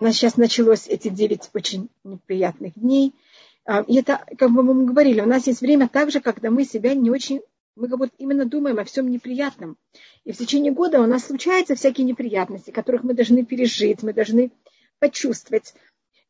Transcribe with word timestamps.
У 0.00 0.04
нас 0.04 0.16
сейчас 0.16 0.36
началось 0.36 0.88
эти 0.88 1.08
девять 1.08 1.50
очень 1.54 1.88
неприятных 2.02 2.74
дней. 2.74 3.14
А, 3.64 3.82
и 3.82 3.96
это, 3.96 4.24
как 4.38 4.50
бы 4.50 4.62
мы 4.62 4.86
говорили, 4.86 5.20
у 5.20 5.26
нас 5.26 5.46
есть 5.46 5.60
время 5.60 5.88
также, 5.88 6.20
когда 6.20 6.50
мы 6.50 6.64
себя 6.64 6.94
не 6.94 7.10
очень, 7.10 7.42
мы 7.76 7.88
как 7.88 7.98
будто 7.98 8.14
именно 8.18 8.44
думаем 8.44 8.78
о 8.78 8.84
всем 8.84 9.08
неприятном. 9.08 9.76
И 10.24 10.32
в 10.32 10.36
течение 10.36 10.72
года 10.72 11.00
у 11.00 11.06
нас 11.06 11.26
случаются 11.26 11.76
всякие 11.76 12.06
неприятности, 12.06 12.72
которых 12.72 13.04
мы 13.04 13.14
должны 13.14 13.44
пережить, 13.44 14.02
мы 14.02 14.12
должны 14.12 14.50
почувствовать. 14.98 15.74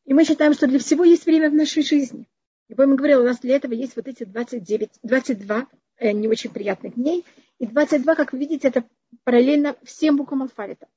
И 0.05 0.13
мы 0.13 0.25
считаем, 0.25 0.53
что 0.53 0.67
для 0.67 0.79
всего 0.79 1.03
есть 1.03 1.25
время 1.25 1.49
в 1.49 1.55
нашей 1.55 1.81
жизни. 1.83 2.27
И 2.69 2.75
помню, 2.75 2.95
говорила, 2.95 3.21
у 3.21 3.25
нас 3.25 3.39
для 3.39 3.55
этого 3.55 3.73
есть 3.73 3.95
вот 3.95 4.07
эти 4.07 4.23
29, 4.23 4.89
22 5.01 5.67
э, 5.97 6.11
не 6.11 6.27
очень 6.27 6.51
приятных 6.51 6.95
дней. 6.95 7.25
И 7.57 7.65
22, 7.65 8.15
как 8.15 8.33
вы 8.33 8.39
видите, 8.39 8.67
это 8.67 8.83
параллельно 9.23 9.75
всем 9.83 10.17
буквам 10.17 10.43
алфавита. 10.43 10.87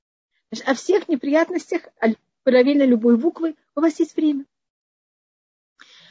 О 0.64 0.74
всех 0.74 1.08
неприятностях, 1.08 1.82
параллельно 2.48 2.84
любой 2.84 3.18
буквы, 3.18 3.56
у 3.76 3.82
вас 3.82 4.00
есть 4.00 4.16
время. 4.16 4.46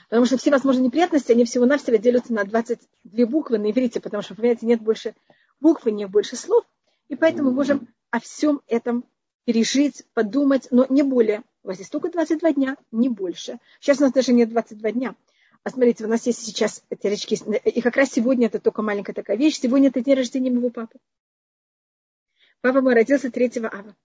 Потому 0.07 0.27
что 0.27 0.38
все 0.38 0.52
возможные 0.52 0.85
неприятности, 0.85 1.31
они 1.31 1.45
всего-навсего 1.45 1.95
делятся 1.95 2.31
на 2.31 2.44
22 2.44 3.25
буквы 3.25 3.57
на 3.57 3.71
иврите, 3.71 3.99
потому 3.99 4.21
что, 4.21 4.35
понимаете, 4.35 4.67
нет 4.67 4.80
больше 4.80 5.16
букв, 5.59 5.88
нет 5.88 6.11
больше 6.11 6.35
слов. 6.35 6.63
И 7.08 7.16
поэтому 7.16 7.49
мы 7.49 7.55
можем 7.55 7.88
о 8.11 8.20
всем 8.20 8.61
этом 8.67 9.03
пережить, 9.45 10.03
подумать, 10.13 10.67
но 10.70 10.85
не 10.89 11.02
более. 11.02 11.41
У 11.63 11.70
вас 11.70 11.80
есть 11.80 11.91
только 11.91 12.11
22 12.11 12.52
дня, 12.52 12.77
не 12.91 13.09
больше. 13.09 13.58
Сейчас 13.80 13.97
у 13.97 14.03
нас 14.03 14.13
даже 14.13 14.31
нет 14.31 14.52
22 14.52 14.91
дня. 14.91 15.16
А 15.63 15.72
смотрите, 15.72 16.05
у 16.05 16.08
нас 16.08 16.27
есть 16.27 16.45
сейчас 16.45 16.83
эти 16.91 17.08
речки, 17.08 17.33
и 17.67 17.81
как 17.81 17.97
раз 17.97 18.11
сегодня 18.11 18.45
это 18.45 18.59
только 18.59 18.83
маленькая 18.83 19.13
такая 19.13 19.38
вещь. 19.38 19.58
Сегодня 19.58 19.89
это 19.89 20.03
день 20.03 20.13
рождения 20.13 20.52
моего 20.52 20.69
папы. 20.69 20.99
Папа 22.61 22.81
мой 22.81 22.94
родился 22.94 23.31
3 23.31 23.53
ава. 23.63 23.95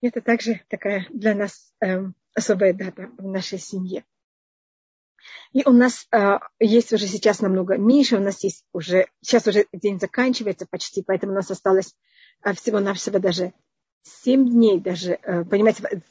Это 0.00 0.20
также 0.20 0.62
такая 0.68 1.06
для 1.10 1.34
нас 1.34 1.72
эм, 1.80 2.14
особая 2.34 2.72
дата 2.72 3.10
в 3.18 3.26
нашей 3.26 3.58
семье. 3.58 4.04
И 5.52 5.62
у 5.66 5.72
нас 5.72 6.06
э, 6.12 6.38
есть 6.58 6.92
уже 6.92 7.06
сейчас 7.06 7.40
намного 7.40 7.76
меньше, 7.76 8.16
у 8.16 8.20
нас 8.20 8.42
есть 8.42 8.64
уже, 8.72 9.08
сейчас 9.20 9.46
уже 9.46 9.66
день 9.72 10.00
заканчивается 10.00 10.66
почти, 10.66 11.02
поэтому 11.02 11.32
у 11.32 11.34
нас 11.34 11.50
осталось 11.50 11.94
э, 12.42 12.54
всего-навсего 12.54 13.18
даже 13.18 13.52
7 14.02 14.48
дней, 14.48 14.80
даже, 14.80 15.18
э, 15.22 15.44
понимаете, 15.44 16.02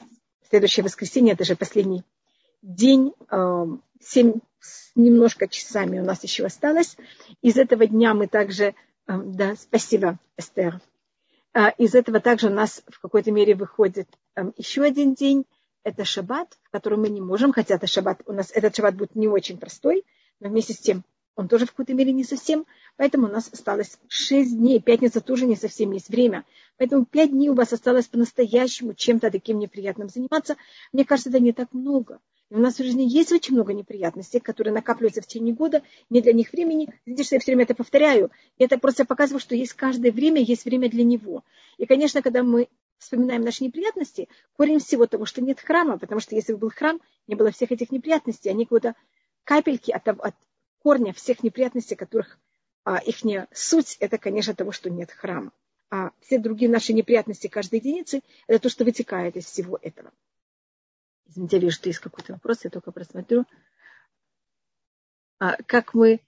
следующее 0.48 0.84
воскресенье, 0.84 1.32
это 1.32 1.44
же 1.44 1.56
последний 1.56 2.04
день, 2.62 3.12
э, 3.30 3.64
7 4.00 4.34
с 4.60 4.92
немножко 4.94 5.48
часами 5.48 5.98
у 5.98 6.04
нас 6.04 6.22
еще 6.22 6.44
осталось. 6.44 6.96
Из 7.40 7.56
этого 7.56 7.86
дня 7.86 8.14
мы 8.14 8.26
также, 8.26 8.64
э, 8.64 8.72
да, 9.06 9.56
спасибо, 9.56 10.18
Эстер, 10.36 10.76
э, 10.76 10.89
из 11.78 11.94
этого 11.94 12.20
также 12.20 12.48
у 12.48 12.54
нас 12.54 12.82
в 12.88 13.00
какой-то 13.00 13.32
мере 13.32 13.54
выходит 13.54 14.08
э, 14.36 14.52
еще 14.56 14.82
один 14.82 15.14
день, 15.14 15.44
это 15.82 16.04
шаббат, 16.04 16.58
в 16.62 16.70
котором 16.70 17.00
мы 17.00 17.08
не 17.08 17.20
можем, 17.20 17.52
хотя 17.52 17.74
это 17.74 17.86
шаббат, 17.86 18.20
у 18.26 18.32
нас 18.32 18.50
этот 18.52 18.76
шаббат 18.76 18.94
будет 18.94 19.14
не 19.14 19.28
очень 19.28 19.58
простой, 19.58 20.04
но 20.38 20.48
вместе 20.48 20.74
с 20.74 20.78
тем 20.78 21.04
он 21.36 21.48
тоже 21.48 21.64
в 21.64 21.70
какой-то 21.70 21.94
мере 21.94 22.12
не 22.12 22.24
совсем, 22.24 22.66
поэтому 22.96 23.26
у 23.26 23.30
нас 23.30 23.48
осталось 23.52 23.98
6 24.08 24.58
дней, 24.58 24.80
пятница 24.80 25.20
тоже 25.20 25.46
не 25.46 25.56
совсем 25.56 25.90
есть 25.92 26.08
время, 26.08 26.44
поэтому 26.76 27.06
5 27.06 27.30
дней 27.30 27.48
у 27.48 27.54
вас 27.54 27.72
осталось 27.72 28.06
по-настоящему 28.06 28.94
чем-то 28.94 29.30
таким 29.30 29.58
неприятным 29.58 30.08
заниматься. 30.08 30.56
Мне 30.92 31.04
кажется, 31.04 31.30
это 31.30 31.40
не 31.40 31.52
так 31.52 31.72
много. 31.72 32.20
И 32.50 32.54
у 32.54 32.58
нас 32.58 32.74
в 32.74 32.82
жизни 32.82 33.02
есть 33.02 33.30
очень 33.30 33.54
много 33.54 33.72
неприятностей, 33.72 34.40
которые 34.40 34.74
накапливаются 34.74 35.22
в 35.22 35.26
течение 35.26 35.54
года, 35.54 35.82
не 36.10 36.20
для 36.20 36.32
них 36.32 36.52
времени. 36.52 36.88
Видите, 37.06 37.24
что 37.24 37.36
я 37.36 37.40
все 37.40 37.52
время 37.52 37.62
это 37.62 37.74
повторяю. 37.74 38.30
И 38.58 38.64
это 38.64 38.76
просто 38.76 39.04
показывает, 39.04 39.42
что 39.42 39.54
есть 39.54 39.74
каждое 39.74 40.10
время, 40.10 40.42
есть 40.42 40.64
время 40.64 40.90
для 40.90 41.04
него. 41.04 41.44
И, 41.78 41.86
конечно, 41.86 42.22
когда 42.22 42.42
мы 42.42 42.68
вспоминаем 42.98 43.42
наши 43.42 43.62
неприятности, 43.64 44.28
корень 44.56 44.80
всего 44.80 45.06
того, 45.06 45.26
что 45.26 45.40
нет 45.40 45.60
храма, 45.60 45.96
потому 45.96 46.20
что 46.20 46.34
если 46.34 46.52
бы 46.52 46.58
был 46.58 46.70
храм, 46.70 47.00
не 47.28 47.36
было 47.36 47.52
всех 47.52 47.70
этих 47.70 47.92
неприятностей, 47.92 48.50
они 48.50 48.64
какие-то 48.64 48.94
капельки 49.44 49.92
от, 49.92 50.06
от 50.08 50.34
корня 50.82 51.12
всех 51.12 51.42
неприятностей, 51.44 51.94
которых 51.94 52.38
а, 52.84 52.98
их 52.98 53.16
суть, 53.52 53.96
это, 54.00 54.18
конечно, 54.18 54.54
того, 54.54 54.72
что 54.72 54.90
нет 54.90 55.12
храма. 55.12 55.52
А 55.90 56.10
все 56.20 56.38
другие 56.38 56.70
наши 56.70 56.92
неприятности 56.92 57.46
каждой 57.46 57.78
единицы, 57.78 58.22
это 58.48 58.60
то, 58.60 58.68
что 58.68 58.84
вытекает 58.84 59.36
из 59.36 59.46
всего 59.46 59.78
этого. 59.80 60.12
Извините, 61.30 61.56
я 61.56 61.62
вижу, 61.62 61.76
что 61.76 61.88
есть 61.88 62.00
какой-то 62.00 62.32
вопрос, 62.34 62.64
я 62.64 62.70
только 62.70 62.90
просмотрю. 62.90 63.44
А, 65.38 65.56
как 65.66 65.94
мы 65.94 66.20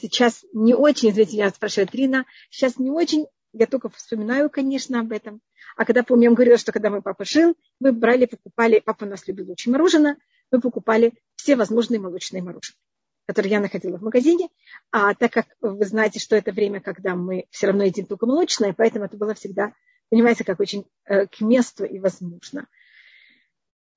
сейчас 0.00 0.44
не 0.54 0.74
очень, 0.74 1.10
извините, 1.10 1.36
меня 1.36 1.50
спрашивает 1.50 1.94
Рина, 1.94 2.24
сейчас 2.50 2.78
не 2.78 2.90
очень 2.90 3.26
я 3.52 3.66
только 3.66 3.88
вспоминаю, 3.88 4.50
конечно, 4.50 5.00
об 5.00 5.12
этом. 5.12 5.40
А 5.76 5.84
когда, 5.84 6.02
помню, 6.02 6.24
я 6.24 6.30
вам 6.30 6.34
говорила, 6.34 6.58
что 6.58 6.72
когда 6.72 6.90
мой 6.90 7.02
папа 7.02 7.24
жил, 7.24 7.56
мы 7.80 7.92
брали, 7.92 8.26
покупали, 8.26 8.80
папа 8.84 9.04
у 9.04 9.08
нас 9.08 9.26
любил 9.26 9.50
очень 9.50 9.72
мороженое, 9.72 10.16
мы 10.50 10.60
покупали 10.60 11.12
все 11.36 11.56
возможные 11.56 12.00
молочные 12.00 12.42
мороженое, 12.42 12.78
которые 13.26 13.52
я 13.52 13.60
находила 13.60 13.98
в 13.98 14.02
магазине. 14.02 14.48
А 14.90 15.14
так 15.14 15.32
как 15.32 15.46
вы 15.60 15.84
знаете, 15.84 16.20
что 16.20 16.36
это 16.36 16.52
время, 16.52 16.80
когда 16.80 17.14
мы 17.14 17.46
все 17.50 17.68
равно 17.68 17.84
едим 17.84 18.06
только 18.06 18.26
молочное, 18.26 18.72
поэтому 18.72 19.04
это 19.04 19.16
было 19.16 19.34
всегда, 19.34 19.72
понимаете, 20.10 20.44
как 20.44 20.60
очень 20.60 20.86
э, 21.04 21.26
к 21.26 21.40
месту 21.40 21.84
и 21.84 21.98
возможно. 21.98 22.66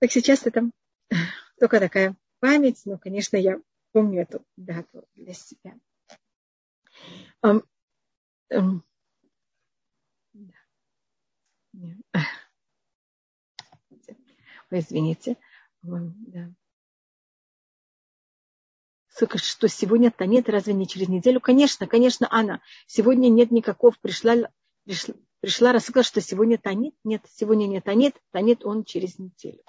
Так 0.02 0.12
сейчас 0.12 0.48
это 0.48 0.70
только 1.60 1.80
такая 1.80 2.18
память, 2.40 2.82
но, 2.86 2.98
конечно, 2.98 3.38
я 3.38 3.62
помню 3.92 4.24
эту 4.24 4.44
дату 4.58 5.08
для 5.14 5.34
себя. 5.34 5.76
Вы 14.72 14.80
извините. 14.80 15.38
Да. 15.84 16.52
Что 19.36 19.68
сегодня 19.68 20.10
Танет, 20.10 20.50
разве 20.50 20.74
не 20.74 20.88
через 20.88 21.10
неделю? 21.10 21.40
Конечно, 21.40 21.86
конечно, 21.86 22.28
Анна. 22.32 22.60
Сегодня 22.88 23.30
нет 23.30 23.52
никакого. 23.52 23.94
Пришла, 24.02 24.36
пришла, 24.84 25.14
пришла 25.42 25.74
рассказала, 25.74 26.04
что 26.04 26.22
сегодня 26.22 26.58
Танет. 26.58 26.96
Нет, 27.04 27.24
сегодня 27.30 27.68
не 27.68 27.82
Танет. 27.82 28.20
Танет 28.32 28.66
он 28.66 28.84
через 28.84 29.20
неделю. 29.20 29.62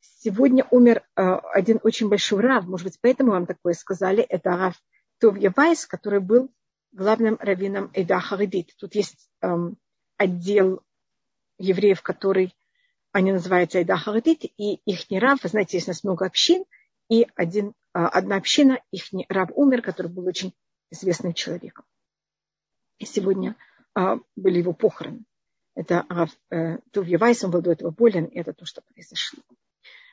Сегодня 0.00 0.66
умер 0.70 1.02
э, 1.16 1.22
один 1.22 1.80
очень 1.82 2.08
большой 2.08 2.40
рав. 2.40 2.66
Может 2.66 2.86
быть, 2.86 2.98
поэтому 3.00 3.32
вам 3.32 3.46
такое 3.46 3.74
сказали. 3.74 4.22
Это 4.22 4.50
рав 4.50 4.74
Товья 5.18 5.52
Вайс, 5.54 5.86
который 5.86 6.20
был 6.20 6.50
главным 6.92 7.36
раввином 7.40 7.90
Эда 7.94 8.20
Харидит. 8.20 8.74
Тут 8.78 8.94
есть 8.94 9.30
эм, 9.40 9.76
отдел 10.16 10.82
евреев, 11.58 12.02
который 12.02 12.54
они 13.12 13.32
называются 13.32 13.78
Айда 13.78 13.96
Харадит, 13.96 14.44
и 14.44 14.74
их 14.84 15.10
не 15.10 15.18
раб, 15.18 15.38
вы 15.42 15.48
знаете, 15.48 15.78
есть 15.78 15.88
у 15.88 15.90
нас 15.90 16.04
много 16.04 16.26
общин, 16.26 16.64
и 17.08 17.26
один, 17.34 17.74
а, 17.92 18.08
одна 18.08 18.36
община, 18.36 18.80
их 18.90 19.04
раб 19.28 19.50
умер, 19.54 19.82
который 19.82 20.08
был 20.08 20.26
очень 20.26 20.54
известным 20.90 21.32
человеком. 21.32 21.84
И 22.98 23.06
сегодня 23.06 23.56
а, 23.94 24.18
были 24.36 24.58
его 24.58 24.72
похороны. 24.72 25.24
Это 25.78 26.04
Рав 26.08 26.30
э, 26.50 26.78
Тувья 26.90 27.18
Вайс, 27.18 27.44
он 27.44 27.52
был 27.52 27.62
до 27.62 27.70
этого 27.70 27.92
болен, 27.92 28.24
и 28.24 28.40
это 28.40 28.52
то, 28.52 28.64
что 28.64 28.82
произошло. 28.92 29.40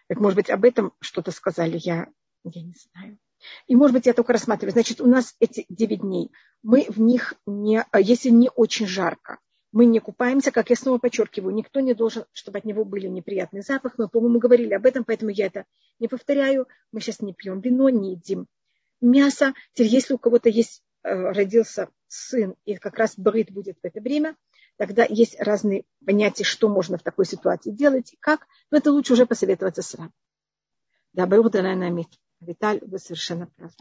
Так, 0.08 0.20
может 0.20 0.36
быть, 0.36 0.52
об 0.52 0.64
этом 0.64 0.94
что-то 1.00 1.32
сказали, 1.32 1.80
я, 1.82 2.08
я 2.44 2.62
не 2.62 2.76
знаю. 2.76 3.18
И, 3.66 3.76
может 3.76 3.96
быть, 3.96 4.06
я 4.06 4.14
только 4.14 4.34
рассматриваю. 4.34 4.74
Значит, 4.74 5.02
у 5.02 5.08
нас 5.08 5.36
эти 5.40 5.66
9 5.70 6.02
дней. 6.02 6.32
Мы 6.62 6.86
в 6.88 7.02
них 7.02 7.34
не, 7.48 7.82
а, 7.82 8.00
если 8.00 8.30
не 8.30 8.52
очень 8.54 8.86
жарко, 8.86 9.40
мы 9.72 9.88
не 9.88 10.00
купаемся, 10.00 10.52
как 10.52 10.70
я 10.70 10.76
снова 10.76 11.00
подчеркиваю, 11.00 11.56
никто 11.56 11.80
не 11.80 11.96
должен, 11.96 12.26
чтобы 12.32 12.60
от 12.60 12.66
него 12.66 12.86
были 12.86 13.08
неприятный 13.08 13.62
запах. 13.64 13.96
Мы, 13.98 14.08
по-моему, 14.08 14.38
говорили 14.38 14.76
об 14.76 14.86
этом, 14.86 15.04
поэтому 15.04 15.32
я 15.32 15.48
это 15.48 15.66
не 15.98 16.08
повторяю. 16.08 16.68
Мы 16.92 17.02
сейчас 17.02 17.22
не 17.22 17.34
пьем 17.34 17.60
вино, 17.60 17.90
не 17.90 18.12
едим 18.12 18.46
мясо. 19.02 19.56
Теперь, 19.74 19.92
если 19.94 20.14
у 20.14 20.20
кого-то 20.20 20.48
есть, 20.48 20.84
э, 21.02 21.10
родился 21.10 21.90
сын, 22.08 22.54
и 22.66 22.76
как 22.76 23.00
раз 23.00 23.18
брит 23.18 23.50
будет 23.50 23.78
в 23.82 23.86
это 23.86 24.00
время, 24.00 24.36
тогда 24.78 25.06
есть 25.08 25.40
разные 25.40 25.86
понятия, 26.06 26.44
что 26.44 26.70
можно 26.70 26.98
в 26.98 27.04
такой 27.04 27.26
ситуации 27.26 27.72
делать 27.72 28.14
и 28.14 28.18
как. 28.20 28.48
Но 28.72 28.78
это 28.78 28.92
лучше 28.92 29.14
уже 29.14 29.26
посоветоваться 29.26 29.82
с 29.82 29.94
вами. 29.96 30.12
Да, 31.14 31.26
Барух 31.26 31.52
Виталь, 32.42 32.80
вы 32.82 33.00
совершенно 33.00 33.48
правы. 33.48 33.74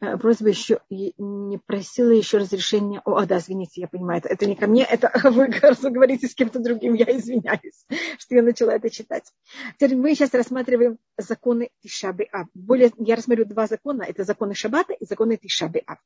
Э, 0.00 0.18
просьба 0.18 0.48
еще 0.48 0.80
не 0.90 1.58
просила 1.58 2.10
еще 2.10 2.38
разрешения. 2.38 3.00
О, 3.04 3.24
да, 3.24 3.38
извините, 3.38 3.80
я 3.80 3.88
понимаю, 3.88 4.18
это, 4.18 4.28
это 4.28 4.46
не 4.46 4.54
ко 4.54 4.66
мне, 4.66 4.84
это 4.84 5.10
вы 5.30 5.48
говорите 5.48 6.28
с 6.28 6.34
кем-то 6.34 6.58
другим, 6.58 6.94
я 6.94 7.06
извиняюсь, 7.16 7.86
что 8.18 8.34
я 8.34 8.42
начала 8.42 8.74
это 8.74 8.90
читать. 8.90 9.32
Теперь 9.76 9.96
мы 9.96 10.14
сейчас 10.14 10.34
рассматриваем 10.34 10.98
законы 11.16 11.70
Тишабы 11.80 12.28
Ав. 12.30 12.48
Более, 12.52 12.92
я 12.98 13.16
рассмотрю 13.16 13.46
два 13.46 13.66
закона, 13.66 14.02
это 14.02 14.24
законы 14.24 14.54
Шаббата 14.54 14.92
и 14.92 15.06
законы 15.06 15.38
Тишабы 15.38 15.82
Ав. 15.86 15.98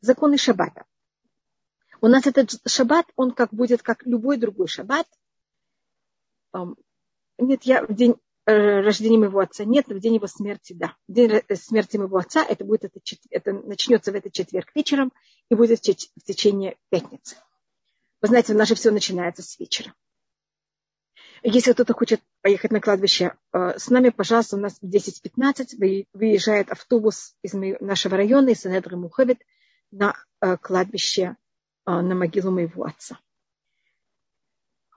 Законы 0.00 0.38
Шаббата. 0.38 0.84
У 2.00 2.08
нас 2.08 2.26
этот 2.26 2.50
шаббат, 2.66 3.06
он 3.16 3.32
как 3.32 3.52
будет, 3.52 3.82
как 3.82 4.04
любой 4.06 4.36
другой 4.36 4.68
шаббат. 4.68 5.06
Нет, 7.38 7.64
я 7.64 7.84
в 7.84 7.94
день 7.94 8.16
Э, 8.48 8.80
рождения 8.80 9.18
моего 9.18 9.40
отца 9.40 9.64
нет, 9.64 9.88
в 9.88 9.98
день 9.98 10.14
его 10.14 10.28
смерти 10.28 10.72
да. 10.72 10.94
В 11.08 11.12
день 11.12 11.32
э, 11.32 11.56
смерти 11.56 11.96
моего 11.96 12.16
отца 12.16 12.44
это 12.44 12.64
будет 12.64 12.84
это, 12.84 13.00
это 13.30 13.52
начнется 13.52 14.12
в 14.12 14.14
этот 14.14 14.32
четверг 14.32 14.70
вечером 14.72 15.12
и 15.50 15.56
будет 15.56 15.80
в 15.80 16.22
течение 16.24 16.76
пятницы. 16.88 17.36
Вы 18.22 18.28
знаете, 18.28 18.54
у 18.54 18.56
нас 18.56 18.68
же 18.68 18.76
все 18.76 18.92
начинается 18.92 19.42
с 19.42 19.58
вечера. 19.58 19.92
Если 21.42 21.72
кто-то 21.72 21.92
хочет 21.92 22.20
поехать 22.40 22.70
на 22.70 22.80
кладбище 22.80 23.34
э, 23.52 23.78
с 23.78 23.88
нами, 23.88 24.10
пожалуйста, 24.10 24.54
у 24.54 24.60
нас 24.60 24.78
в 24.80 24.84
10.15 24.84 26.06
выезжает 26.12 26.70
автобус 26.70 27.34
из 27.42 27.52
нашего 27.52 28.16
района, 28.16 28.50
из 28.50 28.64
Энедры 28.64 28.96
Мухавит, 28.96 29.40
на 29.90 30.14
кладбище, 30.60 31.36
на 31.86 32.14
могилу 32.14 32.50
моего 32.50 32.84
отца. 32.84 33.18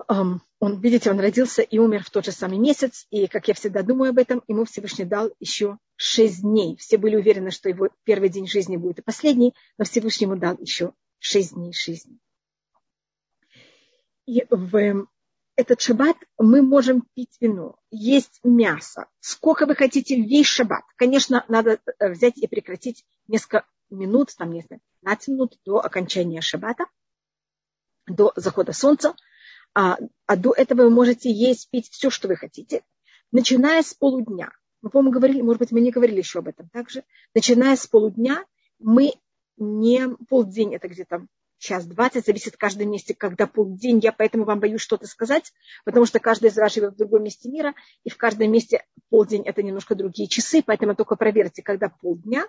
Он, 0.07 0.80
видите, 0.81 1.12
он 1.12 1.19
родился 1.19 1.62
и 1.62 1.77
умер 1.77 2.03
в 2.03 2.09
тот 2.09 2.25
же 2.25 2.31
самый 2.31 2.57
месяц, 2.57 3.06
и, 3.12 3.27
как 3.27 3.47
я 3.47 3.53
всегда 3.53 3.83
думаю 3.83 4.09
об 4.09 4.18
этом, 4.18 4.44
ему 4.47 4.65
Всевышний 4.65 5.06
дал 5.06 5.31
еще 5.39 5.77
шесть 5.95 6.41
дней. 6.41 6.75
Все 6.77 6.97
были 6.97 7.15
уверены, 7.15 7.51
что 7.51 7.69
его 7.69 7.89
первый 8.03 8.30
день 8.30 8.47
жизни 8.47 8.77
будет 8.77 9.00
и 9.00 9.03
последний, 9.03 9.53
но 9.77 9.86
Всевышний 9.86 10.25
ему 10.25 10.36
дал 10.36 10.57
еще 10.57 10.94
шесть 11.19 11.53
дней 11.53 11.74
жизни. 11.74 12.18
И 14.25 14.45
в 14.50 15.07
этот 15.56 15.81
шаббат 15.81 16.15
мы 16.38 16.62
можем 16.62 17.03
пить 17.13 17.35
вино, 17.42 17.75
есть 17.92 18.39
мясо. 18.44 19.07
Сколько 19.19 19.65
вы 19.65 19.75
хотите 19.75 20.15
весь 20.15 20.47
шаббат. 20.47 20.83
Конечно, 20.95 21.44
надо 21.50 21.80
э, 22.00 22.09
взять 22.09 22.38
и 22.38 22.47
прекратить 22.47 23.03
несколько 23.27 23.65
минут, 23.89 24.36
там, 24.38 24.51
не 24.51 24.62
знаю, 24.62 24.81
15 25.01 25.27
минут 25.30 25.57
до 25.65 25.80
окончания 25.80 26.41
шаббата, 26.41 26.86
до 28.07 28.33
захода 28.36 28.74
солнца. 28.74 29.15
А, 29.75 29.97
а 30.25 30.36
до 30.36 30.53
этого 30.53 30.83
вы 30.83 30.89
можете 30.89 31.31
есть, 31.31 31.69
пить 31.69 31.89
все, 31.89 32.09
что 32.09 32.27
вы 32.27 32.36
хотите, 32.36 32.83
начиная 33.31 33.81
с 33.83 33.94
полудня. 33.94 34.51
Мы, 34.81 34.89
по-моему, 34.89 35.12
говорили, 35.12 35.41
может 35.41 35.59
быть, 35.59 35.71
мы 35.71 35.81
не 35.81 35.91
говорили 35.91 36.18
еще 36.18 36.39
об 36.39 36.47
этом 36.47 36.69
также. 36.69 37.03
Начиная 37.36 37.75
с 37.75 37.86
полудня 37.86 38.45
мы 38.80 39.13
не 39.57 40.07
полдень, 40.27 40.74
это 40.74 40.88
где-то 40.88 41.27
час 41.59 41.85
двадцать, 41.85 42.25
зависит 42.25 42.56
в 42.56 42.57
каждом 42.57 42.89
месте, 42.89 43.13
когда 43.13 43.45
полдень. 43.45 44.00
Я 44.01 44.13
поэтому 44.13 44.45
вам 44.45 44.59
боюсь 44.59 44.81
что-то 44.81 45.06
сказать, 45.06 45.51
потому 45.83 46.06
что 46.06 46.19
каждый 46.19 46.50
из 46.50 46.57
вас 46.57 46.74
живет 46.74 46.94
в 46.94 46.97
другом 46.97 47.24
месте 47.24 47.50
мира, 47.50 47.75
и 48.03 48.09
в 48.09 48.18
каждом 48.18 48.51
месте 48.51 48.85
полдень 49.09 49.44
это 49.45 49.62
немножко 49.62 49.95
другие 49.95 50.27
часы, 50.27 50.63
поэтому 50.65 50.95
только 50.95 51.15
проверьте, 51.15 51.62
когда 51.62 51.89
полдня. 51.89 52.47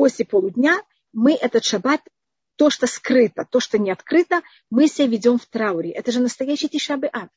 После 0.00 0.24
полудня 0.24 0.82
мы 1.12 1.34
этот 1.34 1.64
шаббат, 1.64 2.00
то, 2.56 2.70
что 2.70 2.86
скрыто, 2.86 3.46
то, 3.50 3.60
что 3.60 3.78
не 3.78 3.90
открыто, 3.90 4.40
мы 4.70 4.88
себя 4.88 5.08
ведем 5.08 5.38
в 5.38 5.46
трауре. 5.46 5.90
Это 5.90 6.10
же 6.10 6.20
настоящий 6.20 6.68
тишабы 6.68 7.08
ад. 7.12 7.30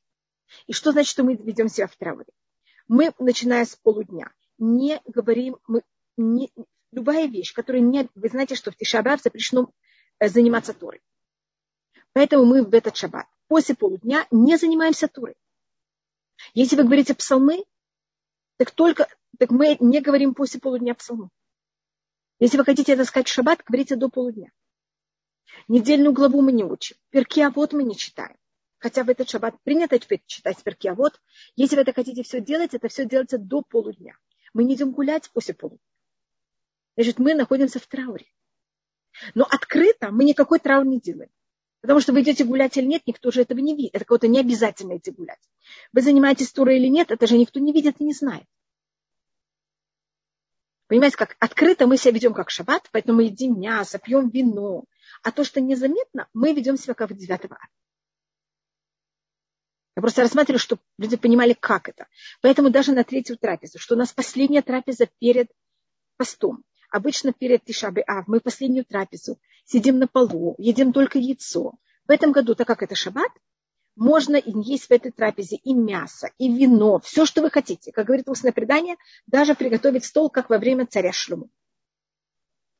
И 0.67 0.73
что 0.73 0.91
значит, 0.91 1.11
что 1.11 1.23
мы 1.23 1.35
ведем 1.35 1.67
себя 1.67 1.87
в 1.87 1.95
трауре? 1.95 2.27
Мы, 2.87 3.13
начиная 3.19 3.65
с 3.65 3.75
полудня, 3.75 4.31
не 4.57 5.01
говорим, 5.05 5.57
мы 5.67 5.81
не, 6.17 6.51
любая 6.91 7.27
вещь, 7.27 7.53
которая 7.53 7.81
не... 7.81 8.07
Вы 8.15 8.29
знаете, 8.29 8.55
что 8.55 8.71
в 8.71 8.77
Тишабав 8.77 9.21
запрещено 9.21 9.69
Э, 10.19 10.29
заниматься 10.29 10.73
Торой. 10.73 11.01
Поэтому 12.13 12.45
мы 12.45 12.63
в 12.63 12.73
этот 12.73 12.95
шаббат 12.95 13.27
после 13.47 13.75
полудня 13.75 14.25
не 14.31 14.57
занимаемся 14.57 15.07
Торой. 15.07 15.35
Если 16.53 16.75
вы 16.75 16.83
говорите 16.83 17.13
псалмы, 17.13 17.65
так 18.57 18.71
только 18.71 19.07
так 19.37 19.49
мы 19.51 19.77
не 19.79 19.99
говорим 19.99 20.33
после 20.33 20.59
полудня 20.59 20.93
псалмы. 20.93 21.29
Если 22.43 22.57
вы 22.57 22.65
хотите 22.65 22.91
это 22.91 23.05
сказать 23.05 23.29
в 23.29 23.31
шаббат, 23.31 23.63
говорите 23.65 23.95
до 23.95 24.09
полудня. 24.09 24.51
Недельную 25.69 26.11
главу 26.11 26.41
мы 26.41 26.51
не 26.51 26.65
учим. 26.65 26.97
Перки 27.09 27.39
а 27.39 27.49
вот 27.49 27.71
мы 27.71 27.83
не 27.83 27.95
читаем. 27.95 28.35
Хотя 28.79 29.05
в 29.05 29.09
этот 29.09 29.29
шаббат 29.29 29.55
принято 29.63 29.97
читать 30.25 30.61
перки 30.61 30.89
а 30.89 30.93
вот. 30.93 31.21
Если 31.55 31.77
вы 31.77 31.83
это 31.83 31.93
хотите 31.93 32.21
все 32.21 32.41
делать, 32.41 32.73
это 32.73 32.89
все 32.89 33.05
делается 33.05 33.37
до 33.37 33.61
полудня. 33.61 34.17
Мы 34.53 34.65
не 34.65 34.75
идем 34.75 34.91
гулять 34.91 35.29
после 35.31 35.53
полудня. 35.53 35.79
Значит, 36.97 37.17
мы 37.17 37.33
находимся 37.33 37.79
в 37.79 37.87
трауре. 37.87 38.25
Но 39.35 39.45
открыто 39.49 40.11
мы 40.11 40.25
никакой 40.25 40.59
траур 40.59 40.85
не 40.85 40.99
делаем. 40.99 41.31
Потому 41.79 42.01
что 42.01 42.11
вы 42.11 42.23
идете 42.23 42.43
гулять 42.43 42.75
или 42.75 42.87
нет, 42.87 43.03
никто 43.05 43.31
же 43.31 43.43
этого 43.43 43.59
не 43.59 43.73
видит. 43.73 43.95
Это 43.95 44.03
кого-то 44.03 44.27
не 44.27 44.41
обязательно 44.41 44.97
идти 44.97 45.11
гулять. 45.11 45.39
Вы 45.93 46.01
занимаетесь 46.01 46.51
турой 46.51 46.77
или 46.77 46.87
нет, 46.87 47.09
это 47.09 47.25
же 47.25 47.37
никто 47.37 47.61
не 47.61 47.71
видит 47.71 48.01
и 48.01 48.03
не 48.03 48.11
знает. 48.11 48.43
Понимаете, 50.93 51.17
как 51.17 51.35
открыто 51.39 51.87
мы 51.87 51.97
себя 51.97 52.13
ведем 52.13 52.35
как 52.35 52.51
шаббат, 52.51 52.87
поэтому 52.91 53.17
мы 53.17 53.23
едим 53.23 53.59
мясо, 53.59 53.97
пьем 53.97 54.29
вино. 54.29 54.83
А 55.23 55.31
то, 55.31 55.43
что 55.43 55.59
незаметно, 55.59 56.27
мы 56.35 56.53
ведем 56.53 56.77
себя 56.77 56.93
как 56.93 57.09
в 57.09 57.17
9 57.17 57.31
ада. 57.31 57.57
Я 59.95 60.01
просто 60.03 60.21
рассматриваю, 60.21 60.59
чтобы 60.59 60.83
люди 60.99 61.17
понимали, 61.17 61.53
как 61.59 61.89
это. 61.89 62.05
Поэтому 62.41 62.69
даже 62.69 62.91
на 62.91 63.03
третью 63.03 63.39
трапезу, 63.39 63.79
что 63.79 63.95
у 63.95 63.97
нас 63.97 64.13
последняя 64.13 64.61
трапеза 64.61 65.09
перед 65.17 65.49
постом. 66.17 66.63
Обычно 66.91 67.33
перед 67.33 67.63
Тишабы 67.63 68.01
Ав 68.05 68.27
мы 68.27 68.39
последнюю 68.39 68.85
трапезу 68.85 69.39
сидим 69.65 69.97
на 69.97 70.07
полу, 70.07 70.53
едим 70.59 70.93
только 70.93 71.17
яйцо. 71.17 71.73
В 72.07 72.11
этом 72.11 72.31
году, 72.31 72.53
так 72.53 72.67
как 72.67 72.83
это 72.83 72.93
шаббат, 72.93 73.31
можно 73.95 74.41
есть 74.43 74.85
в 74.85 74.91
этой 74.91 75.11
трапезе 75.11 75.57
и 75.57 75.73
мясо, 75.73 76.31
и 76.37 76.51
вино, 76.51 76.99
все, 76.99 77.25
что 77.25 77.41
вы 77.41 77.51
хотите. 77.51 77.91
Как 77.91 78.07
говорит 78.07 78.27
устное 78.29 78.51
предание, 78.51 78.95
даже 79.27 79.55
приготовить 79.55 80.05
стол, 80.05 80.29
как 80.29 80.49
во 80.49 80.57
время 80.57 80.85
царя 80.87 81.11
Шлюму. 81.11 81.49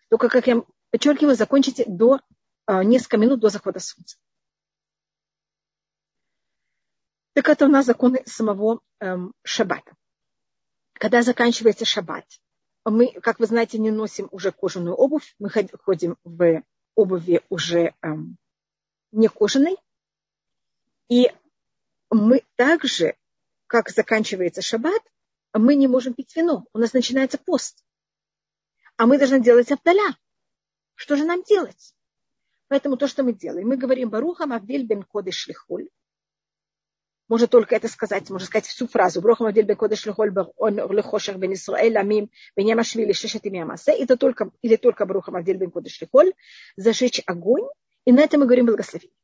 Только, 0.09 0.29
как 0.29 0.47
я 0.47 0.63
подчеркиваю, 0.91 1.35
закончите 1.35 1.85
до 1.87 2.19
э, 2.67 2.83
несколько 2.83 3.17
минут 3.17 3.39
до 3.39 3.49
захода 3.49 3.79
солнца. 3.79 4.17
Так 7.33 7.49
это 7.49 7.65
у 7.65 7.67
нас 7.67 7.85
законы 7.85 8.21
самого 8.25 8.81
эм, 8.99 9.33
шаббата. 9.43 9.95
Когда 10.93 11.23
заканчивается 11.23 11.83
шаббат, 11.83 12.25
мы, 12.85 13.11
как 13.21 13.39
вы 13.39 13.47
знаете, 13.47 13.79
не 13.79 13.89
носим 13.89 14.27
уже 14.31 14.51
кожаную 14.51 14.95
обувь, 14.95 15.35
мы 15.39 15.49
ходим 15.49 16.15
в 16.23 16.63
обуви 16.95 17.41
уже 17.49 17.95
эм, 18.01 18.37
не 19.11 19.29
кожаной. 19.29 19.77
И 21.13 21.31
мы 22.09 22.41
также, 22.55 23.15
как 23.67 23.89
заканчивается 23.89 24.63
шаббат, 24.63 25.03
мы 25.53 25.75
не 25.75 25.87
можем 25.87 26.15
пить 26.15 26.35
вино. 26.35 26.65
У 26.73 26.79
нас 26.79 26.93
начинается 26.93 27.37
пост. 27.37 27.85
А 28.97 29.05
мы 29.05 29.19
должны 29.19 29.39
делать 29.39 29.71
авдаля. 29.71 30.17
Что 30.95 31.15
же 31.15 31.23
нам 31.23 31.43
делать? 31.43 31.93
Поэтому 32.67 32.97
то, 32.97 33.07
что 33.07 33.21
мы 33.21 33.33
делаем, 33.33 33.67
мы 33.67 33.77
говорим 33.77 34.09
Баруха 34.09 34.47
Мавдиль 34.47 34.87
бен 34.87 35.03
Кодыш 35.03 35.47
Лихоль, 35.47 35.89
может 37.27 37.51
только 37.51 37.75
это 37.75 37.87
сказать, 37.89 38.27
можно 38.31 38.47
сказать 38.47 38.65
всю 38.65 38.87
фразу. 38.87 39.21
Брохам 39.21 39.47
Адель 39.47 39.65
Бекодеш 39.65 40.05
Лехоль 40.05 40.31
Лехошах 40.31 41.37
Бен 41.37 41.53
Исраэль 41.53 41.97
Амим 41.97 42.31
Беньямашвили 42.55 43.13
Шешет 43.13 43.45
Имямасе. 43.47 43.91
Это 43.91 44.17
только, 44.17 44.51
или 44.61 44.75
только 44.75 45.05
Брохам 45.05 45.35
Адель 45.35 45.57
Бекодеш 45.57 46.01
Лехоль 46.01 46.33
зажечь 46.75 47.21
огонь. 47.25 47.67
И 48.05 48.11
на 48.11 48.21
это 48.21 48.37
мы 48.37 48.45
говорим 48.45 48.65
благословение. 48.65 49.15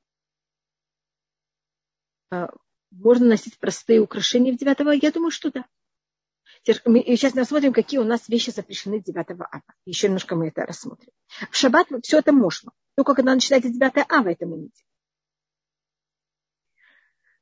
А, 2.31 2.49
можно 2.91 3.27
носить 3.27 3.57
простые 3.59 3.99
украшения 3.99 4.53
в 4.53 4.57
9 4.57 5.01
Я 5.01 5.11
думаю, 5.11 5.31
что 5.31 5.51
да. 5.51 5.65
Мы 6.85 7.03
сейчас 7.03 7.35
рассмотрим, 7.35 7.73
какие 7.73 7.99
у 7.99 8.03
нас 8.03 8.27
вещи 8.27 8.49
запрещены 8.49 9.01
9 9.01 9.31
ава. 9.31 9.63
Еще 9.85 10.07
немножко 10.07 10.35
мы 10.35 10.49
это 10.49 10.65
рассмотрим. 10.65 11.11
В 11.51 11.55
шаббат 11.55 11.87
все 12.03 12.19
это 12.19 12.31
можно. 12.31 12.71
Только 12.95 13.15
когда 13.15 13.33
начинается 13.33 13.69
9 13.69 14.05
ава, 14.09 14.29
это 14.29 14.45
мы 14.45 14.57
не 14.57 14.69
делаем. 14.69 14.89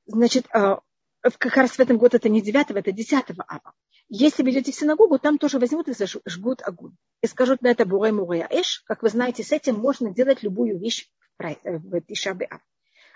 Значит, 0.05 0.45
а, 0.53 0.81
как 1.21 1.57
раз 1.57 1.71
в 1.71 1.79
этом 1.79 1.97
году 1.97 2.17
это 2.17 2.29
не 2.29 2.41
9 2.41 2.71
это 2.71 2.91
10 2.91 3.25
ава. 3.47 3.73
Если 4.09 4.43
вы 4.43 4.51
идете 4.51 4.71
в 4.71 4.75
синагогу, 4.75 5.19
там 5.19 5.37
тоже 5.37 5.59
возьмут 5.59 5.89
и 5.89 5.93
зажгут 5.93 6.61
огонь. 6.61 6.95
И 7.21 7.27
скажут 7.27 7.61
на 7.61 7.67
это 7.67 7.85
бурай 7.85 8.13
мурая 8.13 8.47
эш. 8.49 8.83
Как 8.85 9.03
вы 9.03 9.09
знаете, 9.09 9.43
с 9.43 9.51
этим 9.51 9.75
можно 9.75 10.13
делать 10.13 10.43
любую 10.43 10.79
вещь 10.79 11.09
в 11.37 12.01
Тишабе 12.01 12.45
Ав. 12.45 12.61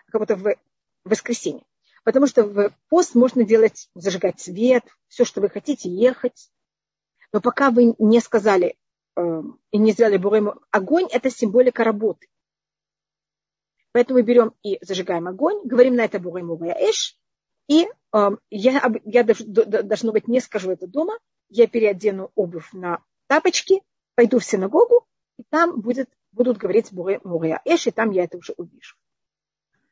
Как 0.07 0.22
будто 0.22 0.36
в 0.36 0.55
воскресенье. 1.05 1.63
Потому 2.03 2.27
что 2.27 2.43
в 2.43 2.72
пост 2.89 3.15
можно 3.15 3.43
делать, 3.43 3.89
зажигать 3.93 4.39
свет, 4.39 4.84
все, 5.08 5.24
что 5.24 5.41
вы 5.41 5.50
хотите, 5.50 5.89
ехать. 5.89 6.50
Но 7.31 7.41
пока 7.41 7.70
вы 7.70 7.96
не 8.00 8.20
сказали 8.20 8.75
э, 9.15 9.41
и 9.72 9.77
не 9.77 9.91
сделали 9.91 10.17
бурай 10.17 10.41
огонь, 10.72 11.08
это 11.12 11.29
символика 11.29 11.84
работы. 11.84 12.27
Поэтому 13.91 14.20
мы 14.20 14.24
берем 14.24 14.53
и 14.63 14.79
зажигаем 14.81 15.27
огонь, 15.27 15.62
говорим 15.63 15.96
на 15.96 16.05
это 16.05 16.20
бугаймовая 16.20 16.75
эш, 16.79 17.17
и 17.67 17.88
э, 18.13 18.29
я, 18.50 18.91
я 19.05 19.24
должно 19.24 20.12
быть 20.12 20.27
не 20.27 20.39
скажу 20.39 20.72
это 20.72 20.88
дома, 20.88 21.20
я 21.50 21.67
переодену 21.67 22.31
обувь 22.36 22.72
на 22.74 23.03
тапочки, 23.27 23.81
пойду 24.15 24.39
в 24.39 24.46
синагогу, 24.46 25.05
и 25.38 25.43
там 25.43 25.81
будет, 25.81 26.10
будут 26.31 26.58
говорить 26.58 26.91
бугаймовая 26.91 27.62
эш, 27.65 27.88
и 27.88 27.91
там 27.91 28.12
я 28.12 28.24
это 28.24 28.38
уже 28.38 28.53
увижу. 28.58 28.96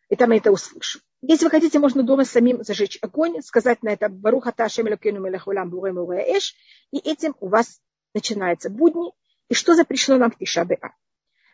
И 0.09 0.15
там 0.15 0.31
я 0.31 0.37
это 0.37 0.51
услышу. 0.51 1.01
Если 1.21 1.45
вы 1.45 1.51
хотите, 1.51 1.79
можно 1.79 2.03
дома 2.03 2.23
самим 2.23 2.63
зажечь 2.63 2.97
огонь, 3.01 3.41
сказать 3.41 3.83
на 3.83 3.89
это 3.89 4.07
Баруха 4.07 4.53
Ташем 4.53 4.87
Элокену 4.87 5.19
Мелахулам 5.19 5.69
Буре 5.69 5.91
Эш, 6.37 6.55
и 6.91 6.97
этим 6.97 7.35
у 7.41 7.49
вас 7.49 7.81
начинается 8.13 8.69
будни. 8.69 9.11
И 9.49 9.53
что 9.53 9.75
запрещено 9.75 10.17
нам 10.17 10.31
в 10.31 10.37
Тишабеа? 10.37 10.93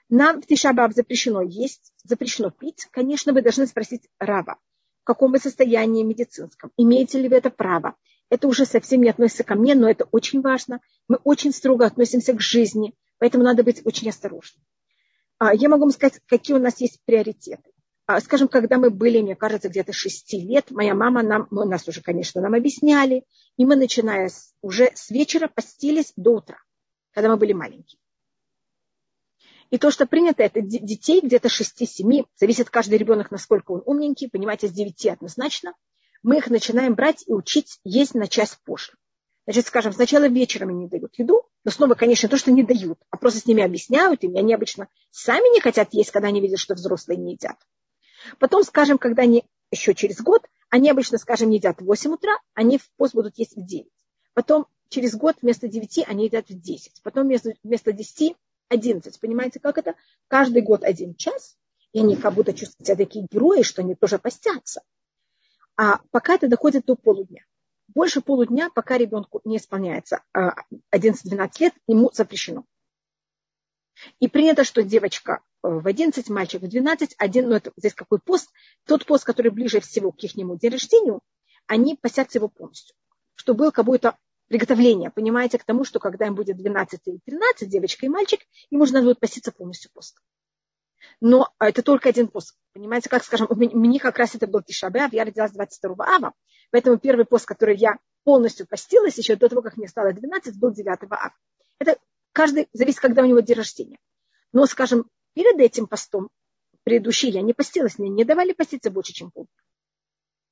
Нам 0.09 0.41
в 0.41 0.45
Тишабаб 0.45 0.93
запрещено 0.93 1.41
есть, 1.41 1.93
запрещено 2.03 2.51
пить. 2.51 2.87
Конечно, 2.91 3.33
вы 3.33 3.41
должны 3.41 3.65
спросить 3.65 4.07
Рава, 4.19 4.59
в 5.01 5.05
каком 5.05 5.31
вы 5.31 5.39
состоянии 5.39 6.03
медицинском, 6.03 6.71
имеете 6.77 7.19
ли 7.19 7.27
вы 7.27 7.37
это 7.37 7.49
право. 7.49 7.95
Это 8.29 8.47
уже 8.47 8.65
совсем 8.65 9.01
не 9.01 9.09
относится 9.09 9.43
ко 9.43 9.55
мне, 9.55 9.73
но 9.73 9.89
это 9.89 10.05
очень 10.11 10.41
важно. 10.41 10.79
Мы 11.07 11.17
очень 11.23 11.51
строго 11.51 11.85
относимся 11.85 12.33
к 12.33 12.41
жизни, 12.41 12.93
поэтому 13.17 13.43
надо 13.43 13.63
быть 13.63 13.81
очень 13.83 14.09
осторожным. 14.09 14.63
А, 15.39 15.55
я 15.55 15.69
могу 15.69 15.81
вам 15.81 15.91
сказать, 15.91 16.21
какие 16.27 16.55
у 16.55 16.59
нас 16.59 16.79
есть 16.81 17.01
приоритеты. 17.05 17.71
А, 18.07 18.21
скажем, 18.21 18.47
когда 18.47 18.77
мы 18.77 18.91
были, 18.91 19.21
мне 19.21 19.35
кажется, 19.35 19.69
где-то 19.69 19.91
6 19.91 20.33
лет, 20.33 20.69
моя 20.69 20.93
мама 20.93 21.23
нам, 21.23 21.47
мы, 21.49 21.65
нас 21.65 21.87
уже, 21.87 22.01
конечно, 22.01 22.39
нам 22.39 22.53
объясняли, 22.53 23.25
и 23.57 23.65
мы, 23.65 23.75
начиная 23.75 24.29
с, 24.29 24.53
уже 24.61 24.91
с 24.93 25.09
вечера, 25.09 25.47
постились 25.47 26.13
до 26.15 26.35
утра, 26.35 26.57
когда 27.11 27.29
мы 27.29 27.37
были 27.37 27.53
маленькие. 27.53 27.99
И 29.71 29.79
то, 29.79 29.89
что 29.89 30.05
принято, 30.05 30.43
это 30.43 30.61
детей 30.61 31.21
где-то 31.21 31.47
6-7, 31.47 32.25
зависит 32.35 32.69
каждый 32.69 32.99
ребенок, 32.99 33.31
насколько 33.31 33.71
он 33.71 33.81
умненький, 33.85 34.29
понимаете, 34.29 34.67
с 34.67 34.71
9 34.71 35.07
однозначно, 35.07 35.73
мы 36.21 36.37
их 36.37 36.49
начинаем 36.49 36.93
брать 36.93 37.23
и 37.27 37.33
учить 37.33 37.79
есть 37.83 38.13
на 38.13 38.27
час 38.27 38.59
позже. 38.63 38.93
Значит, 39.45 39.67
скажем, 39.67 39.93
сначала 39.93 40.27
вечером 40.27 40.77
не 40.77 40.87
дают 40.87 41.17
еду, 41.17 41.43
но 41.63 41.71
снова, 41.71 41.95
конечно, 41.95 42.29
то, 42.29 42.37
что 42.37 42.51
не 42.51 42.63
дают, 42.63 42.99
а 43.09 43.17
просто 43.17 43.39
с 43.39 43.45
ними 43.45 43.63
объясняют, 43.63 44.23
и 44.23 44.37
они 44.37 44.53
обычно 44.53 44.87
сами 45.09 45.53
не 45.53 45.61
хотят 45.61 45.93
есть, 45.93 46.11
когда 46.11 46.27
они 46.27 46.41
видят, 46.41 46.59
что 46.59 46.75
взрослые 46.75 47.17
не 47.17 47.33
едят. 47.33 47.57
Потом, 48.39 48.63
скажем, 48.63 48.97
когда 48.97 49.23
они 49.23 49.45
еще 49.71 49.93
через 49.93 50.21
год, 50.21 50.45
они 50.69 50.89
обычно, 50.89 51.17
скажем, 51.17 51.49
едят 51.49 51.81
в 51.81 51.85
8 51.85 52.13
утра, 52.13 52.37
они 52.53 52.77
в 52.77 52.89
пост 52.97 53.13
будут 53.13 53.37
есть 53.37 53.55
в 53.55 53.65
9. 53.65 53.87
Потом 54.33 54.67
через 54.89 55.15
год 55.15 55.37
вместо 55.41 55.67
9 55.67 56.05
они 56.07 56.25
едят 56.25 56.49
в 56.49 56.59
10. 56.59 57.01
Потом 57.03 57.25
вместо, 57.25 57.53
вместо 57.63 57.91
10 57.91 58.35
11. 58.69 59.19
Понимаете, 59.19 59.59
как 59.59 59.77
это? 59.77 59.95
Каждый 60.27 60.61
год 60.61 60.83
один 60.83 61.15
час, 61.15 61.55
и 61.93 61.99
они 61.99 62.15
как 62.15 62.33
будто 62.33 62.53
чувствуют 62.53 62.87
себя 62.87 62.97
такие 62.97 63.27
герои, 63.31 63.61
что 63.61 63.81
они 63.81 63.95
тоже 63.95 64.19
постятся. 64.19 64.81
А 65.77 65.99
пока 66.11 66.35
это 66.35 66.47
доходит 66.47 66.85
до 66.85 66.95
полудня 66.95 67.45
больше 67.95 68.21
полудня, 68.21 68.69
пока 68.73 68.97
ребенку 68.97 69.41
не 69.45 69.57
исполняется 69.57 70.21
11-12 70.35 70.73
а, 70.93 71.49
лет, 71.59 71.73
ему 71.87 72.11
запрещено. 72.13 72.65
И 74.19 74.27
принято, 74.27 74.63
что 74.63 74.83
девочка 74.83 75.41
э, 75.63 75.67
в 75.67 75.87
11, 75.87 76.29
мальчик 76.29 76.61
в 76.61 76.67
12, 76.67 77.15
один, 77.17 77.49
ну 77.49 77.55
это 77.55 77.71
здесь 77.77 77.93
какой 77.93 78.19
пост, 78.19 78.49
тот 78.85 79.05
пост, 79.05 79.23
который 79.23 79.51
ближе 79.51 79.79
всего 79.79 80.11
к 80.11 80.23
их 80.23 80.33
день 80.33 80.71
рождения, 80.71 81.19
они 81.67 81.95
постятся 81.95 82.37
его 82.37 82.47
полностью. 82.47 82.95
Что 83.35 83.53
было 83.53 83.71
какое-то 83.71 84.17
приготовление, 84.47 85.09
понимаете, 85.09 85.57
к 85.57 85.63
тому, 85.63 85.83
что 85.83 85.99
когда 85.99 86.27
им 86.27 86.35
будет 86.35 86.57
12 86.57 86.99
или 87.05 87.19
13, 87.25 87.69
девочка 87.69 88.05
и 88.05 88.09
мальчик, 88.09 88.41
им 88.69 88.79
нужно 88.79 89.01
будет 89.01 89.19
поститься 89.19 89.51
полностью 89.51 89.91
пост. 89.93 90.19
Но 91.21 91.53
это 91.59 91.81
только 91.81 92.09
один 92.09 92.27
пост. 92.27 92.55
Понимаете, 92.73 93.09
как, 93.09 93.23
скажем, 93.23 93.47
у 93.49 93.55
меня 93.55 93.99
как 93.99 94.17
раз 94.17 94.35
это 94.35 94.47
был 94.47 94.61
Тишабе, 94.61 95.07
я 95.11 95.23
родилась 95.23 95.51
22 95.51 96.05
ава, 96.05 96.33
Поэтому 96.71 96.97
первый 96.97 97.25
пост, 97.25 97.45
который 97.45 97.77
я 97.77 97.97
полностью 98.23 98.67
постилась, 98.67 99.17
еще 99.17 99.35
до 99.35 99.49
того, 99.49 99.61
как 99.61 99.77
мне 99.77 99.87
стало 99.87 100.13
12, 100.13 100.59
был 100.59 100.71
9 100.71 100.87
ава. 100.87 101.33
Это 101.79 101.97
каждый 102.35 102.67
зависит, 102.73 102.99
когда 102.99 103.23
у 103.23 103.25
него 103.25 103.39
день 103.39 103.55
рождения. 103.55 103.97
Но, 104.51 104.65
скажем, 104.65 105.09
перед 105.33 105.57
этим 105.59 105.87
постом, 105.87 106.29
предыдущий, 106.83 107.29
я 107.29 107.41
не 107.41 107.53
постилась, 107.53 107.97
мне 107.97 108.09
не 108.09 108.25
давали 108.25 108.51
поститься 108.51 108.91
больше, 108.91 109.13
чем 109.13 109.31
полдня. 109.31 109.53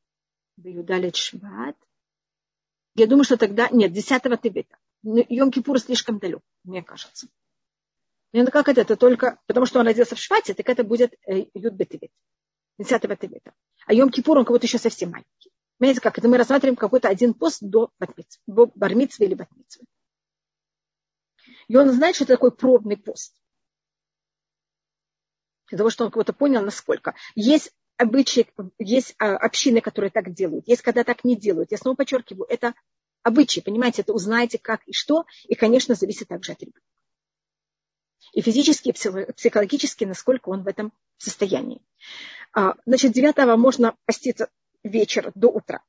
Я 2.95 3.07
думаю, 3.07 3.23
что 3.23 3.37
тогда... 3.37 3.69
Нет, 3.69 3.91
10-го 3.91 4.35
Тевета. 4.35 4.75
Йом 5.03 5.51
Кипур 5.51 5.79
слишком 5.79 6.19
далек, 6.19 6.41
мне 6.63 6.83
кажется. 6.83 7.27
Ну, 8.33 8.45
как 8.47 8.67
это? 8.67 8.81
Это 8.81 8.95
только... 8.95 9.39
Потому 9.47 9.65
что 9.65 9.79
он 9.79 9.85
родился 9.85 10.15
в 10.15 10.19
Швате, 10.19 10.53
так 10.53 10.67
это 10.67 10.83
будет 10.83 11.13
Юд 11.25 11.73
Бетевет. 11.73 12.11
10-го 12.79 13.15
Тевета. 13.15 13.53
А 13.85 13.93
Йом 13.93 14.09
Кипур, 14.11 14.37
он 14.37 14.45
как 14.45 14.53
будто 14.53 14.65
еще 14.65 14.77
совсем 14.77 15.11
маленький. 15.11 15.51
Понимаете, 15.77 16.01
как 16.01 16.17
это? 16.17 16.27
Мы 16.27 16.37
рассматриваем 16.37 16.75
какой-то 16.75 17.07
один 17.07 17.33
пост 17.33 17.59
до 17.61 17.91
бармитсвы 18.47 19.25
или 19.25 19.35
батмитсвы. 19.35 19.85
И 21.67 21.75
он 21.75 21.91
знает, 21.91 22.15
что 22.15 22.25
это 22.25 22.33
такой 22.33 22.51
пробный 22.51 22.97
пост 22.97 23.33
для 25.69 25.77
того, 25.77 25.89
чтобы 25.89 26.07
он 26.07 26.11
кого-то 26.11 26.33
понял, 26.33 26.63
насколько. 26.63 27.15
Есть 27.35 27.73
обычаи, 27.97 28.47
есть 28.77 29.15
а, 29.17 29.35
общины, 29.37 29.81
которые 29.81 30.11
так 30.11 30.33
делают, 30.33 30.67
есть 30.67 30.81
когда 30.81 31.03
так 31.03 31.23
не 31.23 31.35
делают. 31.35 31.71
Я 31.71 31.77
снова 31.77 31.95
подчеркиваю, 31.95 32.45
это 32.49 32.73
обычаи, 33.27 33.59
понимаете, 33.59 34.01
это 34.01 34.13
узнаете 34.13 34.57
как 34.57 34.81
и 34.87 34.93
что, 34.93 35.25
и, 35.47 35.55
конечно, 35.55 35.95
зависит 35.95 36.27
также 36.27 36.53
от 36.53 36.61
ребенка. 36.61 36.81
И 38.33 38.41
физически, 38.41 38.89
и 38.89 39.31
психологически, 39.33 40.05
насколько 40.05 40.49
он 40.49 40.63
в 40.63 40.67
этом 40.67 40.91
состоянии. 41.17 41.81
А, 42.53 42.75
значит, 42.85 43.11
9 43.11 43.57
можно 43.57 43.95
поститься 44.05 44.49
вечер 44.83 45.31
до 45.35 45.49
утра. 45.49 45.83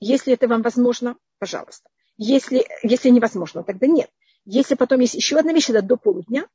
Если 0.00 0.32
это 0.32 0.48
вам 0.48 0.62
возможно, 0.62 1.16
пожалуйста. 1.38 1.88
Если, 2.16 2.66
если 2.82 3.08
невозможно, 3.10 3.62
тогда 3.62 3.86
нет. 3.86 4.10
Если 4.44 4.74
потом 4.74 5.00
есть 5.00 5.14
еще 5.14 5.38
одна 5.38 5.52
вещь, 5.52 5.70
это 5.70 5.82
до 5.82 5.96
полудня, 5.96 6.48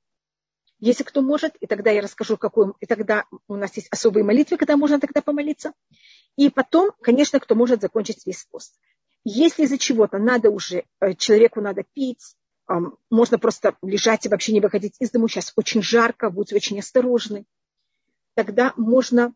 если 0.79 1.03
кто 1.03 1.21
может, 1.21 1.55
и 1.55 1.65
тогда 1.65 1.89
я 1.89 2.01
расскажу, 2.01 2.37
какой, 2.37 2.73
и 2.79 2.85
тогда 2.85 3.25
у 3.47 3.55
нас 3.55 3.75
есть 3.75 3.87
особые 3.89 4.23
молитвы, 4.23 4.57
когда 4.57 4.77
можно 4.77 4.99
тогда 4.99 5.21
помолиться. 5.21 5.73
И 6.35 6.49
потом, 6.49 6.91
конечно, 7.01 7.39
кто 7.39 7.55
может 7.55 7.81
закончить 7.81 8.27
весь 8.27 8.43
пост. 8.43 8.79
Если 9.29 9.63
из-за 9.63 9.77
чего-то 9.77 10.19
надо 10.19 10.49
уже, 10.49 10.85
э, 11.01 11.13
человеку 11.15 11.59
надо 11.59 11.83
пить, 11.93 12.33
можно 13.09 13.37
просто 13.37 13.75
лежать 13.81 14.25
и 14.25 14.29
вообще 14.29 14.53
не 14.53 14.61
выходить 14.61 14.95
из 14.99 15.11
дома. 15.11 15.27
Сейчас 15.27 15.51
очень 15.57 15.81
жарко, 15.81 16.29
будьте 16.29 16.55
очень 16.55 16.79
осторожны. 16.79 17.45
Тогда 18.35 18.73
можно 18.77 19.33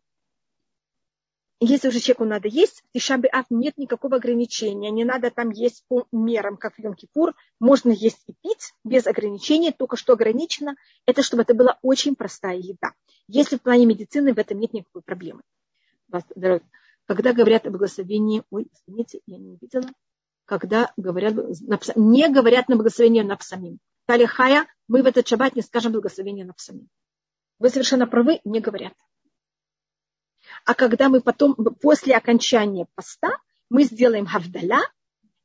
если 1.60 1.88
уже 1.88 2.00
человеку 2.00 2.24
надо 2.24 2.48
есть, 2.48 2.82
в 2.82 2.92
Тишабе 2.92 3.28
Ав 3.28 3.46
нет 3.50 3.76
никакого 3.76 4.16
ограничения, 4.16 4.90
не 4.90 5.04
надо 5.04 5.30
там 5.30 5.50
есть 5.50 5.84
по 5.88 6.06
мерам, 6.10 6.56
как 6.56 6.74
в 6.74 6.78
Йом-Кипур, 6.80 7.34
можно 7.60 7.92
есть 7.92 8.24
и 8.26 8.34
пить 8.42 8.72
без 8.84 9.06
ограничений, 9.06 9.72
только 9.72 9.96
что 9.96 10.14
ограничено, 10.14 10.74
это 11.06 11.22
чтобы 11.22 11.42
это 11.42 11.54
была 11.54 11.78
очень 11.82 12.16
простая 12.16 12.56
еда. 12.56 12.94
Если 13.28 13.58
в 13.58 13.62
плане 13.62 13.86
медицины 13.86 14.34
в 14.34 14.38
этом 14.38 14.58
нет 14.58 14.72
никакой 14.72 15.02
проблемы. 15.02 15.42
Когда 17.06 17.32
говорят 17.32 17.66
о 17.66 17.70
благословении, 17.70 18.42
ой, 18.50 18.68
извините, 18.72 19.20
я 19.26 19.38
не 19.38 19.56
видела, 19.60 19.90
когда 20.44 20.92
говорят, 20.96 21.34
не 21.96 22.28
говорят 22.28 22.68
на 22.68 22.76
благословение 22.76 23.24
на 23.24 23.36
псамим. 23.36 23.78
Талихая, 24.06 24.66
мы 24.88 25.02
в 25.02 25.06
этот 25.06 25.26
шаббат 25.26 25.56
не 25.56 25.62
скажем 25.62 25.92
благословение 25.92 26.44
на 26.44 26.52
псамим. 26.52 26.88
Вы 27.58 27.68
совершенно 27.68 28.06
правы, 28.06 28.40
не 28.44 28.60
говорят. 28.60 28.94
а 30.64 30.74
когда 30.74 31.08
мы 31.08 31.20
потом, 31.20 31.54
после 31.80 32.16
окончания 32.16 32.86
поста, 32.94 33.38
мы 33.68 33.84
сделаем 33.84 34.26
хавдаля, 34.26 34.80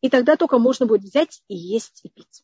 и 0.01 0.09
тогда 0.09 0.35
только 0.35 0.59
можно 0.59 0.85
будет 0.85 1.01
взять 1.01 1.41
и 1.47 1.55
есть 1.55 2.01
и 2.03 2.09
пить. 2.09 2.43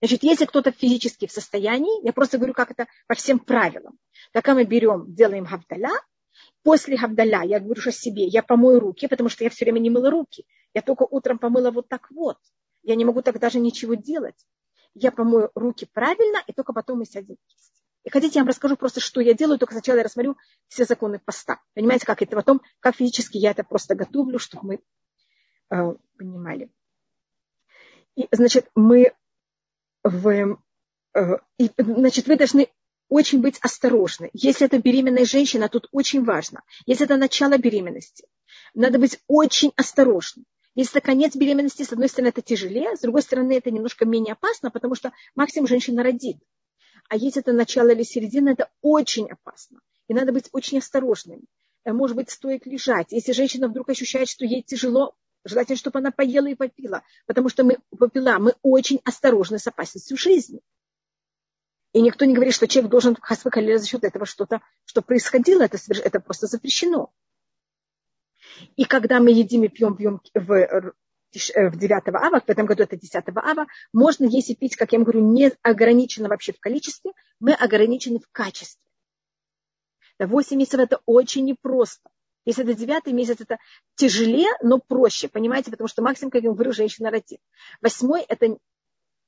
Значит, 0.00 0.22
если 0.22 0.44
кто-то 0.44 0.70
физически 0.70 1.26
в 1.26 1.32
состоянии, 1.32 2.04
я 2.04 2.12
просто 2.12 2.36
говорю, 2.38 2.52
как 2.52 2.70
это 2.70 2.86
по 3.06 3.14
всем 3.14 3.38
правилам. 3.38 3.98
Тогда 4.32 4.54
мы 4.54 4.64
берем, 4.64 5.14
делаем 5.14 5.46
хавдаля, 5.46 5.92
после 6.64 6.96
хавдаля 6.96 7.42
я 7.44 7.60
говорю 7.60 7.82
о 7.86 7.92
себе, 7.92 8.24
я 8.24 8.42
помою 8.42 8.80
руки, 8.80 9.06
потому 9.06 9.28
что 9.28 9.44
я 9.44 9.50
все 9.50 9.64
время 9.64 9.78
не 9.78 9.90
мыла 9.90 10.10
руки. 10.10 10.44
Я 10.72 10.82
только 10.82 11.04
утром 11.04 11.38
помыла 11.38 11.70
вот 11.70 11.88
так 11.88 12.10
вот. 12.10 12.38
Я 12.82 12.96
не 12.96 13.04
могу 13.04 13.22
так 13.22 13.38
даже 13.38 13.60
ничего 13.60 13.94
делать. 13.94 14.46
Я 14.94 15.12
помою 15.12 15.50
руки 15.54 15.86
правильно, 15.92 16.42
и 16.46 16.52
только 16.52 16.72
потом 16.72 16.98
мы 16.98 17.04
сядем 17.04 17.36
есть. 17.48 17.72
И 18.04 18.10
хотите, 18.10 18.38
я 18.38 18.42
вам 18.42 18.48
расскажу 18.48 18.76
просто, 18.76 19.00
что 19.00 19.20
я 19.20 19.34
делаю, 19.34 19.58
только 19.58 19.74
сначала 19.74 19.98
я 19.98 20.04
рассмотрю 20.04 20.36
все 20.68 20.84
законы 20.84 21.18
поста. 21.18 21.60
Понимаете, 21.74 22.06
как 22.06 22.22
это 22.22 22.36
потом, 22.36 22.60
как 22.80 22.96
физически 22.96 23.38
я 23.38 23.52
это 23.52 23.62
просто 23.64 23.94
готовлю, 23.94 24.38
чтобы 24.38 24.66
мы 24.66 24.80
э, 25.70 25.94
понимали. 26.18 26.70
И, 28.14 28.28
значит, 28.30 28.70
мы 28.74 29.14
в, 30.02 30.58
э, 31.14 31.38
и, 31.58 31.70
значит, 31.78 32.26
вы 32.26 32.36
должны 32.36 32.68
очень 33.08 33.40
быть 33.40 33.58
осторожны. 33.60 34.30
Если 34.32 34.66
это 34.66 34.78
беременная 34.78 35.24
женщина, 35.24 35.68
тут 35.68 35.88
очень 35.92 36.24
важно. 36.24 36.62
Если 36.86 37.04
это 37.04 37.16
начало 37.16 37.58
беременности, 37.58 38.26
надо 38.74 38.98
быть 38.98 39.20
очень 39.26 39.72
осторожным. 39.76 40.44
Если 40.74 40.98
это 40.98 41.06
конец 41.06 41.36
беременности, 41.36 41.84
с 41.84 41.92
одной 41.92 42.08
стороны, 42.08 42.30
это 42.30 42.42
тяжелее, 42.42 42.96
с 42.96 43.00
другой 43.00 43.22
стороны, 43.22 43.52
это 43.52 43.70
немножко 43.70 44.04
менее 44.04 44.32
опасно, 44.32 44.70
потому 44.70 44.94
что 44.96 45.12
максимум 45.36 45.68
женщина 45.68 46.02
родит. 46.02 46.38
А 47.08 47.16
если 47.16 47.42
это 47.42 47.52
начало 47.52 47.90
или 47.90 48.02
середина, 48.02 48.50
это 48.50 48.70
очень 48.82 49.30
опасно. 49.30 49.80
И 50.08 50.14
надо 50.14 50.32
быть 50.32 50.48
очень 50.52 50.78
осторожным. 50.78 51.44
Э, 51.84 51.92
может 51.92 52.16
быть, 52.16 52.30
стоит 52.30 52.66
лежать. 52.66 53.08
Если 53.10 53.32
женщина 53.32 53.68
вдруг 53.68 53.88
ощущает, 53.88 54.28
что 54.28 54.44
ей 54.44 54.62
тяжело, 54.62 55.14
желательно, 55.44 55.76
чтобы 55.76 55.98
она 56.00 56.10
поела 56.10 56.46
и 56.46 56.54
попила. 56.54 57.02
Потому 57.26 57.48
что 57.48 57.62
мы 57.62 57.78
попила, 57.96 58.38
мы 58.38 58.54
очень 58.62 59.00
осторожны 59.04 59.58
с 59.58 59.66
опасностью 59.66 60.16
жизни. 60.16 60.60
И 61.94 62.02
никто 62.02 62.26
не 62.26 62.34
говорит, 62.34 62.54
что 62.54 62.68
человек 62.68 62.90
должен 62.90 63.16
хасвакалия 63.18 63.78
за 63.78 63.86
счет 63.86 64.04
этого 64.04 64.26
что-то, 64.26 64.60
что 64.84 65.00
происходило, 65.00 65.62
это, 65.62 65.78
это 66.02 66.20
просто 66.20 66.46
запрещено. 66.46 67.10
И 68.76 68.84
когда 68.84 69.20
мы 69.20 69.30
едим 69.30 69.64
и 69.64 69.68
пьем, 69.68 69.96
пьем 69.96 70.20
в 70.34 70.92
Э, 71.54 71.68
в 71.68 71.76
9 71.76 72.08
ава, 72.08 72.40
в 72.40 72.48
этом 72.48 72.66
году 72.66 72.82
это 72.82 72.96
10 72.96 73.14
ава, 73.34 73.66
можно 73.92 74.24
есть 74.24 74.50
и 74.50 74.54
пить, 74.54 74.76
как 74.76 74.92
я 74.92 75.00
говорю, 75.00 75.20
не 75.20 75.52
ограничено 75.62 76.28
вообще 76.28 76.52
в 76.52 76.60
количестве, 76.60 77.12
мы 77.40 77.52
ограничены 77.54 78.20
в 78.20 78.28
качестве. 78.30 78.82
8 80.18 80.56
месяцев 80.56 80.80
это 80.80 81.00
очень 81.06 81.44
непросто. 81.44 82.08
Если 82.44 82.62
это 82.62 82.74
девятый 82.74 83.12
месяц, 83.12 83.40
это 83.40 83.58
тяжелее, 83.96 84.50
но 84.62 84.78
проще, 84.78 85.28
понимаете, 85.28 85.70
потому 85.70 85.88
что 85.88 86.02
максимум, 86.02 86.30
как 86.30 86.42
я 86.42 86.52
говорю, 86.52 86.72
женщина 86.72 87.10
родит. 87.10 87.40
Восьмой 87.80 88.22
это, 88.28 88.58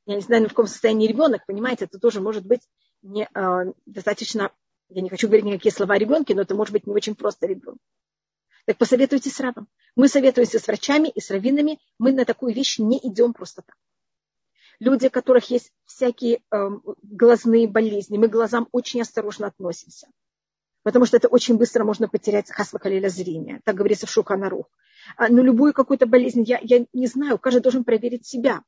я 0.06 0.14
не 0.14 0.20
знаю, 0.20 0.46
в 0.46 0.48
каком 0.50 0.66
состоянии 0.66 1.08
ребенок, 1.08 1.44
понимаете, 1.46 1.84
это 1.84 1.98
тоже 1.98 2.20
может 2.20 2.46
быть 2.46 2.62
не, 3.02 3.28
э, 3.32 3.72
достаточно, 3.86 4.52
я 4.88 5.02
не 5.02 5.10
хочу 5.10 5.26
говорить 5.26 5.44
никакие 5.44 5.72
слова 5.72 5.94
о 5.94 5.98
ребенке, 5.98 6.34
но 6.34 6.42
это 6.42 6.54
может 6.54 6.72
быть 6.72 6.86
не 6.86 6.94
очень 6.94 7.16
просто 7.16 7.46
ребенок. 7.46 7.78
Так 8.66 8.78
посоветуйте 8.78 9.30
с 9.30 9.38
рабом. 9.40 9.68
Мы 9.94 10.08
советуемся 10.08 10.58
с 10.58 10.66
врачами 10.66 11.08
и 11.08 11.20
с 11.20 11.30
раввинами. 11.30 11.78
Мы 11.98 12.12
на 12.12 12.24
такую 12.24 12.52
вещь 12.52 12.78
не 12.78 12.98
идем 12.98 13.32
просто 13.32 13.62
так. 13.62 13.76
Люди, 14.80 15.06
у 15.06 15.10
которых 15.10 15.50
есть 15.50 15.72
всякие 15.84 16.42
э, 16.50 16.70
глазные 17.02 17.68
болезни, 17.68 18.18
мы 18.18 18.28
к 18.28 18.32
глазам 18.32 18.68
очень 18.72 19.00
осторожно 19.00 19.46
относимся. 19.46 20.08
Потому 20.82 21.06
что 21.06 21.16
это 21.16 21.28
очень 21.28 21.56
быстро 21.56 21.84
можно 21.84 22.08
потерять 22.08 22.50
хасвакалиля 22.50 23.08
зрения. 23.08 23.60
Так 23.64 23.76
говорится 23.76 24.06
в 24.06 24.10
Шуханарух. 24.10 24.66
А, 25.16 25.28
но 25.28 25.42
любую 25.42 25.72
какую-то 25.72 26.06
болезнь, 26.06 26.42
я, 26.42 26.58
я 26.62 26.86
не 26.92 27.06
знаю, 27.06 27.38
каждый 27.38 27.62
должен 27.62 27.84
проверить 27.84 28.26
себя. 28.26 28.62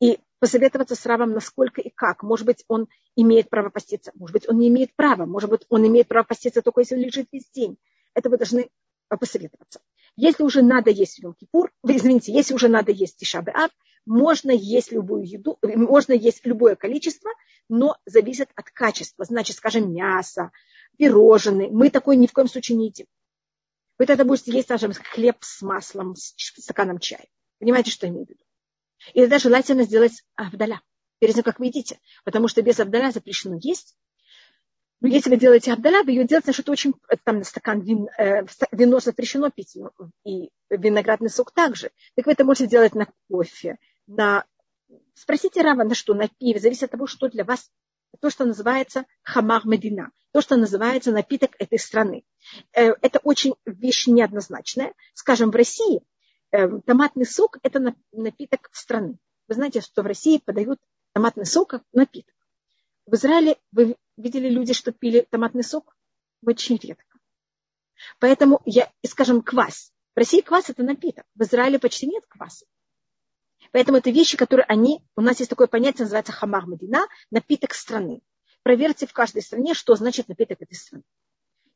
И 0.00 0.18
посоветоваться 0.44 0.94
с 0.94 1.06
Равом, 1.06 1.32
насколько 1.32 1.80
и 1.80 1.88
как. 1.88 2.22
Может 2.22 2.44
быть, 2.44 2.66
он 2.68 2.86
имеет 3.16 3.48
право 3.48 3.70
поститься, 3.70 4.12
может 4.14 4.34
быть, 4.34 4.46
он 4.46 4.58
не 4.58 4.68
имеет 4.68 4.94
права, 4.94 5.24
может 5.24 5.48
быть, 5.48 5.62
он 5.70 5.86
имеет 5.86 6.06
право 6.06 6.24
поститься 6.24 6.60
только 6.60 6.82
если 6.82 6.96
он 6.96 7.00
лежит 7.00 7.28
весь 7.32 7.48
день. 7.48 7.78
Это 8.12 8.28
вы 8.28 8.36
должны 8.36 8.68
посоветоваться. 9.08 9.80
Если 10.16 10.42
уже 10.42 10.60
надо 10.60 10.90
есть 10.90 11.18
Йом-Кипур, 11.18 11.70
извините, 11.82 12.30
если 12.30 12.52
уже 12.52 12.68
надо 12.68 12.92
есть 12.92 13.16
Тишабе 13.16 13.52
Ав, 13.52 13.70
можно 14.04 14.50
есть 14.50 14.92
любую 14.92 15.24
еду, 15.24 15.58
можно 15.62 16.12
есть 16.12 16.44
любое 16.44 16.76
количество, 16.76 17.30
но 17.70 17.96
зависит 18.04 18.50
от 18.54 18.68
качества. 18.68 19.24
Значит, 19.24 19.56
скажем, 19.56 19.94
мясо, 19.94 20.50
пирожные. 20.98 21.70
Мы 21.70 21.88
такое 21.88 22.16
ни 22.16 22.26
в 22.26 22.34
коем 22.34 22.48
случае 22.48 22.76
не 22.76 22.88
едим. 22.88 23.06
Вы 23.98 24.04
тогда 24.04 24.24
будете 24.24 24.52
есть, 24.52 24.66
скажем, 24.66 24.92
хлеб 24.92 25.38
с 25.40 25.62
маслом, 25.62 26.16
с 26.16 26.34
стаканом 26.36 26.98
чая. 26.98 27.24
Понимаете, 27.60 27.90
что 27.90 28.04
я 28.04 28.12
имею 28.12 28.26
в 28.26 28.28
виду? 28.28 28.43
И 29.12 29.20
тогда 29.20 29.38
желательно 29.38 29.84
сделать 29.84 30.24
авдаля 30.36 30.80
перед 31.18 31.34
тем, 31.34 31.44
как 31.44 31.58
вы 31.58 31.66
едите. 31.66 31.98
Потому 32.24 32.48
что 32.48 32.62
без 32.62 32.80
авдаля 32.80 33.10
запрещено 33.10 33.58
есть, 33.60 33.96
но 35.04 35.08
ну, 35.08 35.14
если 35.16 35.28
вы 35.28 35.36
делаете 35.36 35.70
абдаля, 35.70 36.02
вы 36.02 36.12
ее 36.12 36.24
делаете, 36.24 36.52
что-то 36.52 36.72
очень, 36.72 36.94
там 37.24 37.36
на 37.36 37.44
стакан 37.44 37.80
вин, 37.80 38.08
э, 38.16 38.46
вино 38.72 39.00
запрещено 39.00 39.50
пить, 39.50 39.76
и 40.24 40.50
виноградный 40.70 41.28
сок 41.28 41.52
также. 41.52 41.90
Так 42.16 42.24
вы 42.24 42.32
это 42.32 42.44
можете 42.44 42.68
делать 42.68 42.94
на 42.94 43.08
кофе, 43.28 43.76
на... 44.06 44.46
Спросите 45.12 45.60
Рава, 45.60 45.84
на 45.84 45.94
что, 45.94 46.14
на 46.14 46.28
пиво, 46.28 46.58
зависит 46.58 46.84
от 46.84 46.92
того, 46.92 47.06
что 47.06 47.28
для 47.28 47.44
вас 47.44 47.70
то, 48.20 48.30
что 48.30 48.46
называется 48.46 49.04
хамар 49.22 49.66
медина, 49.66 50.10
то, 50.32 50.40
что 50.40 50.56
называется 50.56 51.12
напиток 51.12 51.50
этой 51.58 51.78
страны. 51.78 52.24
Э, 52.72 52.92
это 53.02 53.18
очень 53.18 53.56
вещь 53.66 54.06
неоднозначная. 54.06 54.94
Скажем, 55.12 55.50
в 55.50 55.54
России 55.54 56.00
томатный 56.86 57.26
сок– 57.26 57.58
это 57.62 57.94
напиток 58.12 58.68
страны. 58.72 59.18
Вы 59.48 59.54
знаете, 59.54 59.80
что 59.80 60.02
в 60.02 60.06
России 60.06 60.38
подают 60.38 60.80
томатный 61.12 61.46
сок 61.46 61.70
как 61.70 61.82
напиток. 61.92 62.34
В 63.06 63.14
Израиле 63.14 63.58
вы 63.72 63.96
видели 64.16 64.48
люди, 64.48 64.72
что 64.72 64.92
пили 64.92 65.26
томатный 65.28 65.64
сок? 65.64 65.96
Очень 66.44 66.78
редко. 66.78 67.18
Поэтому 68.18 68.60
я, 68.64 68.90
скажем, 69.06 69.42
квас. 69.42 69.92
В 70.14 70.18
России 70.18 70.40
квас 70.40 70.70
это 70.70 70.82
напиток. 70.82 71.26
В 71.34 71.42
Израиле 71.42 71.78
почти 71.78 72.06
нет 72.06 72.24
кваса. 72.26 72.66
Поэтому 73.72 73.98
это 73.98 74.10
вещи, 74.10 74.36
которые 74.36 74.64
они, 74.66 75.02
у 75.16 75.20
нас 75.20 75.40
есть 75.40 75.50
такое 75.50 75.66
понятие, 75.66 76.04
называется 76.04 76.32
хамар 76.32 76.66
медина, 76.66 77.06
напиток 77.30 77.74
страны. 77.74 78.20
Проверьте 78.62 79.06
в 79.06 79.12
каждой 79.12 79.42
стране, 79.42 79.74
что 79.74 79.94
значит 79.96 80.28
напиток 80.28 80.62
этой 80.62 80.74
страны. 80.74 81.04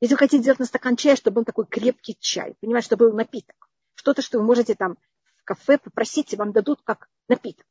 Если 0.00 0.14
вы 0.14 0.18
хотите 0.18 0.42
сделать 0.42 0.60
на 0.60 0.66
стакан 0.66 0.96
чая, 0.96 1.16
чтобы 1.16 1.36
был 1.36 1.44
такой 1.44 1.66
крепкий 1.66 2.16
чай, 2.20 2.54
понимаете, 2.60 2.86
чтобы 2.86 3.08
был 3.08 3.16
напиток. 3.16 3.67
Что-то, 3.98 4.22
что 4.22 4.38
вы 4.38 4.44
можете 4.44 4.76
там 4.76 4.96
в 5.38 5.42
кафе 5.42 5.76
попросить, 5.76 6.32
и 6.32 6.36
вам 6.36 6.52
дадут 6.52 6.82
как 6.84 7.10
напиток. 7.26 7.66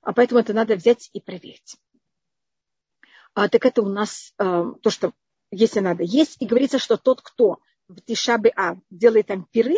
А 0.00 0.14
поэтому 0.14 0.40
это 0.40 0.54
надо 0.54 0.74
взять 0.74 1.10
и 1.12 1.20
проверить. 1.20 1.76
А, 3.34 3.50
так 3.50 3.66
это 3.66 3.82
у 3.82 3.90
нас 3.90 4.32
а, 4.38 4.72
то, 4.82 4.88
что 4.88 5.12
если 5.50 5.80
надо 5.80 6.02
есть. 6.02 6.40
И 6.40 6.46
говорится, 6.46 6.78
что 6.78 6.96
тот, 6.96 7.20
кто 7.20 7.58
в 7.88 8.00
Тишабе 8.00 8.54
А 8.56 8.76
делает 8.88 9.26
там 9.26 9.44
пиры, 9.44 9.76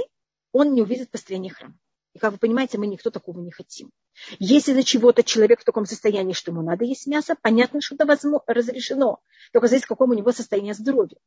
он 0.52 0.72
не 0.74 0.82
увидит 0.82 1.10
построение 1.10 1.52
храма. 1.52 1.76
И 2.12 2.20
как 2.20 2.30
вы 2.30 2.38
понимаете, 2.38 2.78
мы 2.78 2.86
никто 2.86 3.10
такого 3.10 3.40
не 3.40 3.50
хотим. 3.50 3.90
Если 4.38 4.72
за 4.72 4.84
чего-то 4.84 5.24
человек 5.24 5.62
в 5.62 5.64
таком 5.64 5.84
состоянии, 5.84 6.32
что 6.32 6.52
ему 6.52 6.62
надо 6.62 6.84
есть 6.84 7.08
мясо, 7.08 7.34
понятно, 7.42 7.80
что 7.80 7.96
это 7.96 8.06
возможно, 8.06 8.44
разрешено. 8.46 9.20
Только 9.52 9.66
зависит, 9.66 9.90
в 9.90 10.00
у 10.00 10.14
него 10.14 10.30
состояние 10.30 10.74
здоровья. 10.74 11.18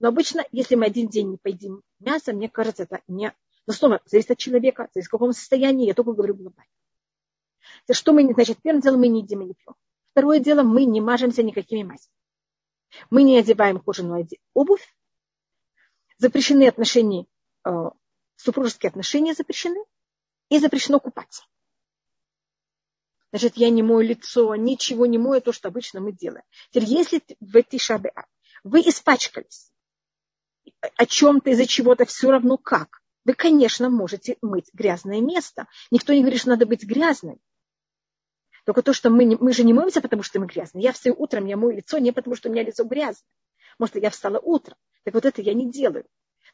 Но 0.00 0.08
обычно, 0.08 0.44
если 0.52 0.76
мы 0.76 0.86
один 0.86 1.08
день 1.08 1.30
не 1.30 1.36
поедим 1.36 1.82
мясо, 1.98 2.32
мне 2.32 2.48
кажется, 2.48 2.84
это 2.84 3.00
не... 3.08 3.34
Но 3.66 3.72
снова, 3.72 4.00
зависит 4.06 4.30
от 4.30 4.38
человека, 4.38 4.88
зависит 4.94 5.08
в 5.08 5.10
каком 5.10 5.32
состоянии, 5.32 5.86
я 5.86 5.94
только 5.94 6.12
говорю 6.12 6.34
глобально. 6.34 6.70
Что 7.90 8.12
мы, 8.12 8.32
значит, 8.32 8.62
первым 8.62 8.80
делом 8.80 9.00
мы 9.00 9.08
не 9.08 9.22
едим 9.22 9.42
и 9.42 9.46
не 9.46 9.54
пьем. 9.54 9.74
Второе 10.12 10.38
дело, 10.38 10.62
мы 10.62 10.84
не 10.84 11.00
мажемся 11.00 11.42
никакими 11.42 11.82
мазями. 11.82 12.14
Мы 13.10 13.24
не 13.24 13.36
одеваем 13.36 13.80
кожаную 13.80 14.26
обувь. 14.54 14.94
Запрещены 16.16 16.66
отношения, 16.66 17.26
э, 17.64 17.70
супружеские 18.36 18.88
отношения 18.88 19.34
запрещены. 19.34 19.84
И 20.48 20.58
запрещено 20.58 20.98
купаться. 20.98 21.44
Значит, 23.30 23.58
я 23.58 23.68
не 23.68 23.82
мою 23.82 24.00
лицо, 24.00 24.54
ничего 24.56 25.04
не 25.04 25.18
мою, 25.18 25.42
то, 25.42 25.52
что 25.52 25.68
обычно 25.68 26.00
мы 26.00 26.12
делаем. 26.12 26.44
Теперь, 26.70 26.88
если 26.88 27.22
в 27.40 27.54
эти 27.54 27.76
шабы 27.76 28.12
вы 28.64 28.80
испачкались 28.80 29.70
о 30.96 31.06
чем-то 31.06 31.50
из-за 31.50 31.66
чего-то, 31.66 32.04
все 32.04 32.30
равно 32.30 32.56
как, 32.56 33.00
вы, 33.28 33.34
конечно, 33.34 33.90
можете 33.90 34.38
мыть 34.40 34.70
грязное 34.72 35.20
место. 35.20 35.66
Никто 35.90 36.14
не 36.14 36.20
говорит, 36.20 36.40
что 36.40 36.48
надо 36.48 36.64
быть 36.64 36.84
грязным. 36.84 37.38
Только 38.64 38.80
то, 38.82 38.94
что 38.94 39.10
мы, 39.10 39.24
не, 39.24 39.36
мы 39.36 39.52
же 39.52 39.64
не 39.64 39.74
моемся, 39.74 40.00
потому 40.00 40.22
что 40.22 40.40
мы 40.40 40.46
грязные. 40.46 40.82
Я 40.84 40.92
встаю 40.92 41.14
утром, 41.18 41.44
я 41.44 41.56
мою 41.56 41.76
лицо 41.76 41.98
не 41.98 42.12
потому, 42.12 42.36
что 42.36 42.48
у 42.48 42.52
меня 42.52 42.62
лицо 42.62 42.84
грязное. 42.84 43.28
Может, 43.78 43.96
я 43.96 44.08
встала 44.08 44.38
утром. 44.38 44.76
Так 45.04 45.12
вот 45.12 45.26
это 45.26 45.42
я 45.42 45.54
не 45.54 45.70
делаю. 45.70 46.06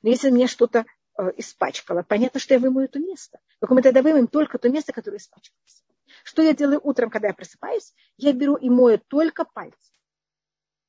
Но 0.03 0.11
если 0.11 0.31
меня 0.31 0.49
что-то 0.49 0.85
э, 1.17 1.31
испачкало, 1.37 2.03
понятно, 2.03 2.41
что 2.41 2.55
я 2.55 2.61
вымою 2.61 2.87
это 2.87 2.99
место. 2.99 3.39
Только 3.61 3.75
мы 3.75 3.83
тогда 3.83 4.03
вымоем 4.03 4.27
только 4.27 4.59
то 4.59 4.69
место, 4.69 4.93
которое 4.93 5.19
испачкалось. 5.19 5.85
Что 6.25 6.43
я 6.43 6.55
делаю 6.55 6.81
утром, 6.83 7.09
когда 7.09 7.29
я 7.29 7.35
просыпаюсь? 7.35 7.95
Я 8.17 8.33
беру 8.33 8.57
и 8.57 8.69
мою 8.69 8.99
только 8.99 9.45
пальцы. 9.45 9.94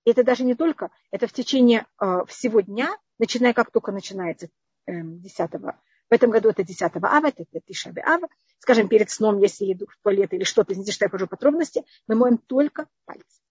И 0.06 0.12
это 0.12 0.24
даже 0.24 0.44
не 0.44 0.56
только, 0.56 0.92
это 1.12 1.28
в 1.28 1.34
течение 1.34 1.86
э, 2.00 2.26
всего 2.28 2.62
дня, 2.62 2.98
начиная 3.20 3.54
как 3.54 3.72
только 3.72 3.92
начинается 3.92 4.48
э, 4.86 4.94
10 5.02 5.52
в 6.10 6.14
этом 6.14 6.30
году 6.30 6.50
это 6.50 6.64
10 6.64 6.82
ава, 6.82 7.28
это 7.28 7.60
Тишаби 7.62 8.02
ава. 8.02 8.28
Скажем, 8.60 8.88
перед 8.88 9.10
сном, 9.10 9.40
если 9.40 9.66
я 9.66 9.74
иду 9.74 9.88
в 9.88 9.98
туалет 10.04 10.34
или 10.34 10.44
что-то, 10.44 10.74
извините, 10.74 10.92
что 10.92 11.06
я 11.06 11.10
хожу 11.10 11.28
подробности, 11.28 11.84
мы 12.08 12.16
моем 12.16 12.38
только 12.38 12.88
пальцы. 13.06 13.42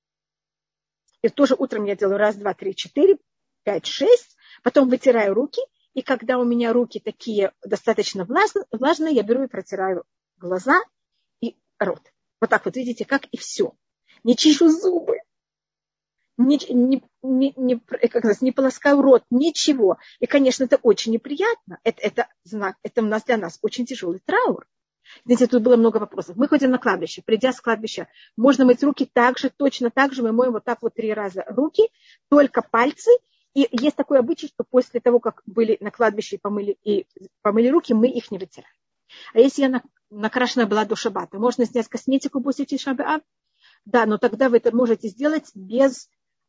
И 1.23 1.29
тоже 1.29 1.57
утром 1.59 1.85
я 1.85 1.97
делаю 1.97 2.19
раз, 2.19 2.37
два, 2.37 2.55
три, 2.55 2.75
четыре, 2.75 3.19
пять, 3.65 3.87
шесть. 3.87 4.37
Потом 4.63 4.89
вытираю 4.89 5.35
руки. 5.35 5.61
И 5.95 6.03
когда 6.03 6.39
у 6.39 6.45
меня 6.45 6.73
руки 6.73 7.01
такие 7.01 7.53
достаточно 7.65 8.25
влажные, 8.25 9.15
я 9.15 9.23
беру 9.23 9.45
и 9.45 9.49
протираю 9.49 10.05
глаза 10.37 10.81
и 11.41 11.57
рот. 11.79 12.03
Вот 12.41 12.51
так 12.51 12.65
вот, 12.65 12.77
видите, 12.77 13.05
как 13.05 13.27
и 13.27 13.37
все. 13.37 13.73
Не 14.23 14.37
чищу 14.37 14.69
зубы, 14.69 15.19
не, 16.37 16.59
не, 16.69 17.03
не, 17.23 17.53
не, 17.57 17.79
как 17.79 18.23
сказать, 18.23 18.43
не 18.43 18.53
полоскаю 18.53 19.01
рот, 19.01 19.25
ничего. 19.31 19.99
И, 20.21 20.27
конечно, 20.27 20.65
это 20.65 20.77
очень 20.83 21.13
неприятно. 21.13 21.79
Это, 21.85 22.01
это 22.03 22.29
знак, 22.45 22.77
это 22.83 23.03
у 23.03 23.07
нас 23.07 23.25
для 23.25 23.37
нас 23.37 23.59
очень 23.63 23.87
тяжелый 23.87 24.21
траур. 24.25 24.67
Знаете, 25.25 25.47
тут 25.47 25.63
было 25.63 25.77
много 25.77 25.99
вопросов. 25.99 26.37
Мы 26.37 26.49
ходим 26.49 26.71
на 26.71 26.79
кладбище, 26.79 27.23
придя 27.25 27.53
с 27.53 27.61
кладбища, 27.61 28.09
можно 28.37 28.65
мыть 28.65 28.83
руки 28.83 29.09
так 29.11 29.39
же, 29.39 29.51
точно 29.51 29.91
так 29.91 30.13
же. 30.13 30.23
Мы 30.23 30.33
моем 30.33 30.53
вот 30.53 30.65
так 30.65 30.83
вот 30.83 30.95
три 30.95 31.13
раза 31.13 31.45
руки, 31.49 31.83
только 32.29 32.63
пальцы. 32.63 33.11
И 33.55 33.69
есть 33.71 33.97
такой 33.97 34.19
обычай, 34.19 34.49
что 34.49 34.65
после 34.69 35.01
того, 35.01 35.21
как 35.21 35.43
были 35.47 35.77
на 35.81 35.91
кладбище 35.91 36.37
и 36.37 36.39
помыли, 36.41 36.77
и 36.83 37.07
помыли 37.43 37.69
руки, 37.69 37.95
мы 37.95 38.09
их 38.09 38.31
не 38.31 38.39
вытираем. 38.39 38.75
А 39.33 39.39
если 39.39 39.63
я 39.63 39.83
накрашена 40.11 40.67
была 40.67 40.85
до 40.85 40.97
шабата, 40.97 41.39
можно 41.39 41.65
снять 41.65 41.89
косметику 41.89 42.41
после 42.41 42.65
тишаба? 42.65 43.21
Да, 43.85 44.07
но 44.07 44.19
тогда 44.19 44.49
вы 44.49 44.57
это 44.57 44.75
можете 44.75 45.09
сделать 45.09 45.51
без 45.55 46.09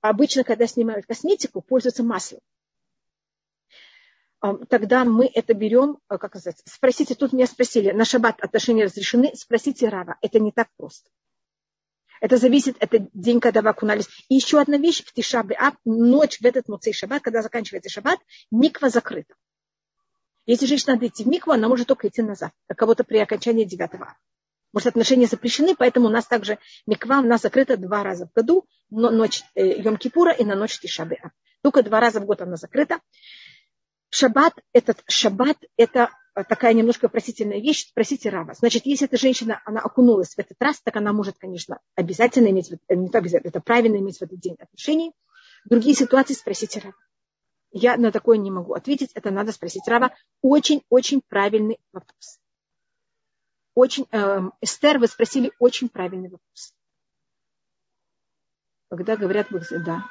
обычно, 0.09 0.43
когда 0.43 0.67
снимают 0.67 1.05
косметику, 1.05 1.61
пользуются 1.61 2.03
маслом. 2.03 2.41
Тогда 4.69 5.05
мы 5.05 5.25
это 5.33 5.53
берем, 5.53 5.97
э, 6.09 6.17
как 6.17 6.35
сказать, 6.37 6.61
спросите, 6.65 7.15
тут 7.15 7.33
меня 7.33 7.47
спросили, 7.47 7.91
на 7.91 8.05
шаббат 8.05 8.41
отношения 8.41 8.83
разрешены, 8.83 9.31
спросите 9.35 9.89
Рава, 9.89 10.17
это 10.21 10.39
не 10.39 10.51
так 10.51 10.67
просто. 10.77 11.09
Это 12.21 12.37
зависит, 12.37 12.75
это 12.79 13.07
день, 13.13 13.39
когда 13.39 13.61
вы 13.61 13.69
окунались. 13.69 14.07
И 14.29 14.35
еще 14.35 14.59
одна 14.59 14.77
вещь, 14.77 15.03
в 15.03 15.13
Тишабе 15.13 15.55
а 15.59 15.73
ночь 15.83 16.39
в 16.39 16.45
этот 16.45 16.67
муцей 16.67 16.93
шаббат, 16.93 17.23
когда 17.23 17.41
заканчивается 17.41 17.89
шаббат, 17.89 18.19
миква 18.51 18.89
закрыта. 18.89 19.33
Если 20.45 20.67
женщина 20.67 20.93
надо 20.93 21.07
идти 21.07 21.23
в 21.23 21.27
микву, 21.27 21.51
она 21.53 21.67
может 21.67 21.87
только 21.87 22.07
идти 22.07 22.21
назад, 22.21 22.51
а 22.67 22.75
кого-то 22.75 23.03
при 23.03 23.17
окончании 23.17 23.65
девятого 23.65 24.15
может, 24.75 24.87
отношения 24.87 25.25
запрещены, 25.25 25.73
поэтому 25.73 26.07
у 26.07 26.09
нас 26.09 26.25
также 26.25 26.59
миква 26.85 27.19
у 27.19 27.23
нас 27.23 27.41
закрыта 27.41 27.77
два 27.77 28.03
раза 28.03 28.27
в 28.27 28.33
году, 28.33 28.67
но 28.89 29.09
ночь 29.09 29.41
э, 29.55 29.79
Йом-Кипура 29.79 30.35
и 30.37 30.43
на 30.43 30.55
ночь 30.55 30.79
Тишабеа. 30.79 31.31
Только 31.61 31.81
два 31.81 32.01
раза 32.01 32.19
в 32.19 32.25
год 32.25 32.41
она 32.41 32.57
закрыта. 32.57 32.99
Шаббат, 34.09 34.53
этот 34.73 35.01
шаббат, 35.07 35.57
это 35.77 36.09
такая 36.49 36.73
немножко 36.73 37.07
просительная 37.07 37.61
вещь, 37.61 37.87
спросите 37.87 38.27
Рава. 38.29 38.53
Значит, 38.53 38.85
если 38.85 39.07
эта 39.07 39.17
женщина, 39.17 39.61
она 39.63 39.79
окунулась 39.79 40.35
в 40.35 40.39
этот 40.39 40.57
раз, 40.59 40.81
так 40.81 40.97
она 40.97 41.13
может, 41.13 41.37
конечно, 41.37 41.79
обязательно 41.95 42.49
иметь, 42.49 42.69
э, 42.69 42.95
не 42.95 43.07
то 43.07 43.19
обязательно, 43.19 43.51
это 43.51 43.61
правильно 43.61 43.95
иметь 43.95 44.17
в 44.17 44.23
этот 44.23 44.41
день 44.41 44.57
отношений. 44.59 45.13
Другие 45.63 45.95
ситуации 45.95 46.33
спросите 46.33 46.81
Рава. 46.81 46.95
Я 47.71 47.95
на 47.95 48.11
такое 48.11 48.37
не 48.37 48.51
могу 48.51 48.73
ответить, 48.73 49.11
это 49.13 49.31
надо 49.31 49.53
спросить 49.53 49.87
Рава. 49.87 50.13
Очень-очень 50.41 51.21
правильный 51.29 51.79
вопрос 51.93 52.39
очень, 53.75 54.07
э, 54.11 54.39
Эстер, 54.61 54.97
вы 54.99 55.07
спросили 55.07 55.51
очень 55.59 55.89
правильный 55.89 56.29
вопрос. 56.29 56.73
Когда 58.89 59.17
говорят, 59.17 59.47
да. 59.85 60.05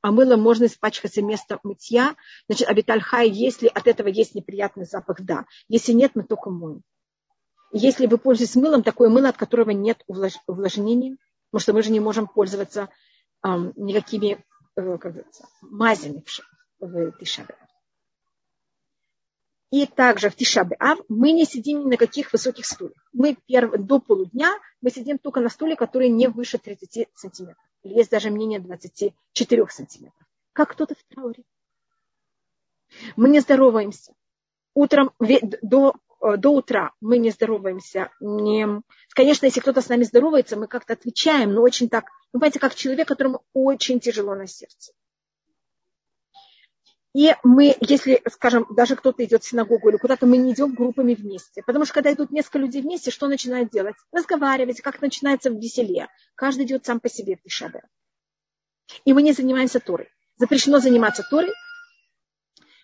А 0.00 0.12
мылом 0.12 0.40
можно 0.40 0.66
испачкаться 0.66 1.22
место 1.22 1.58
мытья. 1.64 2.14
Значит, 2.48 2.68
абитальхай, 2.68 3.28
если 3.28 3.66
от 3.66 3.88
этого 3.88 4.06
есть 4.06 4.36
неприятный 4.36 4.84
запах, 4.84 5.20
да. 5.20 5.46
Если 5.68 5.92
нет, 5.92 6.12
мы 6.14 6.22
только 6.22 6.50
моем. 6.50 6.82
Если 7.72 8.06
вы 8.06 8.16
пользуетесь 8.16 8.54
мылом, 8.54 8.84
такое 8.84 9.08
мыло, 9.08 9.28
от 9.28 9.36
которого 9.36 9.70
нет 9.70 10.04
увлажнения, 10.06 11.16
потому 11.50 11.60
что 11.60 11.72
мы 11.72 11.82
же 11.82 11.90
не 11.90 11.98
можем 11.98 12.28
пользоваться 12.28 12.88
э, 13.42 13.48
никакими 13.74 14.44
э, 14.76 14.98
как 14.98 15.14
мазями 15.62 16.22
в, 16.78 16.86
в 16.86 17.18
Тишабе. 17.18 17.56
И 19.70 19.86
также 19.86 20.30
в 20.30 20.36
Тишабеав 20.36 21.00
мы 21.08 21.32
не 21.32 21.44
сидим 21.44 21.84
ни 21.84 21.90
на 21.90 21.96
каких 21.96 22.32
высоких 22.32 22.66
стульях. 22.66 23.04
Мы 23.12 23.36
перв... 23.46 23.72
до 23.78 23.98
полудня 23.98 24.50
мы 24.80 24.90
сидим 24.90 25.18
только 25.18 25.40
на 25.40 25.48
стуле, 25.48 25.74
который 25.74 26.08
не 26.08 26.28
выше 26.28 26.58
30 26.58 27.08
сантиметров. 27.14 27.64
Или 27.82 27.94
есть 27.94 28.10
даже 28.10 28.30
мнение 28.30 28.60
24 28.60 29.66
сантиметров. 29.68 30.26
Как 30.52 30.70
кто-то 30.70 30.94
в 30.94 31.02
трауре. 31.12 31.42
Мы 33.16 33.28
не 33.28 33.40
здороваемся. 33.40 34.14
Утром 34.74 35.10
до, 35.18 35.94
э, 36.20 36.36
до 36.36 36.50
утра 36.50 36.92
мы 37.00 37.18
не 37.18 37.30
здороваемся. 37.30 38.10
Не... 38.20 38.82
Конечно, 39.14 39.46
если 39.46 39.60
кто-то 39.60 39.80
с 39.80 39.88
нами 39.88 40.04
здоровается, 40.04 40.56
мы 40.56 40.68
как-то 40.68 40.92
отвечаем, 40.92 41.52
но 41.52 41.62
очень 41.62 41.88
так, 41.88 42.04
вы 42.32 42.38
понимаете, 42.38 42.60
как 42.60 42.74
человек, 42.74 43.08
которому 43.08 43.42
очень 43.52 43.98
тяжело 43.98 44.34
на 44.36 44.46
сердце. 44.46 44.92
И 47.16 47.34
мы, 47.44 47.74
если, 47.80 48.20
скажем, 48.30 48.66
даже 48.68 48.94
кто-то 48.94 49.24
идет 49.24 49.42
в 49.42 49.48
синагогу 49.48 49.88
или 49.88 49.96
куда-то, 49.96 50.26
мы 50.26 50.36
не 50.36 50.52
идем 50.52 50.74
группами 50.74 51.14
вместе. 51.14 51.62
Потому 51.62 51.86
что 51.86 51.94
когда 51.94 52.12
идут 52.12 52.30
несколько 52.30 52.58
людей 52.58 52.82
вместе, 52.82 53.10
что 53.10 53.26
начинают 53.26 53.70
делать? 53.70 53.96
Разговаривать, 54.12 54.82
как 54.82 55.00
начинается 55.00 55.50
в 55.50 55.58
веселе. 55.58 56.08
Каждый 56.34 56.66
идет 56.66 56.84
сам 56.84 57.00
по 57.00 57.08
себе 57.08 57.36
в 57.36 57.42
Тишабе. 57.42 57.84
И 59.06 59.14
мы 59.14 59.22
не 59.22 59.32
занимаемся 59.32 59.80
Торой. 59.80 60.10
Запрещено 60.36 60.78
заниматься 60.78 61.22
Торой. 61.22 61.54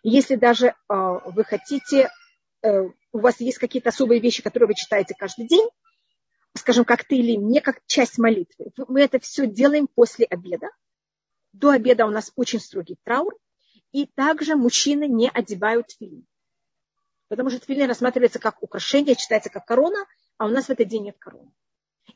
Если 0.03 0.37
даже 0.37 0.69
э, 0.69 0.75
вы 0.89 1.45
хотите, 1.45 2.09
э, 2.63 2.85
у 3.13 3.19
вас 3.19 3.39
есть 3.39 3.59
какие-то 3.59 3.91
особые 3.91 4.23
вещи, 4.23 4.43
которые 4.43 4.69
вы 4.69 4.75
читаете 4.75 5.15
каждый 5.15 5.47
день, 5.47 5.69
скажем, 6.57 6.87
как 6.87 7.05
ты 7.05 7.17
или 7.17 7.33
не 7.33 7.61
как 7.61 7.81
часть 7.87 8.17
молитвы, 8.17 8.73
мы 8.89 9.03
это 9.03 9.21
все 9.21 9.47
делаем 9.47 9.89
после 9.95 10.25
обеда. 10.25 10.71
До 11.53 11.69
обеда 11.69 12.07
у 12.07 12.11
нас 12.11 12.33
очень 12.35 12.61
строгий 12.61 12.97
траур, 13.05 13.35
и 13.93 14.07
также 14.07 14.57
мужчины 14.57 15.07
не 15.07 15.29
одевают 15.29 15.89
тфилин. 15.89 16.27
Потому 17.29 17.51
что 17.51 17.61
тфилин 17.61 17.89
рассматривается 17.89 18.39
как 18.39 18.63
украшение, 18.63 19.15
читается 19.15 19.51
как 19.51 19.65
корона, 19.65 20.07
а 20.39 20.47
у 20.47 20.49
нас 20.49 20.67
в 20.67 20.71
этот 20.71 20.89
день 20.89 21.05
нет 21.05 21.17
короны. 21.19 21.53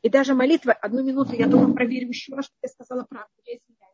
И 0.01 0.09
даже 0.09 0.33
молитва, 0.33 0.73
одну 0.73 1.03
минуту 1.03 1.33
я 1.33 1.49
только 1.49 1.71
проверю 1.73 2.09
еще 2.09 2.35
раз, 2.35 2.45
что 2.45 2.55
я 2.61 2.69
сказала 2.69 3.03
правду. 3.03 3.31
Я 3.45 3.57
извиняюсь. 3.57 3.87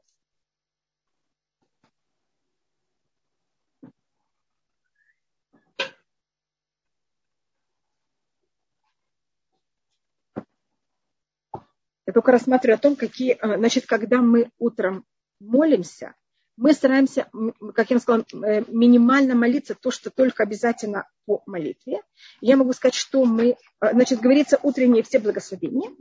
Я 12.06 12.12
только 12.14 12.32
рассматриваю 12.32 12.76
о 12.76 12.82
том, 12.82 12.96
какие, 12.96 13.38
э, 13.40 13.58
значит, 13.58 13.86
когда 13.86 14.22
мы 14.22 14.52
утром 14.58 15.06
молимся, 15.40 16.16
мы 16.56 16.74
стараемся, 16.74 17.30
как 17.74 17.90
я 17.90 18.00
сказала, 18.00 18.26
э, 18.46 18.64
минимально 18.68 19.36
молиться 19.36 19.76
то, 19.76 19.90
что 19.92 20.12
только 20.12 20.44
обязательно 20.44 21.08
по 21.26 21.42
молитве. 21.46 22.02
Я 22.42 22.58
могу 22.58 22.74
сказать, 22.74 22.94
что 22.94 23.26
мы, 23.26 23.52
э, 23.52 23.56
значит, 23.92 24.20
говорится 24.20 24.60
утренние 24.62 25.04
все 25.04 25.20
благословения. 25.20 25.92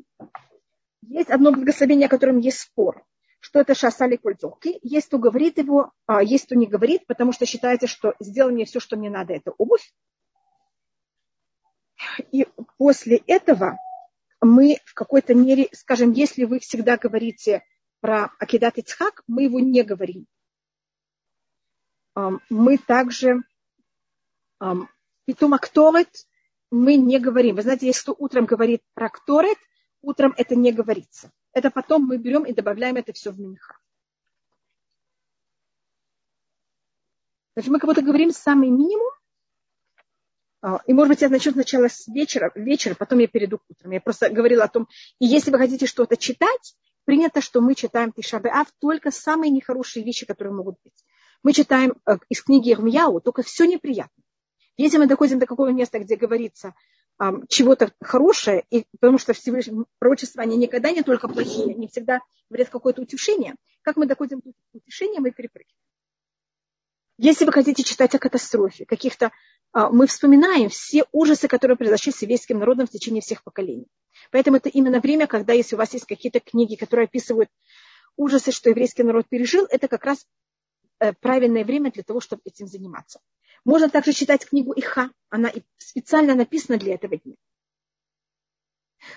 Есть 1.08 1.30
одно 1.30 1.52
благословение, 1.52 2.06
о 2.06 2.10
котором 2.10 2.38
есть 2.38 2.60
спор, 2.60 3.04
что 3.40 3.60
это 3.60 3.74
шасали 3.74 4.16
культурки. 4.16 4.78
Есть, 4.82 5.08
кто 5.08 5.18
говорит 5.18 5.58
его, 5.58 5.92
а 6.06 6.22
есть, 6.22 6.46
кто 6.46 6.54
не 6.54 6.66
говорит, 6.66 7.06
потому 7.06 7.32
что 7.32 7.46
считается, 7.46 7.86
что 7.86 8.14
сделал 8.20 8.50
мне 8.50 8.66
все, 8.66 8.78
что 8.78 8.96
мне 8.96 9.10
надо, 9.10 9.32
это 9.32 9.52
обувь. 9.56 9.92
И 12.30 12.46
после 12.76 13.22
этого 13.26 13.78
мы 14.40 14.78
в 14.84 14.92
какой-то 14.92 15.34
мере, 15.34 15.68
скажем, 15.72 16.12
если 16.12 16.44
вы 16.44 16.58
всегда 16.58 16.98
говорите 16.98 17.62
про 18.00 18.30
Акидат 18.38 18.76
Ицхак, 18.76 19.22
мы 19.26 19.44
его 19.44 19.58
не 19.60 19.82
говорим 19.82 20.26
мы 22.14 22.78
также 22.78 23.42
Питум 25.24 25.54
Акторет 25.54 26.26
мы 26.70 26.96
не 26.96 27.18
говорим. 27.18 27.56
Вы 27.56 27.62
знаете, 27.62 27.86
если 27.86 28.02
кто 28.02 28.16
утром 28.18 28.46
говорит 28.46 28.82
про 28.94 29.06
Акторет, 29.06 29.58
утром 30.00 30.34
это 30.36 30.56
не 30.56 30.72
говорится. 30.72 31.30
Это 31.52 31.70
потом 31.70 32.06
мы 32.06 32.16
берем 32.16 32.44
и 32.44 32.54
добавляем 32.54 32.96
это 32.96 33.12
все 33.12 33.30
в 33.30 33.38
Минха. 33.38 33.76
Значит, 37.54 37.70
мы 37.70 37.78
как 37.78 37.88
будто 37.88 38.00
говорим 38.00 38.30
самый 38.30 38.70
минимум, 38.70 39.12
а, 40.62 40.80
и, 40.86 40.94
может 40.94 41.08
быть, 41.08 41.20
я 41.20 41.28
начну 41.28 41.52
сначала 41.52 41.88
с 41.88 42.06
вечера, 42.06 42.50
вечера, 42.54 42.94
потом 42.94 43.18
я 43.18 43.26
перейду 43.26 43.58
к 43.58 43.64
утрам. 43.68 43.92
Я 43.92 44.00
просто 44.00 44.30
говорила 44.30 44.64
о 44.64 44.68
том, 44.68 44.88
и 45.18 45.26
если 45.26 45.50
вы 45.50 45.58
хотите 45.58 45.86
что-то 45.86 46.16
читать, 46.16 46.76
принято, 47.04 47.42
что 47.42 47.60
мы 47.60 47.74
читаем 47.74 48.12
Тишабе 48.12 48.48
Ав 48.50 48.68
только 48.78 49.10
самые 49.10 49.50
нехорошие 49.50 50.04
вещи, 50.04 50.24
которые 50.24 50.54
могут 50.54 50.76
быть. 50.84 51.04
Мы 51.42 51.52
читаем 51.52 51.94
э, 52.06 52.18
из 52.28 52.42
книги 52.42 52.72
Ирмияу, 52.72 53.20
только 53.20 53.42
все 53.42 53.64
неприятно. 53.64 54.22
Если 54.76 54.98
мы 54.98 55.06
доходим 55.06 55.38
до 55.38 55.46
какого 55.46 55.70
места, 55.70 55.98
где 55.98 56.16
говорится 56.16 56.74
чего-то 57.48 57.92
хорошее, 58.00 58.64
и, 58.70 58.84
потому 58.98 59.18
что 59.18 59.32
Всевышний, 59.32 59.84
пророчества, 59.98 60.42
они 60.42 60.56
никогда 60.56 60.90
не 60.90 61.02
только 61.02 61.28
плохие, 61.28 61.74
они 61.74 61.86
всегда 61.86 62.20
говорят 62.48 62.70
какое-то 62.70 63.02
утешение. 63.02 63.54
Как 63.82 63.96
мы 63.96 64.06
доходим 64.06 64.40
до 64.40 64.52
утешения, 64.72 65.20
мы 65.20 65.30
перепрыгиваем. 65.30 65.76
Если 67.18 67.44
вы 67.44 67.52
хотите 67.52 67.84
читать 67.84 68.14
о 68.14 68.18
катастрофе, 68.18 68.84
каких-то, 68.86 69.30
а, 69.72 69.90
мы 69.90 70.06
вспоминаем 70.06 70.68
все 70.70 71.04
ужасы, 71.12 71.46
которые 71.46 71.76
произошли 71.76 72.10
с 72.10 72.22
еврейским 72.22 72.58
народом 72.58 72.86
в 72.86 72.90
течение 72.90 73.20
всех 73.20 73.44
поколений. 73.44 73.86
Поэтому 74.30 74.56
это 74.56 74.68
именно 74.68 74.98
время, 74.98 75.26
когда, 75.26 75.52
если 75.52 75.76
у 75.76 75.78
вас 75.78 75.92
есть 75.92 76.06
какие-то 76.06 76.40
книги, 76.40 76.74
которые 76.74 77.04
описывают 77.04 77.50
ужасы, 78.16 78.50
что 78.50 78.70
еврейский 78.70 79.04
народ 79.04 79.28
пережил, 79.28 79.66
это 79.70 79.86
как 79.86 80.04
раз 80.04 80.26
правильное 81.20 81.64
время 81.64 81.90
для 81.90 82.02
того, 82.02 82.20
чтобы 82.20 82.42
этим 82.44 82.66
заниматься. 82.66 83.20
Можно 83.64 83.88
также 83.88 84.12
читать 84.12 84.46
книгу 84.46 84.72
Иха. 84.76 85.10
Она 85.30 85.52
специально 85.78 86.34
написана 86.34 86.78
для 86.78 86.94
этого 86.94 87.16
дня. 87.16 87.36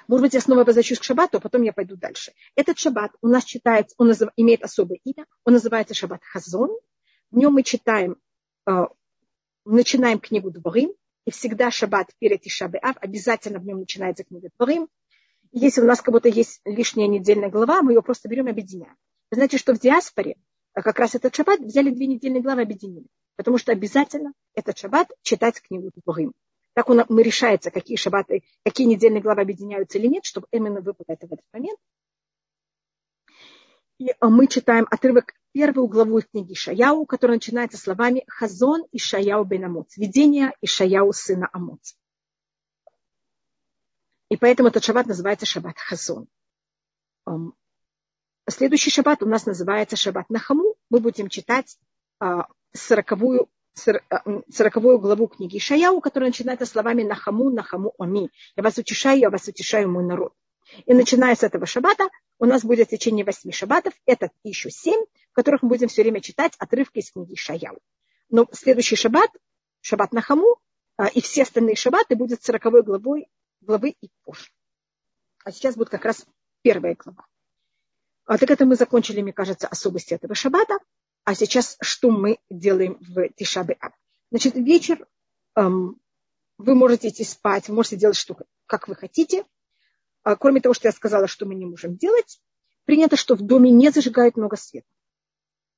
Может 0.08 0.24
быть, 0.24 0.34
я 0.34 0.42
снова 0.42 0.64
возвращусь 0.64 1.00
к 1.00 1.04
шаббату, 1.04 1.38
а 1.38 1.40
потом 1.40 1.62
я 1.62 1.74
пойду 1.74 1.96
дальше. 1.96 2.34
Этот 2.56 2.80
шаббат 2.80 3.12
у 3.22 3.28
нас 3.28 3.44
читается, 3.44 3.96
он 3.98 4.12
имеет 4.36 4.64
особое 4.64 5.00
имя. 5.04 5.26
Он 5.44 5.54
называется 5.54 5.94
шаббат 5.94 6.24
Хазон. 6.24 6.72
В 7.32 7.38
нем 7.38 7.54
мы 7.54 7.64
читаем, 7.64 8.18
э, 8.68 8.86
начинаем 9.66 10.20
книгу 10.20 10.52
Дворим. 10.52 10.94
И 11.26 11.32
всегда 11.32 11.72
шаббат 11.72 12.12
перед 12.20 12.46
Ишабеав, 12.46 12.98
обязательно 13.02 13.60
в 13.60 13.66
нем 13.66 13.80
начинается 13.80 14.24
книга 14.24 14.50
Дворим. 14.58 14.88
Если 15.52 15.82
у 15.82 15.86
нас 15.86 16.02
как 16.02 16.14
будто 16.14 16.30
есть 16.30 16.62
лишняя 16.66 17.08
недельная 17.08 17.50
глава, 17.50 17.82
мы 17.82 17.94
ее 17.94 18.04
просто 18.04 18.30
берем 18.30 18.48
и 18.48 18.52
объединяем. 18.52 18.96
Вы 19.32 19.36
знаете, 19.36 19.58
что 19.58 19.74
в 19.74 19.80
диаспоре 19.80 20.36
как 20.82 21.00
раз 21.00 21.16
этот 21.16 21.34
шаббат 21.36 21.62
взяли 21.62 21.90
две 21.90 22.08
недельные 22.08 22.42
главы 22.42 22.64
объединили. 22.64 23.08
Потому 23.38 23.58
что 23.58 23.72
обязательно 23.72 24.34
этот 24.54 24.78
шаббат 24.78 25.10
читать 25.22 25.62
книгу 25.62 25.92
Дворим. 26.04 26.34
Так 26.74 26.90
он, 26.90 27.04
мы 27.08 27.24
решается, 27.24 27.72
какие 27.72 27.96
шаббаты, 27.96 28.44
какие 28.64 28.86
недельные 28.86 29.22
главы 29.22 29.42
объединяются 29.42 29.98
или 29.98 30.08
нет, 30.08 30.26
чтобы 30.26 30.48
именно 30.52 30.82
выпало 30.82 31.06
это 31.08 31.28
в 31.28 31.34
этот 31.34 31.46
момент. 31.54 31.80
И 33.98 34.10
а, 34.20 34.30
мы 34.30 34.48
читаем 34.48 34.86
отрывок 34.92 35.34
первую 35.54 35.88
главу 35.88 36.22
книги 36.22 36.54
Шаяу, 36.54 37.06
которая 37.06 37.38
начинается 37.38 37.78
словами 37.78 38.26
«Хазон 38.28 38.84
и 38.92 38.98
Шаяу 38.98 39.46
бен 39.46 39.64
Амоц», 39.64 39.96
«Видение 39.96 40.54
и 40.60 40.68
Шаяу 40.68 41.14
сына 41.14 41.50
Амоц». 41.54 41.96
И 44.30 44.36
поэтому 44.36 44.68
этот 44.68 44.84
шаббат 44.84 45.08
называется 45.08 45.46
шаббат 45.46 45.78
Хазон. 45.78 46.28
Следующий 48.48 48.92
шаббат 48.92 49.24
у 49.24 49.26
нас 49.26 49.48
называется 49.48 49.96
шаббат 49.96 50.30
Нахаму. 50.30 50.76
Мы 50.92 51.00
будем 51.00 51.30
читать 51.30 51.80
а, 52.20 52.48
сороковую, 52.74 53.50
сороковую 53.74 55.00
главу 55.00 55.28
книги 55.28 55.58
Шаяу, 55.58 56.00
которая 56.00 56.30
начинается 56.30 56.68
словами 56.68 57.02
Нахаму, 57.02 57.50
Нахаму, 57.50 57.96
Оми. 57.98 58.30
Я 58.56 58.62
вас 58.62 58.78
утешаю, 58.78 59.20
я 59.20 59.30
вас 59.32 59.48
утешаю, 59.48 59.90
мой 59.90 60.04
народ. 60.04 60.34
И 60.86 60.94
начиная 60.94 61.36
с 61.36 61.42
этого 61.42 61.66
шаббата, 61.66 62.08
у 62.38 62.46
нас 62.46 62.64
будет 62.64 62.88
в 62.88 62.92
течение 62.92 63.26
восьми 63.26 63.52
шаббатов, 63.52 63.94
этот 64.06 64.32
и 64.44 64.50
еще 64.50 64.70
семь, 64.70 65.04
в 65.32 65.34
которых 65.34 65.64
мы 65.64 65.70
будем 65.70 65.88
все 65.88 66.04
время 66.04 66.22
читать 66.22 66.54
отрывки 66.60 67.00
из 67.00 67.12
книги 67.12 67.36
Шаяу. 67.36 67.80
Но 68.30 68.48
следующий 68.52 68.96
шаббат, 68.96 69.32
шаббат 69.82 70.12
Нахаму, 70.12 70.60
а, 70.98 71.08
и 71.08 71.20
все 71.20 71.44
остальные 71.44 71.78
шаббаты 71.78 72.16
будут 72.16 72.44
сороковой 72.44 72.84
главой, 72.84 73.28
главы 73.62 73.96
и 74.00 74.10
позже. 74.24 74.52
А 75.44 75.52
сейчас 75.52 75.76
будет 75.76 75.90
как 75.90 76.06
раз 76.06 76.28
первая 76.62 76.96
глава. 76.96 77.26
А 78.26 78.38
так 78.38 78.50
это 78.50 78.66
мы 78.66 78.76
закончили, 78.76 79.22
мне 79.22 79.34
кажется, 79.34 79.68
особости 79.68 80.14
этого 80.14 80.36
шаббата. 80.36 80.78
А 81.24 81.36
сейчас 81.36 81.78
что 81.82 82.12
мы 82.12 82.40
делаем 82.50 82.98
в 83.00 83.30
Тишабе 83.30 83.78
Ав? 83.80 83.94
Значит, 84.32 84.56
вечер 84.56 85.08
эм, 85.56 86.00
вы 86.58 86.76
можете 86.76 87.10
идти 87.10 87.24
спать, 87.24 87.68
вы 87.68 87.76
можете 87.76 87.98
делать 87.98 88.18
что, 88.18 88.38
как 88.66 88.88
вы 88.88 88.96
хотите. 88.96 89.46
А, 90.24 90.36
кроме 90.36 90.62
того, 90.62 90.74
что 90.74 90.88
я 90.88 90.92
сказала, 90.92 91.28
что 91.28 91.46
мы 91.46 91.56
не 91.56 91.66
можем 91.66 91.98
делать, 91.98 92.40
принято, 92.86 93.16
что 93.16 93.36
в 93.36 93.42
доме 93.42 93.70
не 93.72 93.90
зажигают 93.92 94.38
много 94.38 94.56
света. 94.56 94.88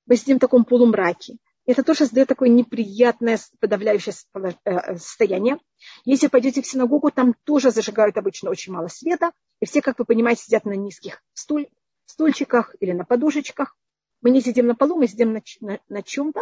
Мы 0.05 0.15
сидим 0.15 0.37
в 0.37 0.41
таком 0.41 0.63
полумраке. 0.63 1.37
Это 1.65 1.83
тоже 1.83 1.99
создает 1.99 2.29
такое 2.29 2.47
неприятное 2.47 3.37
подавляющее 3.59 4.15
э, 4.63 4.97
состояние. 4.97 5.59
Если 6.05 6.27
пойдете 6.27 6.61
в 6.61 6.67
синагогу, 6.67 7.11
там 7.11 7.35
тоже 7.43 7.71
зажигают 7.71 8.17
обычно 8.17 8.49
очень 8.49 8.71
мало 8.71 8.87
света. 8.87 9.31
И 9.59 9.65
все, 9.65 9.81
как 9.81 9.99
вы 9.99 10.05
понимаете, 10.05 10.43
сидят 10.43 10.63
на 10.63 10.77
низких 10.77 11.21
стуль, 11.33 11.67
стульчиках 12.07 12.75
или 12.79 12.91
на 12.91 13.05
подушечках. 13.05 13.77
Мы 14.21 14.31
не 14.31 14.41
сидим 14.41 14.67
на 14.67 14.75
полу, 14.75 14.95
мы 14.95 15.07
сидим 15.07 15.33
на, 15.33 15.41
на, 15.61 15.79
на 15.87 16.01
чем-то. 16.01 16.41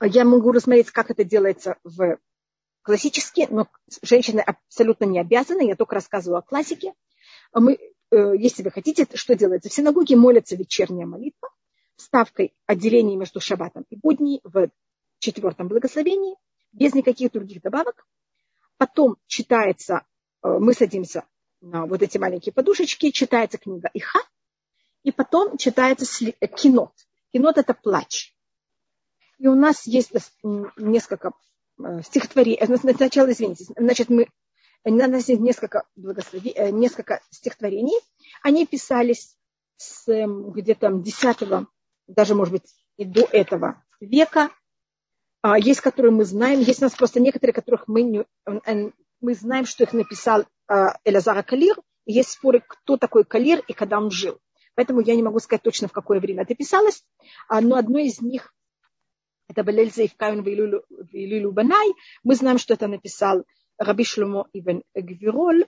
Я 0.00 0.24
могу 0.24 0.52
рассмотреть, 0.52 0.90
как 0.90 1.10
это 1.10 1.24
делается 1.24 1.76
в 1.84 2.18
классически, 2.82 3.46
но 3.50 3.68
женщины 4.02 4.40
абсолютно 4.40 5.04
не 5.04 5.18
обязаны. 5.18 5.66
Я 5.66 5.76
только 5.76 5.96
рассказываю 5.96 6.38
о 6.38 6.42
классике. 6.42 6.94
Мы, 7.52 7.74
э, 7.74 8.36
если 8.38 8.62
вы 8.62 8.70
хотите, 8.70 9.06
что 9.12 9.34
делается? 9.34 9.68
В 9.68 9.72
синагоге 9.72 10.16
молятся 10.16 10.56
вечерняя 10.56 11.06
молитва 11.06 11.50
ставкой 11.96 12.54
отделения 12.66 13.16
между 13.16 13.40
шаббатом 13.40 13.84
и 13.90 13.96
будней 13.96 14.40
в 14.44 14.70
четвертом 15.18 15.68
благословении, 15.68 16.36
без 16.72 16.94
никаких 16.94 17.32
других 17.32 17.60
добавок. 17.60 18.06
Потом 18.76 19.16
читается, 19.26 20.06
э, 20.42 20.48
мы 20.48 20.72
садимся 20.72 21.26
вот 21.60 22.02
эти 22.02 22.18
маленькие 22.18 22.52
подушечки, 22.52 23.10
читается 23.10 23.58
книга 23.58 23.90
Иха, 23.94 24.20
и 25.02 25.12
потом 25.12 25.56
читается 25.56 26.06
э, 26.40 26.46
кинот. 26.46 26.92
Кинот– 27.32 27.56
это 27.58 27.74
плач. 27.74 28.34
И 29.38 29.46
у 29.46 29.54
нас 29.54 29.86
есть 29.86 30.12
несколько 30.42 31.32
э, 31.78 32.02
стихотворений. 32.02 32.58
Э, 32.60 32.94
сначала, 32.94 33.30
извините, 33.30 33.64
значит, 33.76 34.08
мы, 34.08 34.28
у 34.84 34.90
нас 34.90 35.28
есть 35.28 35.40
несколько, 35.40 35.86
благослови, 35.96 36.54
несколько 36.72 37.20
стихотворений. 37.30 37.98
Они 38.42 38.66
писались 38.66 39.36
с 39.76 40.06
где-то 40.06 40.90
10 40.90 41.66
даже, 42.06 42.34
может 42.34 42.52
быть, 42.52 42.74
и 42.96 43.04
до 43.04 43.22
этого 43.22 43.84
века. 44.00 44.50
А, 45.40 45.58
есть, 45.58 45.80
которые 45.80 46.10
мы 46.10 46.24
знаем, 46.24 46.60
есть 46.60 46.80
у 46.80 46.84
нас 46.84 46.94
просто 46.94 47.20
некоторые, 47.20 47.54
которых 47.54 47.86
мы, 47.86 48.02
не, 48.02 48.24
мы 49.20 49.34
знаем, 49.34 49.64
что 49.66 49.84
их 49.84 49.92
написал 49.92 50.46
Э, 50.68 50.88
Элязара 51.04 51.42
Калир. 51.42 51.76
И 52.04 52.12
есть 52.12 52.30
споры, 52.30 52.62
кто 52.66 52.96
такой 52.96 53.24
Калир 53.24 53.62
и 53.68 53.72
когда 53.72 53.98
он 53.98 54.10
жил. 54.10 54.38
Поэтому 54.74 55.00
я 55.00 55.16
не 55.16 55.22
могу 55.22 55.40
сказать 55.40 55.62
точно, 55.62 55.88
в 55.88 55.92
какое 55.92 56.20
время 56.20 56.42
это 56.42 56.54
писалось. 56.54 57.04
А, 57.48 57.60
но 57.60 57.76
одно 57.76 57.98
из 57.98 58.20
них, 58.20 58.54
это 59.48 59.64
Балельза 59.64 60.06
Ивкаин 60.06 60.42
Вилюлю 60.42 61.52
Банай. 61.52 61.92
Мы 62.22 62.34
знаем, 62.34 62.58
что 62.58 62.74
это 62.74 62.86
написал 62.86 63.44
Раби 63.76 64.04
Шлюмо 64.04 64.48
Ибн 64.52 64.82
Гвироль. 64.94 65.66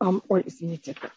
Ой, 0.00 0.42
извините, 0.46 0.92
это 0.92 1.10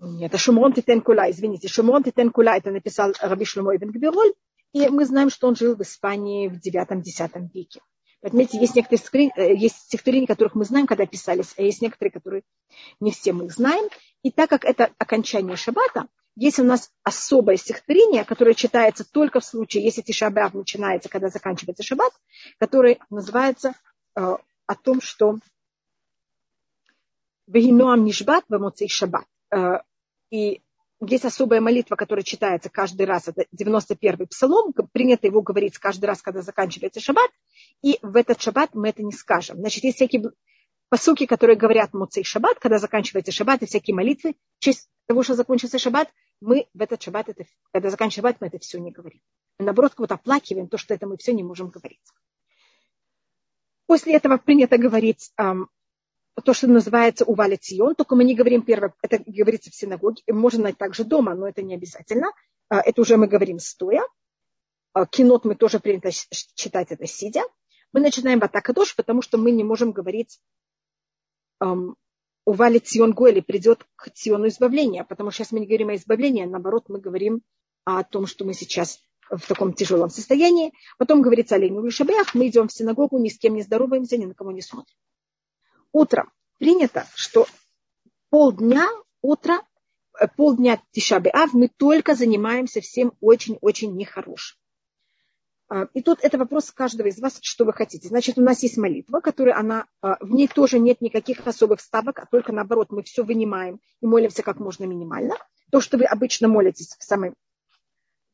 нет, 0.00 0.30
это 0.30 0.38
Шумрон 0.38 0.72
Титен 0.72 1.00
извините, 1.00 1.68
Шумрон 1.68 2.02
Титен 2.02 2.30
это 2.34 2.70
написал 2.70 3.12
Раби 3.20 3.44
Шлюмо 3.44 3.76
Ибн 3.76 3.90
Гвироль, 3.90 4.34
и 4.72 4.88
мы 4.88 5.04
знаем, 5.04 5.30
что 5.30 5.48
он 5.48 5.56
жил 5.56 5.76
в 5.76 5.82
Испании 5.82 6.48
в 6.48 6.58
9-10 6.58 7.50
веке. 7.52 7.80
Понимаете, 8.20 8.58
есть 8.58 8.74
некоторые 8.74 8.98
стихотворения, 8.98 9.32
э, 9.36 9.54
есть 9.56 9.76
стихотворения, 9.76 10.26
которых 10.26 10.54
мы 10.54 10.64
знаем, 10.64 10.86
когда 10.86 11.06
писались, 11.06 11.54
а 11.56 11.62
есть 11.62 11.80
некоторые, 11.80 12.12
которые 12.12 12.42
не 13.00 13.12
все 13.12 13.32
мы 13.32 13.46
их 13.46 13.52
знаем. 13.52 13.88
И 14.22 14.30
так 14.30 14.50
как 14.50 14.64
это 14.64 14.90
окончание 14.98 15.56
шаббата, 15.56 16.06
есть 16.36 16.58
у 16.58 16.64
нас 16.64 16.92
особое 17.02 17.56
стихотворение, 17.56 18.24
которое 18.24 18.54
читается 18.54 19.04
только 19.10 19.40
в 19.40 19.44
случае, 19.44 19.84
если 19.84 20.02
тишабав 20.02 20.54
начинается, 20.54 21.08
когда 21.08 21.28
заканчивается 21.28 21.82
шаббат, 21.82 22.12
которое 22.58 22.98
называется 23.08 23.74
э, 24.16 24.36
о 24.66 24.74
том, 24.74 25.00
что 25.00 25.38
Вегиноам 27.46 28.04
нишбат 28.04 28.44
вамоцей 28.48 28.88
шаббат. 28.88 29.26
Э, 29.50 29.80
и 30.30 30.60
есть 31.06 31.24
особая 31.24 31.60
молитва, 31.60 31.96
которая 31.96 32.22
читается 32.22 32.68
каждый 32.68 33.06
раз, 33.06 33.28
это 33.28 33.46
91-й 33.56 34.26
псалом, 34.26 34.72
принято 34.92 35.26
его 35.26 35.40
говорить 35.40 35.78
каждый 35.78 36.06
раз, 36.06 36.20
когда 36.20 36.42
заканчивается 36.42 37.00
шаббат, 37.00 37.30
и 37.82 37.98
в 38.02 38.16
этот 38.16 38.40
шаббат 38.40 38.74
мы 38.74 38.90
это 38.90 39.02
не 39.02 39.12
скажем. 39.12 39.58
Значит, 39.58 39.84
есть 39.84 39.96
всякие 39.96 40.30
посуки, 40.90 41.24
которые 41.24 41.56
говорят 41.56 41.94
Муцей 41.94 42.24
шаббат, 42.24 42.58
когда 42.58 42.78
заканчивается 42.78 43.32
шаббат, 43.32 43.62
и 43.62 43.66
всякие 43.66 43.94
молитвы, 43.94 44.34
в 44.58 44.62
честь 44.62 44.90
того, 45.06 45.22
что 45.22 45.34
закончился 45.34 45.78
шаббат, 45.78 46.10
мы 46.40 46.66
в 46.74 46.82
этот 46.82 47.00
шаббат, 47.02 47.28
это, 47.28 47.44
когда 47.72 47.90
заканчивается 47.90 48.20
шаббат, 48.20 48.40
мы 48.40 48.46
это 48.48 48.58
все 48.58 48.78
не 48.78 48.90
говорим. 48.90 49.20
Мы, 49.58 49.64
наоборот, 49.64 49.94
как 49.94 50.10
оплакиваем 50.10 50.68
то, 50.68 50.76
что 50.76 50.92
это 50.94 51.06
мы 51.06 51.16
все 51.16 51.32
не 51.32 51.42
можем 51.42 51.68
говорить. 51.70 52.00
После 53.86 54.14
этого 54.14 54.36
принято 54.36 54.78
говорить 54.78 55.32
то, 56.40 56.54
что 56.54 56.66
называется 56.66 57.24
увалицион, 57.24 57.94
только 57.94 58.14
мы 58.14 58.24
не 58.24 58.34
говорим 58.34 58.62
первое, 58.62 58.94
это 59.02 59.22
говорится 59.26 59.70
в 59.70 59.74
синагоге, 59.74 60.22
можно 60.28 60.72
также 60.72 61.04
дома, 61.04 61.34
но 61.34 61.48
это 61.48 61.62
не 61.62 61.74
обязательно. 61.74 62.32
А, 62.68 62.80
это 62.80 63.00
уже 63.00 63.16
мы 63.16 63.26
говорим 63.26 63.58
стоя. 63.58 64.02
А, 64.92 65.06
кинот 65.06 65.44
мы 65.44 65.54
тоже 65.54 65.80
принято 65.80 66.10
читать 66.54 66.88
это 66.90 67.06
сидя. 67.06 67.42
Мы 67.92 68.00
начинаем 68.00 68.38
батакадош, 68.38 68.94
потому 68.96 69.22
что 69.22 69.38
мы 69.38 69.50
не 69.50 69.64
можем 69.64 69.92
говорить 69.92 70.40
увалит 72.44 72.86
Цион 72.86 73.12
Гуэли, 73.12 73.40
придет 73.40 73.86
к 73.96 74.10
Циону 74.10 74.48
избавления, 74.48 75.04
потому 75.04 75.30
что 75.30 75.38
сейчас 75.38 75.52
мы 75.52 75.60
не 75.60 75.66
говорим 75.66 75.90
о 75.90 75.94
избавлении, 75.94 76.44
а 76.44 76.48
наоборот 76.48 76.84
мы 76.88 77.00
говорим 77.00 77.42
о 77.84 78.02
том, 78.02 78.26
что 78.26 78.44
мы 78.44 78.54
сейчас 78.54 78.98
в 79.30 79.46
таком 79.46 79.72
тяжелом 79.72 80.10
состоянии. 80.10 80.72
Потом 80.98 81.22
говорится 81.22 81.54
Алейну 81.54 81.84
Лишабеях, 81.84 82.34
мы 82.34 82.48
идем 82.48 82.68
в 82.68 82.72
синагогу, 82.72 83.18
ни 83.18 83.28
с 83.28 83.38
кем 83.38 83.54
не 83.54 83.62
здороваемся, 83.62 84.16
ни 84.16 84.24
на 84.24 84.34
кого 84.34 84.50
не 84.50 84.62
смотрим. 84.62 84.96
Утром 85.92 86.30
принято, 86.58 87.06
что 87.14 87.46
полдня, 88.30 88.88
утро, 89.22 89.62
э, 90.18 90.26
полдня 90.36 90.80
Тишабеав 90.92 91.52
мы 91.52 91.68
только 91.68 92.14
занимаемся 92.14 92.80
всем 92.80 93.12
очень-очень 93.20 93.96
нехорошим. 93.96 94.58
А, 95.70 95.88
и 95.94 96.02
тут 96.02 96.18
это 96.22 96.36
вопрос 96.36 96.72
каждого 96.72 97.06
из 97.06 97.20
вас, 97.20 97.38
что 97.42 97.64
вы 97.64 97.72
хотите. 97.72 98.08
Значит, 98.08 98.38
у 98.38 98.42
нас 98.42 98.62
есть 98.62 98.76
молитва, 98.76 99.20
которая 99.20 99.56
она, 99.56 99.86
а, 100.00 100.16
в 100.20 100.30
ней 100.32 100.48
тоже 100.48 100.80
нет 100.80 101.00
никаких 101.00 101.46
особых 101.46 101.80
ставок, 101.80 102.18
а 102.18 102.26
только 102.26 102.52
наоборот, 102.52 102.90
мы 102.90 103.04
все 103.04 103.22
вынимаем 103.22 103.80
и 104.00 104.06
молимся 104.06 104.42
как 104.42 104.58
можно 104.58 104.84
минимально. 104.84 105.36
То, 105.70 105.80
что 105.80 105.96
вы 105.96 106.04
обычно 106.04 106.48
молитесь 106.48 106.96
в 106.98 107.04
самой, 107.04 107.34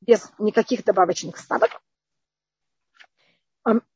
без 0.00 0.30
никаких 0.38 0.84
добавочных 0.84 1.36
ставок. 1.36 1.70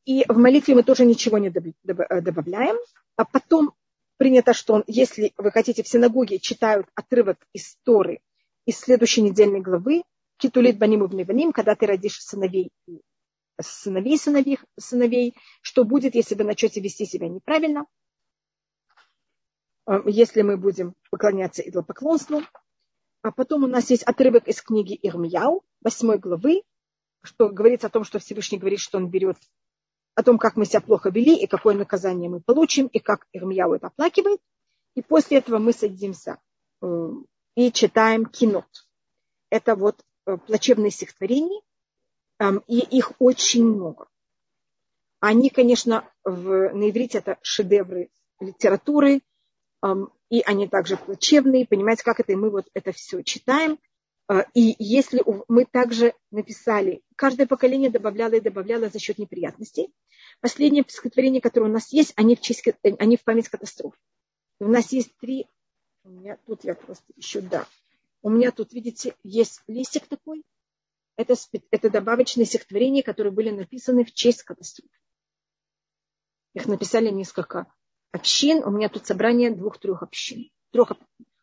И 0.05 0.25
в 0.29 0.37
молитве 0.37 0.75
мы 0.75 0.83
тоже 0.83 1.05
ничего 1.05 1.39
не 1.39 1.49
э, 1.49 2.21
добавляем. 2.21 2.77
А 3.17 3.25
потом 3.25 3.73
принято, 4.17 4.53
что 4.53 4.83
если 4.87 5.33
вы 5.37 5.51
хотите 5.51 5.83
в 5.83 5.89
синагоге, 5.89 6.39
читают 6.39 6.87
отрывок 6.95 7.39
из 7.53 7.77
Торы 7.85 8.21
из 8.67 8.79
следующей 8.79 9.23
недельной 9.23 9.61
главы, 9.61 10.03
Китулит 10.37 10.79
Баним 10.79 11.07
Баним, 11.07 11.53
когда 11.53 11.75
ты 11.75 11.87
родишь 11.87 12.21
сыновей 12.21 12.71
сыновей 13.63 14.19
сыновей, 14.19 14.59
сыновей, 14.79 15.35
что 15.61 15.85
будет, 15.85 16.15
если 16.15 16.35
вы 16.35 16.45
начнете 16.45 16.81
вести 16.81 17.07
себя 17.07 17.29
неправильно, 17.29 17.87
если 20.07 20.43
мы 20.43 20.57
будем 20.57 20.95
поклоняться 21.11 21.63
идолопоклонству. 21.63 22.43
А 23.23 23.33
потом 23.33 23.65
у 23.65 23.67
нас 23.67 23.91
есть 23.91 24.03
отрывок 24.05 24.49
из 24.49 24.63
книги 24.63 24.99
Ирмияу, 25.03 25.63
восьмой 25.83 26.19
главы, 26.19 26.63
что 27.23 27.51
говорится 27.51 27.89
о 27.89 27.91
том, 27.91 28.05
что 28.05 28.19
Всевышний 28.19 28.59
говорит, 28.59 28.81
что 28.81 28.99
он 28.99 29.11
берет 29.11 29.37
о 30.15 30.23
том, 30.23 30.39
как 30.39 30.57
мы 30.57 30.67
себя 30.67 30.81
плохо 30.81 31.11
вели 31.11 31.37
и 31.37 31.47
какое 31.47 31.75
наказание 31.75 32.29
мы 32.29 32.41
получим, 32.41 32.87
и 32.87 32.99
как 32.99 33.27
Ирмияу 33.33 33.75
это 33.75 33.89
оплакивает. 33.89 34.41
И 34.95 35.03
после 35.03 35.39
этого 35.39 35.59
мы 35.59 35.73
садимся 35.73 36.39
э, 36.83 37.11
и 37.55 37.73
читаем 37.73 38.27
кинот. 38.27 38.67
Это 39.51 39.77
вот 39.77 40.03
э, 40.27 40.37
плачевные 40.37 40.91
стихотворения, 40.91 41.63
и 42.67 42.79
их 42.79 43.13
очень 43.19 43.67
много. 43.67 44.09
Они, 45.21 45.51
конечно, 45.51 46.11
в, 46.25 46.71
на 46.73 46.89
иврите 46.89 47.19
это 47.19 47.37
шедевры 47.43 48.09
литературы, 48.41 49.21
и 50.31 50.41
они 50.47 50.67
также 50.67 50.97
плачевные, 50.97 51.67
понимаете, 51.67 52.03
как 52.03 52.21
это, 52.21 52.33
и 52.33 52.37
мы 52.37 52.51
вот 52.51 52.67
это 52.73 52.93
все 52.93 53.23
читаем. 53.23 53.79
А, 54.31 54.47
и 54.55 54.77
если 54.79 55.25
мы 55.49 55.65
также 55.65 56.15
написали, 56.31 57.03
каждое 57.17 57.49
поколение 57.49 57.91
добавляло 57.91 58.35
и 58.35 58.41
добавляло 58.41 58.89
за 58.89 59.01
счет 59.01 59.19
неприятностей. 59.19 59.93
Последнее 60.41 60.85
стихотворение, 60.87 61.41
которое 61.41 61.67
у 61.67 61.73
нас 61.73 61.93
есть, 61.93 62.13
они 62.15 62.37
в, 62.37 62.41
честь, 62.41 62.63
они 62.85 63.17
в 63.17 63.25
память 63.25 63.49
катастроф. 63.49 63.93
У 64.61 64.69
нас 64.69 64.93
есть 64.93 65.11
три, 65.17 65.49
у 66.05 66.11
меня 66.11 66.39
тут 66.47 66.63
я 66.63 66.77
просто 66.77 67.13
еще, 67.17 67.41
да, 67.41 67.67
у 68.23 68.31
меня 68.31 68.53
тут, 68.53 68.73
видите, 68.73 69.17
есть 69.25 69.63
листик 69.67 70.07
такой, 70.07 70.45
это, 71.17 71.35
это 71.73 71.91
добавочные 71.91 72.47
стихотворения, 72.47 73.03
которые 73.03 73.33
были 73.33 73.51
написаны 73.51 74.05
в 74.05 74.13
честь 74.13 74.45
катастрофы. 74.45 74.95
Их 76.55 76.67
написали 76.67 77.11
несколько 77.11 77.67
общин. 78.13 78.63
У 78.63 78.71
меня 78.71 78.89
тут 78.91 79.07
собрание 79.07 79.51
двух-трех 79.51 80.05
общин. 80.05 80.53
Трех, 80.71 80.93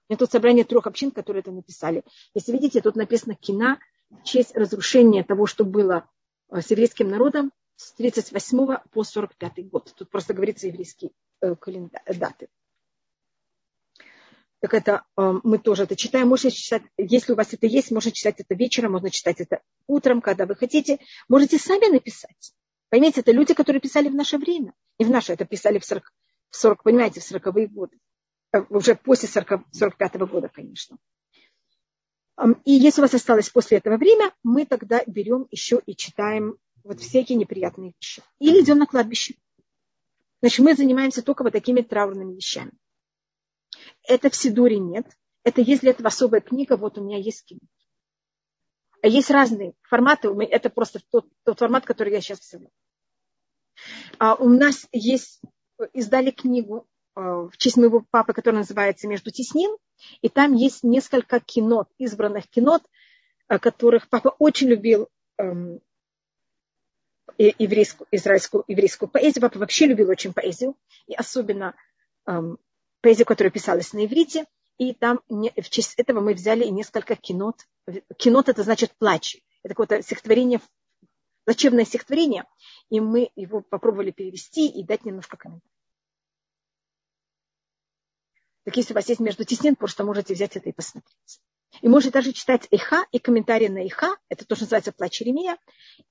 меня 0.10 0.18
тут 0.18 0.32
собрание 0.32 0.64
трех 0.64 0.88
общин, 0.88 1.12
которые 1.12 1.42
это 1.42 1.52
написали. 1.52 2.04
Если 2.34 2.52
видите, 2.52 2.82
тут 2.82 2.96
написано 2.96 3.36
«Кина» 3.36 3.80
в 4.10 4.24
честь 4.24 4.56
разрушения 4.56 5.24
того, 5.24 5.46
что 5.46 5.66
было 5.66 6.10
э, 6.50 6.62
с 6.62 6.72
еврейским 6.72 7.10
народом 7.10 7.52
с 7.76 7.94
38 7.94 8.78
по 8.92 9.04
45 9.04 9.70
год. 9.70 9.94
Тут 9.96 10.10
просто 10.10 10.34
говорится 10.34 10.68
еврейские 10.68 11.12
э, 11.42 11.56
календарь, 11.56 12.18
даты 12.18 12.48
так 14.60 14.74
это 14.74 15.04
э, 15.18 15.34
мы 15.44 15.60
тоже 15.60 15.84
это 15.84 15.96
читаем. 15.96 16.30
Можете 16.30 16.52
читать, 16.52 16.84
если 16.98 17.34
у 17.34 17.36
вас 17.36 17.54
это 17.54 17.68
есть, 17.68 17.92
можно 17.92 18.12
читать 18.12 18.40
это 18.40 18.56
вечером, 18.56 18.94
можно 18.94 19.10
читать 19.10 19.40
это 19.40 19.62
утром, 19.86 20.22
когда 20.22 20.46
вы 20.46 20.56
хотите. 20.56 21.00
Можете 21.30 21.60
сами 21.60 21.92
написать. 21.92 22.54
Поймите, 22.90 23.22
это 23.22 23.32
люди, 23.32 23.54
которые 23.54 23.82
писали 23.82 24.10
в 24.10 24.16
наше 24.16 24.38
время. 24.38 24.74
Не 24.98 25.06
в 25.06 25.10
наше, 25.10 25.34
это 25.34 25.46
писали 25.46 25.78
в 25.80 25.86
40, 25.86 26.12
в 26.50 26.56
40 26.56 26.84
понимаете, 26.84 27.20
в 27.20 27.32
40-е 27.32 27.68
годы. 27.68 27.98
Э, 28.54 28.62
уже 28.70 28.96
после 28.96 29.28
40, 29.28 29.68
45-го 29.74 30.26
года, 30.28 30.50
конечно. 30.50 30.98
И 32.66 32.72
если 32.72 33.02
у 33.02 33.04
вас 33.04 33.14
осталось 33.14 33.50
после 33.50 33.80
этого 33.80 33.98
время, 33.98 34.32
мы 34.44 34.66
тогда 34.66 35.02
берем 35.08 35.48
еще 35.50 35.82
и 35.86 35.96
читаем 35.96 36.58
вот 36.84 37.00
всякие 37.00 37.38
неприятные 37.38 37.94
вещи. 38.00 38.22
Или 38.40 38.62
идем 38.62 38.78
на 38.78 38.86
кладбище. 38.86 39.36
Значит, 40.42 40.60
мы 40.60 40.76
занимаемся 40.76 41.24
только 41.24 41.44
вот 41.44 41.54
такими 41.54 41.82
траурными 41.82 42.36
вещами. 42.36 42.72
Это 44.04 44.30
в 44.30 44.36
Сидуре 44.36 44.78
нет. 44.78 45.08
Это 45.44 45.62
если 45.62 45.90
это 45.90 46.06
особая 46.06 46.42
книга, 46.42 46.78
вот 46.78 46.98
у 46.98 47.04
меня 47.04 47.18
есть 47.18 47.46
книга. 47.48 47.66
Есть 49.02 49.32
разные 49.32 49.74
форматы. 49.82 50.30
Это 50.50 50.70
просто 50.70 51.00
тот, 51.10 51.28
тот 51.44 51.58
формат, 51.58 51.86
который 51.86 52.14
я 52.14 52.22
сейчас 52.22 52.42
взяла. 52.42 52.70
А 54.20 54.36
у 54.36 54.50
нас 54.50 54.88
есть, 54.92 55.42
издали 55.94 56.32
книгу 56.32 56.88
в 57.18 57.58
честь 57.58 57.78
моего 57.78 58.06
папы, 58.12 58.34
которая 58.34 58.62
называется 58.62 59.08
«Между 59.08 59.32
теснин». 59.32 59.76
И 60.22 60.30
там 60.30 60.54
есть 60.54 60.84
несколько 60.84 61.40
кинот, 61.40 61.90
избранных 61.98 62.48
кинот, 62.48 62.84
а, 63.48 63.58
которых 63.58 64.08
папа 64.08 64.36
очень 64.38 64.68
любил 64.68 65.10
эм, 65.40 65.80
еврейскую, 67.40 68.08
израильскую 68.12 68.64
еврейскую 68.68 69.10
поэзию. 69.10 69.42
Папа 69.42 69.58
вообще 69.58 69.88
любил 69.88 70.10
очень 70.12 70.32
поэзию. 70.32 70.76
И 71.08 71.16
особенно 71.16 71.76
эм, 72.28 72.60
поэзию, 73.02 73.26
которая 73.26 73.52
писалась 73.52 73.94
на 73.94 74.06
иврите, 74.06 74.46
и 74.78 74.94
там 74.94 75.22
в 75.28 75.70
честь 75.70 75.96
этого 75.98 76.22
мы 76.22 76.36
взяли 76.36 76.66
несколько 76.66 77.16
кинот. 77.16 77.68
Кинот 78.18 78.48
это 78.48 78.62
значит 78.62 78.94
плач. 79.00 79.38
Это 79.64 79.70
какое-то 79.70 80.04
стихотворение, 80.04 80.62
плачевное 81.46 81.86
стихотворение, 81.86 82.46
и 82.92 83.00
мы 83.00 83.32
его 83.36 83.62
попробовали 83.62 84.12
перевести 84.12 84.68
и 84.68 84.84
дать 84.84 85.04
немножко 85.04 85.36
комментариев. 85.36 85.77
Так 88.68 88.76
если 88.76 88.92
у 88.92 88.96
вас 88.96 89.08
есть 89.08 89.22
между 89.22 89.46
теснин, 89.46 89.78
просто 89.78 90.04
можете 90.04 90.34
взять 90.34 90.58
это 90.58 90.68
и 90.68 90.74
посмотреть. 90.74 91.40
И 91.80 91.88
можете 91.88 92.12
даже 92.12 92.34
читать 92.34 92.68
Иха 92.70 93.06
и 93.14 93.18
комментарии 93.18 93.70
на 93.70 93.88
Иха, 93.88 94.18
это 94.28 94.46
то, 94.46 94.56
что 94.56 94.66
называется 94.66 94.92
Плач 94.92 95.22
Иеремия, 95.22 95.58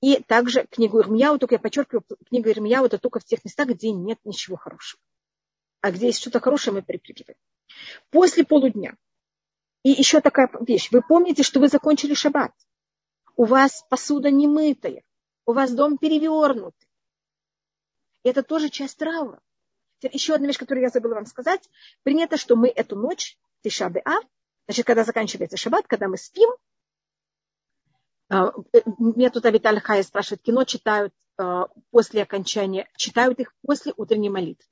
и 0.01 0.23
также 0.23 0.65
книгу 0.65 0.99
Ирмияу, 0.99 1.37
только 1.37 1.53
я 1.53 1.59
подчеркиваю, 1.59 2.03
книгу 2.27 2.49
Ирмияу 2.49 2.85
это 2.85 2.97
только 2.97 3.19
в 3.19 3.25
тех 3.25 3.45
местах, 3.45 3.67
где 3.67 3.91
нет 3.91 4.17
ничего 4.23 4.57
хорошего 4.57 4.99
а 5.81 5.91
где 5.91 6.07
есть 6.07 6.19
что-то 6.19 6.39
хорошее, 6.39 6.73
мы 6.73 6.81
перепрыгиваем. 6.81 7.37
После 8.09 8.43
полудня. 8.43 8.97
И 9.83 9.89
еще 9.89 10.19
такая 10.19 10.49
вещь. 10.61 10.89
Вы 10.91 11.03
помните, 11.07 11.43
что 11.43 11.59
вы 11.59 11.67
закончили 11.67 12.15
шаббат. 12.15 12.51
У 13.35 13.45
вас 13.45 13.85
посуда 13.87 14.31
не 14.31 14.47
мытая. 14.47 15.03
У 15.45 15.53
вас 15.53 15.71
дом 15.71 15.99
перевернутый. 15.99 16.89
Это 18.23 18.41
тоже 18.41 18.69
часть 18.69 18.97
траура. 18.97 19.39
Еще 20.01 20.35
одна 20.35 20.47
вещь, 20.47 20.57
которую 20.57 20.83
я 20.83 20.89
забыла 20.89 21.15
вам 21.15 21.25
сказать. 21.25 21.69
Принято, 22.03 22.37
что 22.37 22.55
мы 22.55 22.69
эту 22.69 22.95
ночь, 22.95 23.37
Тишабе 23.61 24.01
Ав, 24.05 24.23
значит, 24.67 24.85
когда 24.85 25.03
заканчивается 25.03 25.57
шаббат, 25.57 25.87
когда 25.87 26.07
мы 26.07 26.17
спим, 26.17 26.49
а, 28.29 28.51
э, 28.73 28.81
меня 28.99 29.29
тут 29.29 29.45
Авиталь 29.45 29.79
Хая 29.79 30.03
спрашивает, 30.03 30.41
кино 30.41 30.65
читают 30.65 31.13
а, 31.37 31.67
после 31.91 32.23
окончания, 32.23 32.89
читают 32.97 33.39
их 33.39 33.53
после 33.61 33.93
утренней 33.95 34.29
молитвы. 34.29 34.65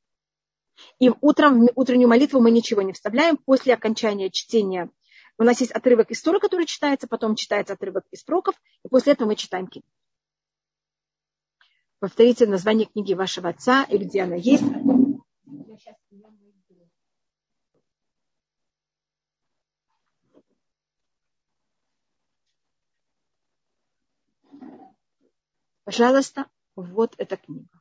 И 0.99 1.09
утром 1.21 1.65
в 1.65 1.71
утреннюю 1.75 2.09
молитву 2.09 2.41
мы 2.41 2.51
ничего 2.51 2.81
не 2.81 2.91
вставляем. 2.91 3.37
После 3.37 3.73
окончания 3.73 4.29
чтения 4.29 4.89
у 5.37 5.43
нас 5.43 5.61
есть 5.61 5.71
отрывок 5.71 6.11
из 6.11 6.21
Тора, 6.21 6.39
который 6.39 6.65
читается, 6.65 7.07
потом 7.07 7.35
читается 7.35 7.73
отрывок 7.73 8.03
из 8.11 8.23
пророков, 8.23 8.55
и 8.83 8.89
после 8.89 9.13
этого 9.13 9.29
мы 9.29 9.35
читаем 9.35 9.67
книгу. 9.67 9.87
Повторите 11.99 12.45
название 12.45 12.87
книги 12.87 13.13
вашего 13.13 13.49
отца 13.49 13.83
и 13.83 13.97
где 13.97 14.23
она 14.23 14.35
есть. 14.35 14.63
Пожалуйста, 25.85 26.49
вот 26.75 27.13
эта 27.17 27.37
книга. 27.37 27.79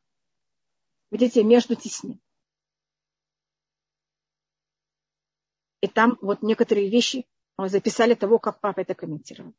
Видите, 1.10 1.42
между 1.42 1.74
теснин. 1.74 2.20
И 5.80 5.86
там 5.88 6.18
вот 6.20 6.42
некоторые 6.42 6.90
вещи 6.90 7.26
записали 7.58 8.14
того, 8.14 8.38
как 8.38 8.60
папа 8.60 8.80
это 8.80 8.94
комментировал. 8.94 9.54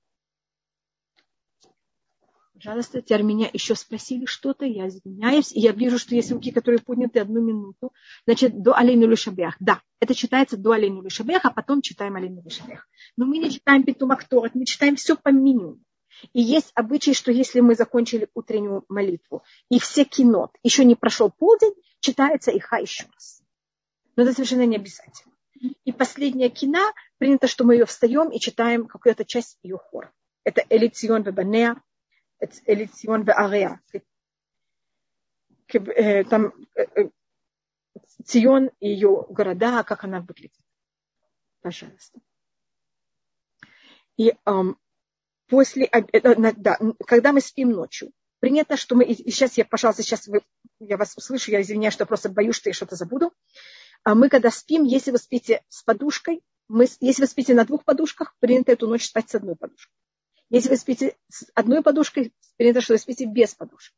Пожалуйста, 2.53 3.01
теперь 3.01 3.23
меня 3.23 3.49
еще 3.51 3.75
спросили 3.75 4.25
что-то, 4.25 4.65
я 4.65 4.87
извиняюсь. 4.87 5.51
И 5.51 5.59
я 5.59 5.71
вижу, 5.71 5.97
что 5.97 6.15
есть 6.15 6.31
руки, 6.31 6.51
которые 6.51 6.79
подняты 6.79 7.19
одну 7.19 7.41
минуту. 7.41 7.93
Значит, 8.25 8.61
до 8.61 8.73
Алейну 8.73 9.07
Лишабех. 9.07 9.55
Да, 9.59 9.81
это 9.99 10.13
читается 10.13 10.55
до 10.55 10.71
Алейну 10.71 11.01
Лишабех, 11.01 11.45
а 11.45 11.51
потом 11.51 11.81
читаем 11.81 12.15
Алейну 12.15 12.41
Лишабех. 12.43 12.87
Но 13.17 13.25
мы 13.25 13.39
не 13.39 13.51
читаем 13.51 13.83
Петумах 13.83 14.27
Торат, 14.27 14.55
мы 14.55 14.65
читаем 14.65 14.95
все 14.95 15.15
по 15.15 15.29
минимуму. 15.29 15.79
И 16.33 16.41
есть 16.41 16.71
обычай, 16.75 17.13
что 17.13 17.31
если 17.31 17.59
мы 17.59 17.75
закончили 17.75 18.29
утреннюю 18.33 18.85
молитву, 18.89 19.43
и 19.69 19.79
все 19.79 20.05
кинот, 20.05 20.51
еще 20.63 20.85
не 20.85 20.95
прошел 20.95 21.29
полдень, 21.29 21.73
читается 21.99 22.51
иха 22.51 22.77
еще 22.77 23.05
раз. 23.13 23.41
Но 24.15 24.23
это 24.23 24.33
совершенно 24.33 24.65
не 24.65 24.77
обязательно. 24.77 25.33
И 25.83 25.91
последняя 25.91 26.49
кина, 26.49 26.93
принято, 27.17 27.47
что 27.47 27.63
мы 27.63 27.75
ее 27.75 27.85
встаем 27.85 28.29
и 28.29 28.39
читаем 28.39 28.87
какую-то 28.87 29.25
часть 29.25 29.57
ее 29.63 29.77
хора. 29.77 30.11
Это 30.43 30.63
Элицион 30.69 31.23
Вебанеа, 31.23 31.81
Элицион 32.65 33.23
Веареа. 33.23 33.79
Э, 35.73 36.23
там 36.25 36.53
э, 36.75 36.83
э, 36.95 37.09
Цион 38.23 38.69
и 38.79 38.89
ее 38.89 39.25
города, 39.29 39.83
как 39.83 40.03
она 40.03 40.21
выглядит. 40.21 40.61
Пожалуйста. 41.61 42.19
И 44.17 44.33
после, 45.47 45.89
да, 46.57 46.77
когда 47.05 47.31
мы 47.31 47.41
спим 47.41 47.71
ночью, 47.71 48.11
принято, 48.39 48.77
что 48.77 48.95
мы, 48.95 49.05
и 49.05 49.31
сейчас 49.31 49.57
я, 49.57 49.65
пожалуйста, 49.65 50.03
сейчас 50.03 50.27
вы, 50.27 50.41
я 50.79 50.97
вас 50.97 51.15
услышу, 51.17 51.51
я 51.51 51.61
извиняюсь, 51.61 51.93
что 51.93 52.05
просто 52.05 52.29
боюсь, 52.29 52.55
что 52.55 52.69
я 52.69 52.73
что-то 52.73 52.95
забуду. 52.95 53.33
А 54.03 54.13
мы, 54.13 54.29
когда 54.29 54.51
спим, 54.51 54.83
если 54.83 55.11
вы 55.11 55.17
спите 55.17 55.63
с 55.69 55.83
подушкой, 55.83 56.43
мы, 56.67 56.87
если 56.99 57.23
вы 57.23 57.27
спите 57.27 57.53
на 57.53 57.65
двух 57.65 57.83
подушках, 57.83 58.35
принято 58.39 58.71
эту 58.71 58.87
ночь 58.87 59.05
спать 59.07 59.29
с 59.29 59.35
одной 59.35 59.55
подушкой. 59.55 59.93
Если 60.49 60.69
вы 60.69 60.77
спите 60.77 61.15
с 61.29 61.45
одной 61.55 61.81
подушкой, 61.81 62.33
принято, 62.57 62.81
что 62.81 62.93
вы 62.93 62.99
спите 62.99 63.25
без 63.25 63.55
подушки. 63.55 63.95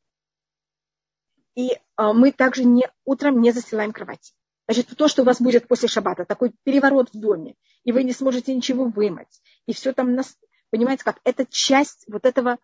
И 1.56 1.72
а, 1.96 2.14
мы 2.14 2.32
также 2.32 2.64
не, 2.64 2.88
утром 3.04 3.42
не 3.42 3.52
застилаем 3.52 3.92
кровать. 3.92 4.34
Значит, 4.68 4.96
то, 4.98 5.08
что 5.08 5.22
у 5.22 5.26
вас 5.26 5.42
будет 5.42 5.68
после 5.68 5.88
шаббата, 5.88 6.26
такой 6.26 6.54
переворот 6.64 7.10
в 7.14 7.20
доме, 7.20 7.56
и 7.84 7.92
вы 7.92 8.04
не 8.04 8.12
сможете 8.12 8.54
ничего 8.54 8.86
вымыть, 8.86 9.42
и 9.66 9.74
все 9.74 9.94
там, 9.94 10.14
нас, 10.14 10.38
понимаете, 10.70 11.04
как 11.04 11.20
это 11.24 11.46
часть 11.46 12.06
вот 12.08 12.26
этого 12.26 12.58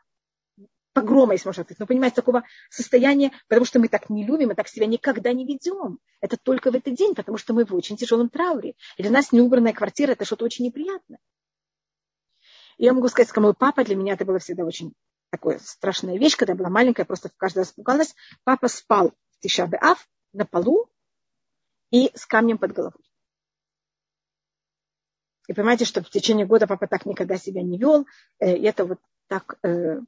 погрома, 0.93 1.33
если 1.33 1.47
можно 1.47 1.63
сказать, 1.63 1.79
но 1.79 1.87
понимаете, 1.87 2.15
такого 2.15 2.43
состояния, 2.69 3.31
потому 3.47 3.65
что 3.65 3.79
мы 3.79 3.87
так 3.87 4.09
не 4.09 4.25
любим, 4.25 4.49
мы 4.49 4.55
так 4.55 4.67
себя 4.67 4.85
никогда 4.85 5.33
не 5.33 5.45
ведем. 5.45 5.99
Это 6.21 6.37
только 6.37 6.71
в 6.71 6.75
этот 6.75 6.93
день, 6.93 7.15
потому 7.15 7.37
что 7.37 7.53
мы 7.53 7.65
в 7.65 7.73
очень 7.73 7.97
тяжелом 7.97 8.29
трауре. 8.29 8.75
И 8.97 9.01
для 9.01 9.11
нас 9.11 9.31
неубранная 9.31 9.73
квартира– 9.73 10.11
это 10.13 10.23
что-то 10.23 10.45
очень 10.45 10.65
неприятное. 10.65 11.19
И 12.77 12.85
я 12.85 12.93
могу 12.93 13.07
сказать, 13.07 13.29
что 13.29 13.41
мой 13.41 13.53
папа, 13.53 13.83
для 13.83 13.95
меня 13.95 14.13
это 14.13 14.25
было 14.25 14.39
всегда 14.39 14.63
очень 14.63 14.93
такая 15.31 15.59
страшная 15.59 16.17
вещь, 16.17 16.35
когда 16.35 16.53
я 16.53 16.57
была 16.57 16.69
маленькая, 16.69 17.05
просто 17.05 17.31
каждый 17.37 17.59
раз 17.59 17.71
пугалась. 17.71 18.15
Папа 18.43 18.67
спал 18.67 19.13
в 19.31 19.39
Тишабе 19.39 19.77
Ав 19.81 20.07
на 20.31 20.45
полу 20.45 20.89
и 21.89 22.11
с 22.13 22.25
камнем 22.25 22.57
под 22.57 22.73
головой. 22.73 23.03
И 25.47 25.53
понимаете, 25.53 25.85
что 25.85 26.01
в 26.01 26.09
течение 26.09 26.45
года 26.45 26.67
папа 26.67 26.87
так 26.87 27.05
никогда 27.05 27.37
себя 27.37 27.61
не 27.61 27.77
вел. 27.77 28.05
Э, 28.39 28.55
и 28.55 28.63
это 28.63 28.85
вот 28.85 28.99
так 29.27 29.57
э, 29.63 29.99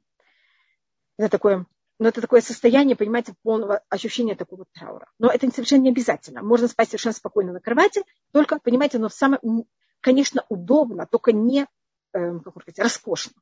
это 1.18 1.30
такое, 1.30 1.58
но 1.58 1.66
ну, 1.98 2.08
это 2.08 2.20
такое 2.20 2.42
состояние, 2.42 2.94
понимаете, 2.94 3.34
полного 3.42 3.82
ощущения 3.88 4.34
такого 4.34 4.66
траура. 4.72 5.08
Но 5.18 5.30
это 5.30 5.50
совершенно 5.50 5.82
не 5.82 5.90
обязательно. 5.90 6.42
Можно 6.42 6.68
спать 6.68 6.88
совершенно 6.88 7.14
спокойно 7.14 7.52
на 7.52 7.60
кровати, 7.60 8.02
только, 8.32 8.58
понимаете, 8.58 8.98
но 8.98 9.08
в 9.08 9.14
самом, 9.14 9.66
конечно, 10.00 10.44
удобно, 10.50 11.06
только 11.06 11.32
не, 11.32 11.62
э, 11.62 11.66
как 12.12 12.54
можно 12.54 12.60
сказать, 12.60 12.78
роскошно. 12.80 13.32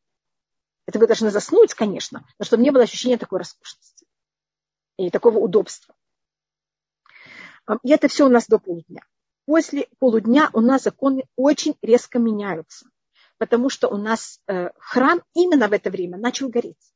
Это 0.87 0.99
вы 0.99 1.07
должны 1.07 1.31
заснуть, 1.31 1.75
конечно, 1.75 2.25
но 2.39 2.45
чтобы 2.45 2.63
не 2.63 2.71
было 2.71 2.85
ощущения 2.85 3.17
такой 3.17 3.39
роскошности 3.39 4.07
и 4.99 5.11
такого 5.11 5.39
удобства. 5.39 5.95
И 7.83 7.91
это 7.91 8.07
все 8.09 8.27
у 8.27 8.29
нас 8.29 8.47
до 8.47 8.59
полудня. 8.59 9.03
После 9.47 9.89
полудня 9.99 10.49
у 10.55 10.61
нас 10.61 10.85
законы 10.85 11.25
очень 11.37 11.77
резко 11.83 12.19
меняются, 12.19 12.87
потому 13.37 13.69
что 13.69 13.89
у 13.89 13.97
нас 13.97 14.41
э, 14.47 14.71
храм 14.79 15.23
именно 15.35 15.69
в 15.69 15.73
это 15.73 15.91
время 15.91 16.17
начал 16.17 16.49
гореть. 16.49 16.93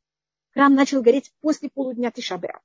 Храм 0.52 0.74
начал 0.74 1.02
гореть 1.02 1.30
после 1.40 1.68
полудня 1.68 2.10
Тишабеа. 2.10 2.60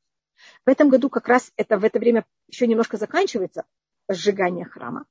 В 0.66 0.70
этом 0.70 0.90
году 0.90 1.10
как 1.10 1.28
раз 1.28 1.52
это 1.58 1.78
в 1.78 1.84
это 1.84 2.00
время 2.00 2.26
еще 2.48 2.66
немножко 2.66 2.98
заканчивается 2.98 3.66
сжигание 4.10 4.66
храма. 4.66 5.06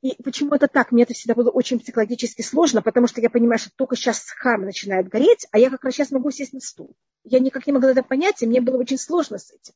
И 0.00 0.20
почему 0.22 0.54
это 0.54 0.66
так? 0.68 0.90
Мне 0.90 1.04
это 1.04 1.14
всегда 1.14 1.34
было 1.34 1.50
очень 1.50 1.78
психологически 1.78 2.42
сложно, 2.42 2.82
потому 2.82 3.06
что 3.06 3.20
я 3.20 3.30
понимаю, 3.30 3.58
что 3.58 3.70
только 3.76 3.94
сейчас 3.94 4.30
храм 4.30 4.62
начинает 4.62 5.08
гореть, 5.08 5.46
а 5.52 5.58
я 5.58 5.70
как 5.70 5.84
раз 5.84 5.94
сейчас 5.94 6.10
могу 6.10 6.30
сесть 6.30 6.52
на 6.52 6.60
стул. 6.60 6.96
Я 7.24 7.38
никак 7.38 7.66
не 7.66 7.72
могла 7.72 7.90
это 7.90 8.02
понять, 8.02 8.42
и 8.42 8.46
мне 8.46 8.60
было 8.60 8.78
очень 8.78 8.98
сложно 8.98 9.38
с 9.38 9.52
этим. 9.52 9.74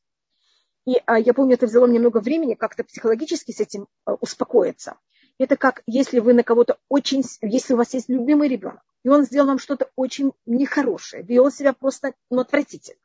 И 0.87 1.01
а, 1.05 1.19
я 1.19 1.33
помню, 1.33 1.55
это 1.55 1.67
взяло 1.67 1.85
мне 1.85 1.99
много 1.99 2.21
времени 2.21 2.53
как-то 2.53 2.85
психологически 2.85 3.51
с 3.51 3.59
этим 3.59 3.87
а, 4.05 4.13
успокоиться. 4.13 4.95
Это 5.37 5.57
как 5.57 5.83
если 5.85 6.19
вы 6.19 6.33
на 6.33 6.43
кого-то 6.43 6.79
очень, 6.87 7.23
если 7.41 7.73
у 7.73 7.77
вас 7.77 7.93
есть 7.93 8.07
любимый 8.07 8.47
ребенок, 8.47 8.81
и 9.03 9.09
он 9.09 9.25
сделал 9.25 9.47
вам 9.47 9.59
что-то 9.59 9.91
очень 9.97 10.31
нехорошее, 10.45 11.23
вел 11.23 11.51
себя 11.51 11.73
просто 11.73 12.13
ну, 12.29 12.39
отвратительно, 12.39 13.01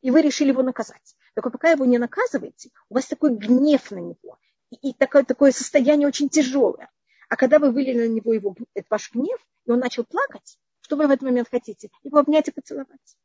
и 0.00 0.12
вы 0.12 0.22
решили 0.22 0.50
его 0.50 0.62
наказать. 0.62 1.16
Так 1.34 1.50
пока 1.50 1.72
его 1.72 1.84
не 1.84 1.98
наказываете, 1.98 2.70
у 2.88 2.94
вас 2.94 3.06
такой 3.06 3.34
гнев 3.34 3.90
на 3.90 3.98
него, 3.98 4.38
и, 4.70 4.90
и 4.90 4.92
такое, 4.92 5.24
такое 5.24 5.50
состояние 5.50 6.06
очень 6.06 6.28
тяжелое. 6.28 6.88
А 7.28 7.34
когда 7.34 7.58
вы 7.58 7.72
вылили 7.72 8.06
на 8.06 8.12
него 8.12 8.32
его, 8.32 8.54
ваш 8.88 9.12
гнев, 9.12 9.40
и 9.66 9.70
он 9.72 9.80
начал 9.80 10.04
плакать, 10.04 10.56
что 10.82 10.94
вы 10.94 11.08
в 11.08 11.10
этот 11.10 11.22
момент 11.22 11.48
хотите? 11.50 11.90
Его 12.04 12.18
обнять 12.18 12.46
и 12.46 12.52
поцеловать. 12.52 13.16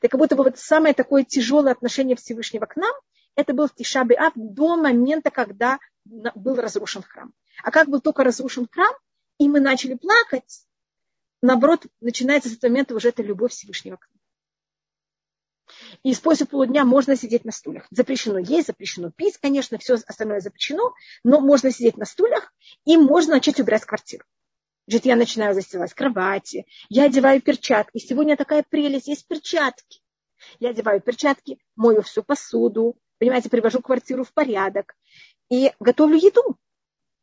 Так 0.00 0.10
как 0.10 0.20
будто 0.20 0.36
бы 0.36 0.44
вот 0.44 0.58
самое 0.58 0.92
такое 0.92 1.24
тяжелое 1.24 1.72
отношение 1.72 2.14
Всевышнего 2.14 2.66
к 2.66 2.76
нам, 2.76 2.94
это 3.38 3.54
был 3.54 3.68
в 3.68 3.74
Тишабе 3.74 4.16
Ав 4.16 4.32
до 4.34 4.76
момента, 4.76 5.30
когда 5.30 5.78
был 6.04 6.56
разрушен 6.56 7.02
храм. 7.02 7.32
А 7.62 7.70
как 7.70 7.88
был 7.88 8.00
только 8.00 8.24
разрушен 8.24 8.66
храм, 8.68 8.92
и 9.38 9.48
мы 9.48 9.60
начали 9.60 9.94
плакать, 9.94 10.66
наоборот, 11.40 11.86
начинается 12.00 12.48
с 12.48 12.54
этого 12.54 12.72
момента 12.72 12.96
уже 12.96 13.10
эта 13.10 13.22
любовь 13.22 13.52
Всевышнего 13.52 13.94
к 13.94 14.08
нам. 14.10 14.18
И 16.02 16.12
после 16.16 16.46
полудня 16.46 16.84
можно 16.84 17.14
сидеть 17.14 17.44
на 17.44 17.52
стульях. 17.52 17.86
Запрещено 17.92 18.38
есть, 18.38 18.66
запрещено 18.66 19.12
пить, 19.12 19.38
конечно, 19.38 19.78
все 19.78 19.94
остальное 19.94 20.40
запрещено, 20.40 20.92
но 21.22 21.38
можно 21.38 21.70
сидеть 21.70 21.96
на 21.96 22.06
стульях 22.06 22.52
и 22.86 22.96
можно 22.96 23.34
начать 23.34 23.60
убирать 23.60 23.84
квартиру. 23.84 24.24
Значит, 24.88 25.06
я 25.06 25.14
начинаю 25.14 25.54
застилать 25.54 25.94
кровати, 25.94 26.66
я 26.88 27.04
одеваю 27.04 27.40
перчатки. 27.40 27.98
Сегодня 27.98 28.36
такая 28.36 28.64
прелесть, 28.68 29.06
есть 29.06 29.28
перчатки. 29.28 30.00
Я 30.58 30.70
одеваю 30.70 31.00
перчатки, 31.00 31.60
мою 31.76 32.02
всю 32.02 32.24
посуду, 32.24 32.96
понимаете, 33.18 33.50
привожу 33.50 33.80
квартиру 33.80 34.24
в 34.24 34.32
порядок 34.32 34.96
и 35.50 35.72
готовлю 35.80 36.16
еду. 36.16 36.56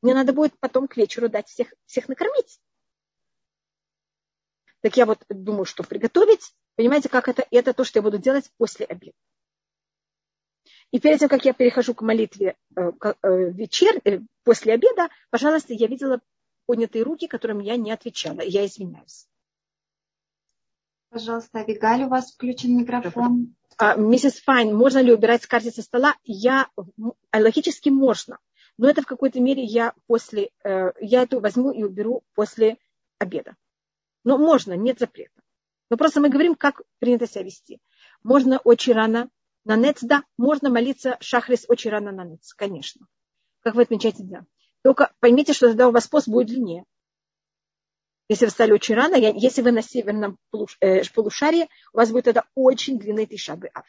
Мне 0.01 0.13
надо 0.13 0.33
будет 0.33 0.57
потом 0.59 0.87
к 0.87 0.97
вечеру 0.97 1.29
дать 1.29 1.47
всех, 1.47 1.73
всех 1.85 2.07
накормить. 2.07 2.59
Так 4.81 4.97
я 4.97 5.05
вот 5.05 5.23
думаю, 5.29 5.65
что 5.65 5.83
приготовить. 5.83 6.53
Понимаете, 6.75 7.09
как 7.09 7.27
это? 7.27 7.45
Это 7.49 7.73
то, 7.73 7.83
что 7.83 7.99
я 7.99 8.03
буду 8.03 8.19
делать 8.19 8.51
после 8.57 8.85
обеда. 8.85 9.17
И 10.91 10.99
перед 10.99 11.19
тем, 11.19 11.29
как 11.29 11.43
я 11.45 11.53
перехожу 11.53 11.95
к 11.95 12.01
молитве 12.01 12.55
э, 12.75 12.91
э, 13.01 13.51
вечер, 13.51 13.99
э, 14.05 14.19
после 14.43 14.73
обеда, 14.73 15.09
пожалуйста, 15.29 15.73
я 15.73 15.87
видела 15.87 16.21
поднятые 16.67 17.03
руки, 17.03 17.27
которым 17.27 17.59
я 17.59 17.75
не 17.77 17.91
отвечала. 17.91 18.41
Я 18.41 18.65
извиняюсь. 18.65 19.27
Пожалуйста, 21.09 21.59
Авигаль, 21.59 22.03
у 22.03 22.09
вас 22.09 22.33
включен 22.33 22.77
микрофон. 22.77 23.55
А, 23.77 23.95
миссис 23.95 24.41
Файн, 24.41 24.75
можно 24.75 24.99
ли 24.99 25.13
убирать 25.13 25.43
с 25.43 25.47
карты 25.47 25.71
со 25.71 25.81
стола? 25.81 26.15
Я, 26.23 26.69
логически 27.33 27.89
можно, 27.89 28.39
но 28.77 28.89
это 28.89 29.01
в 29.01 29.05
какой-то 29.05 29.39
мере 29.41 29.63
я 29.63 29.93
после, 30.07 30.51
я 30.63 31.23
это 31.23 31.39
возьму 31.39 31.71
и 31.71 31.83
уберу 31.83 32.23
после 32.35 32.77
обеда. 33.19 33.55
Но 34.23 34.37
можно, 34.37 34.73
нет 34.73 34.99
запрета. 34.99 35.41
Но 35.89 35.97
просто 35.97 36.21
мы 36.21 36.29
говорим, 36.29 36.55
как 36.55 36.81
принято 36.99 37.27
себя 37.27 37.43
вести. 37.43 37.79
Можно 38.23 38.59
очень 38.59 38.93
рано 38.93 39.29
на 39.65 39.75
нец, 39.75 39.99
да, 40.01 40.23
можно 40.37 40.69
молиться 40.69 41.17
шахрис 41.19 41.65
очень 41.67 41.91
рано 41.91 42.11
на 42.11 42.23
нец, 42.23 42.53
конечно. 42.53 43.07
Как 43.61 43.75
вы 43.75 43.83
отмечаете, 43.83 44.23
да. 44.23 44.45
Только 44.83 45.11
поймите, 45.19 45.53
что 45.53 45.67
тогда 45.67 45.87
у 45.87 45.91
вас 45.91 46.07
пост 46.07 46.27
будет 46.27 46.47
длиннее. 46.47 46.85
Если 48.27 48.45
вы 48.45 48.49
встали 48.49 48.71
очень 48.71 48.95
рано, 48.95 49.15
если 49.15 49.61
вы 49.61 49.71
на 49.71 49.81
северном 49.81 50.37
э, 50.81 51.03
полушарии, 51.13 51.69
у 51.93 51.97
вас 51.97 52.11
будет 52.11 52.25
тогда 52.25 52.45
очень 52.55 52.97
длинный 52.97 53.25
тишабы 53.25 53.69
ав. 53.73 53.85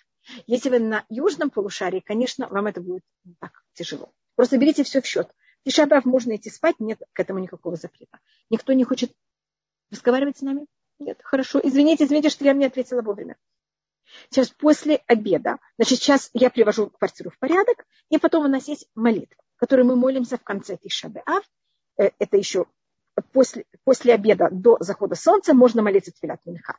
Если 0.47 0.69
вы 0.69 0.79
на 0.79 1.05
южном 1.09 1.51
полушарии, 1.51 2.01
конечно, 2.01 2.49
вам 2.49 2.67
это 2.67 2.81
будет 2.81 3.03
так 3.41 3.63
тяжело. 3.73 4.13
Просто 4.35 4.59
берите 4.59 4.85
все 4.85 5.01
в 5.01 5.07
счет. 5.07 5.31
Тишабы 5.65 5.97
ав 5.97 6.05
можно 6.05 6.37
идти 6.37 6.51
спать, 6.51 6.77
нет 6.81 7.01
к 7.13 7.21
этому 7.21 7.39
никакого 7.39 7.77
запрета. 7.77 8.19
Никто 8.51 8.73
не 8.73 8.85
хочет 8.85 9.13
Разговаривать 9.91 10.39
с 10.39 10.43
нами? 10.43 10.67
Нет, 10.99 11.21
хорошо. 11.23 11.61
Извините, 11.63 12.05
извините, 12.05 12.29
что 12.29 12.45
я 12.45 12.55
мне 12.55 12.67
ответила 12.67 13.03
вовремя. 13.03 13.37
Сейчас 14.31 14.51
после 14.51 15.03
обеда, 15.07 15.59
значит, 15.79 15.99
сейчас 15.99 16.31
я 16.33 16.51
привожу 16.51 16.91
квартиру 16.91 17.31
в 17.31 17.39
порядок, 17.39 17.87
и 18.09 18.19
потом 18.19 18.45
у 18.45 18.49
нас 18.49 18.69
есть 18.69 18.89
молитва, 18.95 19.37
которую 19.57 19.87
мы 19.87 19.97
молимся 19.97 20.39
в 20.39 20.45
конце 20.45 20.77
Тишабеав. 20.77 21.45
Э, 21.99 22.11
это 22.19 22.37
еще 22.37 22.67
после, 23.33 23.65
после 23.85 24.15
обеда 24.15 24.49
до 24.51 24.77
захода 24.81 25.15
солнца 25.15 25.55
можно 25.55 25.83
молиться 25.83 26.13
Твилят 26.13 26.41
Минха. 26.45 26.79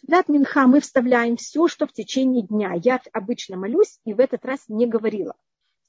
Твилят 0.00 0.28
Минха 0.28 0.66
мы 0.66 0.80
вставляем 0.80 1.36
все, 1.36 1.68
что 1.68 1.86
в 1.86 1.92
течение 1.92 2.46
дня. 2.46 2.72
Я 2.74 3.00
обычно 3.12 3.56
молюсь, 3.56 4.00
и 4.04 4.14
в 4.14 4.20
этот 4.20 4.44
раз 4.44 4.60
не 4.68 4.86
говорила. 4.86 5.34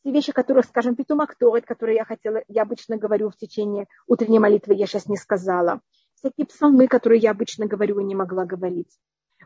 Все 0.02 0.12
вещи, 0.12 0.32
которых, 0.32 0.66
скажем, 0.66 0.96
Питумактоид, 0.96 1.66
которые 1.66 1.98
я 1.98 2.06
хотела, 2.06 2.44
я 2.48 2.64
обычно 2.64 2.98
говорю 2.98 3.30
в 3.30 3.38
течение 3.38 3.88
утренней 4.08 4.40
молитвы, 4.40 4.74
я 4.74 4.88
сейчас 4.88 5.08
не 5.08 5.18
сказала 5.18 5.82
всякие 6.22 6.46
псалмы, 6.46 6.88
которые 6.88 7.20
я 7.20 7.32
обычно 7.32 7.66
говорю 7.66 8.00
и 8.00 8.04
не 8.04 8.16
могла 8.16 8.46
говорить. 8.46 9.00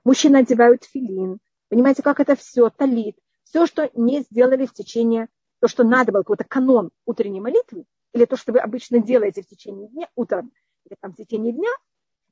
Мужчины 0.04 0.38
одевают 0.38 0.84
филин. 0.84 1.40
Понимаете, 1.70 2.04
как 2.04 2.20
это 2.20 2.36
все, 2.36 2.70
талит. 2.70 3.18
Все, 3.44 3.66
что 3.66 3.90
не 3.94 4.22
сделали 4.22 4.66
в 4.66 4.74
течение, 4.74 5.30
то, 5.62 5.68
что 5.68 5.84
надо 5.84 6.12
было, 6.12 6.22
какой-то 6.22 6.44
канон 6.44 6.92
утренней 7.06 7.40
молитвы, 7.40 7.86
или 8.16 8.24
то, 8.24 8.38
что 8.38 8.54
вы 8.54 8.60
обычно 8.60 9.00
делаете 9.00 9.44
в 9.44 9.48
течение 9.48 9.90
дня, 9.90 10.10
утром, 10.16 10.54
или 10.86 10.96
там 11.02 11.12
в 11.12 11.18
течение 11.18 11.52
дня, 11.52 11.70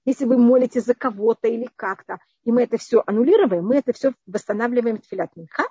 если 0.05 0.23
вы 0.23 0.37
молитесь 0.37 0.85
за 0.85 0.95
кого-то 0.95 1.49
или 1.49 1.69
как-то, 1.75 2.19
и 2.45 2.51
мы 2.53 2.63
это 2.63 2.77
все 2.77 3.03
аннулируем, 3.05 3.65
мы 3.65 3.75
это 3.75 3.91
все 3.91 4.13
восстанавливаем 4.25 4.97
в 4.97 5.01
Тфилят 5.01 5.35
Минха. 5.35 5.63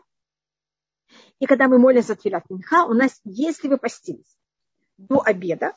И 1.38 1.46
когда 1.46 1.66
мы 1.66 1.78
молимся 1.78 2.08
за 2.08 2.16
Тфилят 2.16 2.48
Минха, 2.50 2.84
у 2.84 2.92
нас, 2.92 3.20
если 3.24 3.68
вы 3.68 3.78
постились 3.78 4.38
до 4.98 5.22
обеда, 5.24 5.74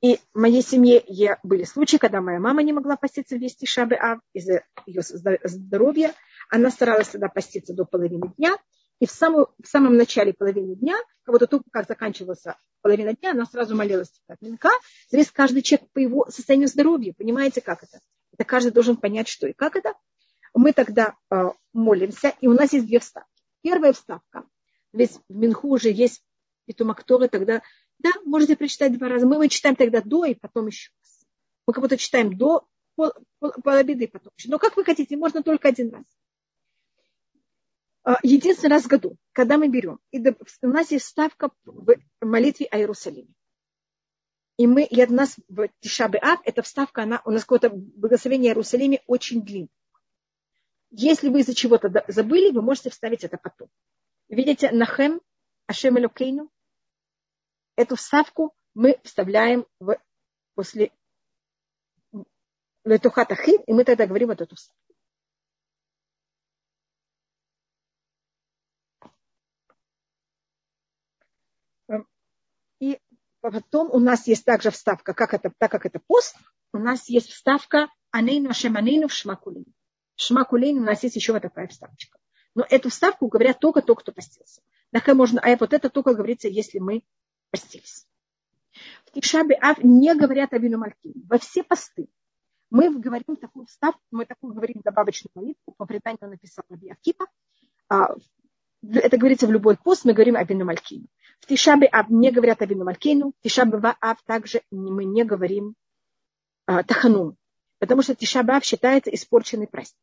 и 0.00 0.18
в 0.32 0.38
моей 0.38 0.62
семье 0.62 1.04
были 1.42 1.64
случаи, 1.64 1.96
когда 1.96 2.20
моя 2.20 2.38
мама 2.38 2.62
не 2.62 2.72
могла 2.72 2.96
поститься 2.96 3.36
весь 3.36 3.56
Тишабе 3.56 3.96
Ав 3.96 4.20
из-за 4.32 4.62
ее 4.86 5.02
здоровья. 5.02 6.14
Она 6.48 6.70
старалась 6.70 7.08
тогда 7.08 7.28
поститься 7.28 7.74
до 7.74 7.84
половины 7.84 8.32
дня. 8.38 8.56
И 9.00 9.06
в, 9.06 9.10
самую, 9.10 9.48
в 9.62 9.66
самом 9.66 9.96
начале 9.96 10.32
половины 10.34 10.76
дня, 10.76 10.96
как 11.22 11.32
будто 11.32 11.46
только 11.46 11.64
как 11.70 11.88
заканчивался 11.88 12.56
половина 12.82 13.14
дня, 13.14 13.32
она 13.32 13.46
сразу 13.46 13.74
молилась 13.74 14.12
от 14.28 14.40
Минка. 14.42 14.70
Здесь 15.10 15.30
каждый 15.30 15.62
человек 15.62 15.90
по 15.92 15.98
его 15.98 16.26
состоянию 16.30 16.68
здоровья. 16.68 17.14
Понимаете, 17.16 17.62
как 17.62 17.82
это? 17.82 18.00
Это 18.32 18.44
каждый 18.44 18.72
должен 18.72 18.96
понять, 18.96 19.26
что 19.26 19.48
и 19.48 19.54
как 19.54 19.76
это. 19.76 19.94
Мы 20.52 20.72
тогда 20.72 21.16
э, 21.30 21.44
молимся, 21.72 22.34
и 22.40 22.46
у 22.46 22.52
нас 22.52 22.72
есть 22.72 22.86
две 22.86 22.98
вставки. 22.98 23.28
Первая 23.62 23.92
вставка. 23.92 24.44
Ведь 24.92 25.18
в 25.28 25.34
Минху 25.34 25.68
уже 25.68 25.90
есть 25.90 26.22
Питумакторы, 26.66 27.28
тогда, 27.28 27.62
да, 27.98 28.10
можете 28.24 28.54
прочитать 28.54 28.96
два 28.96 29.08
раза. 29.08 29.26
Мы, 29.26 29.38
мы 29.38 29.48
читаем 29.48 29.76
тогда 29.76 30.02
до 30.02 30.24
и 30.24 30.34
потом 30.34 30.66
еще 30.66 30.90
раз. 31.00 31.26
Мы 31.66 31.72
как 31.72 31.82
будто 31.82 31.96
читаем 31.96 32.36
до 32.36 32.68
пол, 32.96 33.12
пол, 33.38 33.52
пол 33.62 33.72
обеда 33.72 34.04
и 34.04 34.06
потом. 34.06 34.32
Но 34.46 34.58
как 34.58 34.76
вы 34.76 34.84
хотите, 34.84 35.16
можно 35.16 35.42
только 35.42 35.68
один 35.68 35.92
раз. 35.92 36.04
А, 38.02 38.16
единственный 38.22 38.70
раз 38.70 38.84
в 38.84 38.88
году, 38.88 39.16
когда 39.32 39.58
мы 39.58 39.68
берем, 39.68 39.98
и 40.10 40.20
у 40.20 40.68
нас 40.68 40.90
есть 40.90 41.06
ставка 41.06 41.50
в 41.64 41.96
молитве 42.20 42.66
о 42.66 42.78
Иерусалиме. 42.78 43.34
И 44.56 44.66
мы, 44.66 44.84
и 44.84 45.00
от 45.00 45.10
нас 45.10 45.36
в 45.48 45.68
Тишабе 45.80 46.18
Ав, 46.18 46.40
эта 46.44 46.62
вставка, 46.62 47.02
она, 47.02 47.22
у 47.24 47.30
нас 47.30 47.42
какое-то 47.42 47.70
благословение 47.70 48.50
о 48.50 48.54
Иерусалиме 48.54 49.02
очень 49.06 49.42
длинное. 49.42 49.68
Если 50.90 51.28
вы 51.28 51.40
из-за 51.40 51.54
чего-то 51.54 52.04
забыли, 52.08 52.50
вы 52.50 52.62
можете 52.62 52.90
вставить 52.90 53.24
это 53.24 53.38
потом. 53.38 53.68
Видите, 54.28 54.70
Нахем, 54.70 55.20
Ашем 55.66 55.98
Элокейну, 55.98 56.50
эту 57.76 57.96
вставку 57.96 58.54
мы 58.74 58.98
вставляем 59.04 59.66
в, 59.78 59.96
после 60.54 60.90
Летухатахин, 62.84 63.62
и 63.66 63.72
мы 63.72 63.84
тогда 63.84 64.06
говорим 64.06 64.28
вот 64.28 64.40
эту 64.40 64.56
вставку. 64.56 64.80
И 72.80 72.98
потом 73.40 73.90
у 73.90 73.98
нас 73.98 74.26
есть 74.26 74.44
также 74.44 74.70
вставка, 74.70 75.14
как 75.14 75.34
это, 75.34 75.52
так 75.58 75.70
как 75.70 75.86
это 75.86 76.00
пост, 76.06 76.36
у 76.72 76.78
нас 76.78 77.08
есть 77.08 77.30
вставка 77.30 77.88
Анейну 78.10 78.50
Ашеманейну 78.50 79.08
в 79.08 79.12
Шмакулейну. 79.12 79.72
В 80.16 80.22
Шмакулейну 80.22 80.82
у 80.82 80.84
нас 80.84 81.02
есть 81.02 81.16
еще 81.16 81.32
вот 81.32 81.42
такая 81.42 81.68
вставочка. 81.68 82.18
Но 82.54 82.66
эту 82.68 82.90
вставку 82.90 83.28
говорят 83.28 83.60
только 83.60 83.80
то, 83.80 83.94
кто 83.94 84.12
постился. 84.12 84.60
Так 84.92 85.06
можно, 85.08 85.40
а 85.40 85.56
вот 85.56 85.72
это 85.72 85.88
только 85.88 86.14
говорится, 86.14 86.48
если 86.48 86.78
мы 86.78 87.04
постились. 87.50 88.06
В 89.06 89.12
Тишабе 89.12 89.56
Ав 89.60 89.82
не 89.82 90.14
говорят 90.14 90.52
о 90.52 90.58
вину 90.58 90.78
Малькине. 90.78 91.22
Во 91.28 91.38
все 91.38 91.62
посты 91.62 92.08
мы 92.70 92.96
говорим 92.98 93.36
такую 93.36 93.66
вставку, 93.66 94.00
мы 94.10 94.24
такую 94.26 94.54
говорим 94.54 94.80
добавочную 94.84 95.32
молитву, 95.34 95.74
по 95.76 95.86
преданию 95.86 96.28
написал 96.28 96.64
Раби 96.68 96.90
Акипа. 96.90 97.26
А, 97.88 98.14
это 98.82 99.18
говорится 99.18 99.46
в 99.46 99.52
любой 99.52 99.76
пост, 99.76 100.04
мы 100.04 100.12
говорим 100.12 100.36
о 100.36 100.44
вину 100.44 100.64
Малькине. 100.64 101.06
В 101.40 101.46
Тишабе 101.46 101.86
Ав 101.86 102.08
не 102.10 102.30
говорят 102.30 102.62
о 102.62 102.66
вину 102.66 102.84
Малькину, 102.84 103.32
в 103.38 103.42
Тишабе 103.42 103.78
Ав 104.00 104.22
также 104.24 104.62
мы 104.70 105.04
не 105.04 105.24
говорим 105.24 105.74
а, 106.66 106.82
Таханум, 106.82 107.36
потому 107.78 108.02
что 108.02 108.14
Тишабе 108.14 108.54
Ав 108.54 108.64
считается 108.64 109.12
испорченный 109.12 109.66
праздник. 109.66 109.98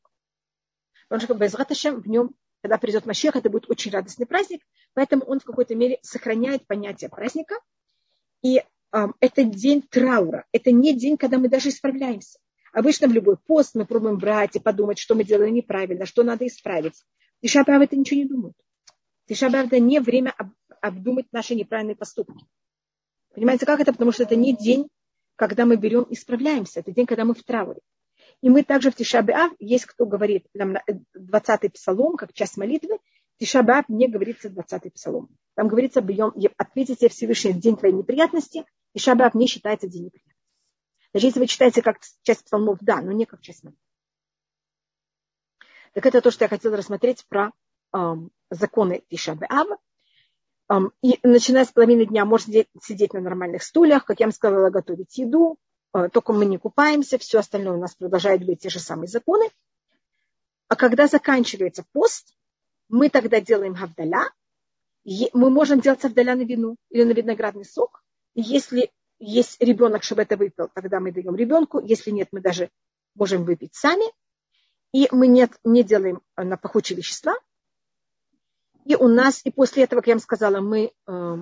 Потому 1.08 1.26
что 1.26 1.36
Безрат 1.36 1.70
в 1.70 2.08
нем, 2.08 2.36
когда 2.62 2.78
придет 2.78 3.06
Машех, 3.06 3.36
это 3.36 3.50
будет 3.50 3.70
очень 3.70 3.92
радостный 3.92 4.26
праздник, 4.26 4.62
поэтому 4.94 5.24
он 5.24 5.40
в 5.40 5.46
какой-то 5.46 5.76
мере 5.76 6.00
сохраняет 6.02 6.68
понятие 6.68 7.10
праздника. 7.10 7.56
И 8.42 8.58
э, 8.58 9.08
это 9.20 9.44
день 9.44 9.84
траура, 9.84 10.46
это 10.52 10.72
не 10.72 10.94
день, 10.94 11.18
когда 11.18 11.38
мы 11.38 11.50
даже 11.50 11.70
исправляемся. 11.70 12.40
Обычно 12.74 13.08
в 13.08 13.14
любой 13.14 13.38
пост 13.38 13.76
мы 13.76 13.86
пробуем 13.86 14.18
брать 14.18 14.56
и 14.56 14.60
подумать, 14.60 15.00
что 15.00 15.16
мы 15.16 15.24
делаем 15.24 15.54
неправильно, 15.54 16.06
что 16.06 16.24
надо 16.24 16.46
исправить. 16.46 17.02
Тишабав 17.42 17.82
это 17.82 17.96
ничего 17.96 18.20
не 18.20 18.26
думают. 18.26 18.56
Тишабав 19.28 19.68
это 19.68 19.80
не 19.80 20.00
время 20.00 20.34
обдумать 20.82 21.28
наши 21.32 21.54
неправильные 21.56 21.96
поступки. 21.96 22.46
Понимаете, 23.34 23.66
как 23.66 23.80
это? 23.80 23.92
Потому 23.92 24.12
что 24.12 24.24
это 24.24 24.36
не 24.36 24.56
день, 24.56 24.88
когда 25.36 25.66
мы 25.66 25.76
берем 25.76 26.04
и 26.04 26.14
исправляемся. 26.14 26.80
Это 26.80 26.92
день, 26.92 27.06
когда 27.06 27.26
мы 27.26 27.34
в 27.34 27.44
трауре. 27.44 27.82
И 28.42 28.50
мы 28.50 28.64
также 28.64 28.92
в 28.92 28.96
Тишабеав, 28.96 29.52
есть 29.60 29.86
кто 29.86 30.06
говорит 30.06 30.48
нам 30.54 30.78
20-й 31.16 31.70
псалом, 31.70 32.16
как 32.16 32.34
часть 32.34 32.58
молитвы, 32.58 33.00
Тишабеав 33.38 33.90
не 33.90 34.08
говорится 34.08 34.50
20-й 34.50 34.92
псалом. 34.92 35.30
Там 35.56 35.68
говорится, 35.68 36.02
бьем, 36.02 36.34
ответите 36.58 37.10
Всевышний 37.10 37.54
день 37.54 37.78
твоей 37.78 37.94
неприятности, 37.94 38.66
Тишабеав 38.96 39.34
не 39.34 39.48
считается 39.48 39.88
день 39.88 40.06
неприятности. 40.06 40.38
Даже 41.14 41.28
если 41.28 41.40
вы 41.40 41.48
читаете 41.48 41.82
как 41.82 42.00
часть 42.22 42.46
псалмов, 42.46 42.78
да, 42.82 43.02
но 43.02 43.12
не 43.12 43.26
как 43.26 43.42
часть 43.42 43.64
молитвы. 43.64 43.82
Так 45.94 46.06
это 46.06 46.22
то, 46.22 46.32
что 46.32 46.46
я 46.46 46.50
хотела 46.50 46.78
рассмотреть 46.78 47.26
про 47.28 47.52
законы 48.50 49.04
Тишабеава. 49.10 49.78
Um, 50.70 50.92
и 51.02 51.18
начиная 51.24 51.64
с 51.64 51.72
половины 51.72 52.06
дня 52.06 52.26
можно 52.26 52.66
сидеть 52.82 53.14
на 53.14 53.22
нормальных 53.22 53.64
стульях, 53.64 54.04
как 54.04 54.20
я 54.20 54.26
вам 54.26 54.34
сказала, 54.34 54.70
готовить 54.70 55.18
еду, 55.18 55.58
uh, 55.96 56.10
только 56.10 56.34
мы 56.34 56.46
не 56.46 56.58
купаемся, 56.58 57.18
все 57.18 57.40
остальное 57.40 57.78
у 57.78 57.80
нас 57.80 57.96
продолжает 57.96 58.46
быть 58.46 58.60
те 58.60 58.70
же 58.70 58.80
самые 58.80 59.08
законы. 59.08 59.50
А 60.68 60.76
когда 60.76 61.08
заканчивается 61.08 61.86
пост, 61.94 62.36
мы 62.90 63.10
тогда 63.10 63.40
делаем 63.40 63.76
гавдаля, 63.76 64.30
мы 65.32 65.50
можем 65.50 65.80
делать 65.80 66.04
авдаля 66.04 66.36
на 66.36 66.42
вину 66.42 66.76
или 66.90 67.04
на 67.04 67.12
виноградный 67.12 67.64
сок. 67.64 68.04
Если 68.36 68.92
есть 69.20 69.62
ребенок, 69.62 70.04
чтобы 70.04 70.24
это 70.24 70.36
выпил, 70.36 70.70
тогда 70.74 71.00
мы 71.00 71.14
даем 71.14 71.36
ребенку. 71.36 71.80
Если 71.80 72.12
нет, 72.12 72.28
мы 72.32 72.42
даже 72.42 72.70
можем 73.16 73.46
выпить 73.46 73.74
сами. 73.74 74.06
И 74.92 75.08
мы 75.12 75.28
нет, 75.28 75.52
не 75.64 75.84
делаем 75.84 76.22
на 76.36 76.58
пахучие 76.58 76.98
вещества. 76.98 77.36
И 78.88 78.96
у 78.96 79.10
нас, 79.10 79.42
и 79.44 79.52
после 79.52 79.84
этого, 79.84 80.00
как 80.00 80.08
я 80.08 80.14
вам 80.14 80.22
сказала, 80.22 80.62
мы, 80.62 80.94
э, 81.08 81.36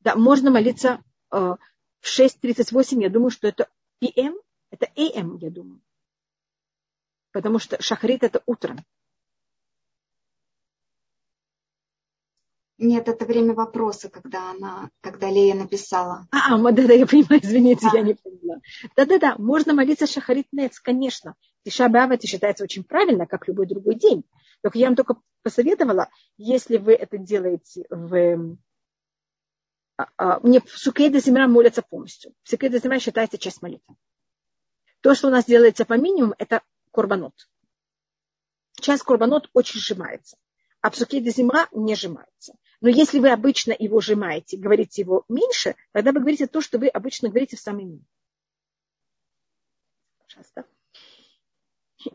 да, 0.00 0.16
можно 0.16 0.50
молиться 0.50 1.02
э, 1.30 1.36
в 1.36 1.58
6.38, 2.02 3.02
я 3.02 3.10
думаю, 3.10 3.28
что 3.28 3.46
это 3.46 3.68
PM, 4.02 4.36
это 4.70 4.86
AM, 4.96 5.36
я 5.38 5.50
думаю. 5.50 5.82
Потому 7.32 7.58
что 7.58 7.82
шахрит 7.82 8.22
это 8.22 8.42
утром. 8.46 8.78
Нет, 12.78 13.06
это 13.06 13.26
время 13.26 13.52
вопроса, 13.52 14.08
когда 14.08 14.50
она, 14.50 14.88
когда 15.02 15.30
Лея 15.30 15.54
написала. 15.54 16.26
А, 16.32 16.56
да-да, 16.58 16.94
я 16.94 17.06
понимаю, 17.06 17.42
извините, 17.42 17.88
да. 17.92 17.98
я 17.98 18.02
не 18.02 18.14
поняла. 18.14 18.60
Да-да-да, 18.96 19.36
можно 19.36 19.74
молиться 19.74 20.06
шахарит 20.06 20.46
нец, 20.52 20.80
конечно. 20.80 21.34
Тиша 21.64 21.84
это 21.86 22.26
считается 22.26 22.64
очень 22.64 22.84
правильно, 22.84 23.26
как 23.26 23.46
любой 23.46 23.66
другой 23.66 23.96
день. 23.96 24.24
Только 24.64 24.78
я 24.78 24.86
вам 24.86 24.96
только 24.96 25.16
посоветовала, 25.42 26.08
если 26.38 26.78
вы 26.78 26.94
это 26.94 27.18
делаете 27.18 27.84
в... 27.90 28.56
А, 29.98 30.06
а, 30.16 30.40
мне 30.40 30.60
в 30.60 30.70
Сукейда 30.70 31.20
Земля 31.20 31.46
молятся 31.48 31.82
полностью. 31.82 32.32
Сукейда 32.44 32.78
Земля 32.78 32.98
считается 32.98 33.36
часть 33.36 33.60
молитвы. 33.60 33.94
То, 35.02 35.14
что 35.14 35.28
у 35.28 35.30
нас 35.30 35.44
делается 35.44 35.84
по 35.84 35.98
минимуму, 35.98 36.34
это 36.38 36.62
курбанот. 36.92 37.34
Часть 38.80 39.02
курбанот 39.02 39.50
очень 39.52 39.80
сжимается, 39.80 40.38
а 40.80 40.90
псукейда 40.90 41.30
земля 41.30 41.68
не 41.72 41.94
сжимается. 41.94 42.54
Но 42.80 42.88
если 42.88 43.18
вы 43.18 43.30
обычно 43.32 43.76
его 43.78 44.00
сжимаете, 44.00 44.56
говорите 44.56 45.02
его 45.02 45.26
меньше, 45.28 45.76
тогда 45.92 46.12
вы 46.12 46.20
говорите 46.20 46.46
то, 46.46 46.62
что 46.62 46.78
вы 46.78 46.88
обычно 46.88 47.28
говорите 47.28 47.58
в 47.58 47.60
самый 47.60 47.84
минимум. 47.84 48.06
Пожалуйста. 50.22 50.64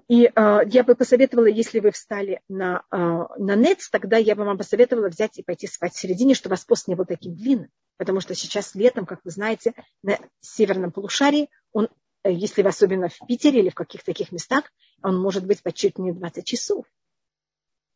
И 0.08 0.26
э, 0.26 0.60
я 0.68 0.84
бы 0.84 0.96
посоветовала, 0.96 1.48
если 1.48 1.80
вы 1.80 1.92
встали 1.92 2.42
на, 2.48 2.84
э, 2.92 2.96
на 2.98 3.56
НЕЦ, 3.56 3.90
тогда 3.90 4.18
я 4.18 4.36
бы 4.36 4.44
вам 4.44 4.58
посоветовала 4.58 5.10
взять 5.10 5.38
и 5.38 5.44
пойти 5.44 5.68
спать 5.68 5.94
в 5.94 6.00
середине, 6.00 6.34
чтобы 6.34 6.54
вас 6.54 6.66
пост 6.66 6.88
не 6.88 6.96
был 6.96 7.06
таким 7.06 7.36
длинным. 7.36 7.70
Потому 7.98 8.20
что 8.20 8.36
сейчас 8.36 8.76
летом, 8.76 9.06
как 9.06 9.20
вы 9.24 9.32
знаете, 9.32 9.74
на 10.04 10.20
северном 10.42 10.92
полушарии, 10.92 11.50
он, 11.72 11.90
э, 12.24 12.32
если 12.32 12.62
вы 12.62 12.70
особенно 12.70 13.10
в 13.10 13.18
Питере 13.28 13.60
или 13.60 13.70
в 13.70 13.76
каких-то 13.76 14.08
таких 14.08 14.32
местах, 14.32 14.72
он 15.02 15.20
может 15.20 15.46
быть 15.46 15.64
почти 15.64 15.94
не 15.98 16.12
20 16.12 16.46
часов. 16.46 16.86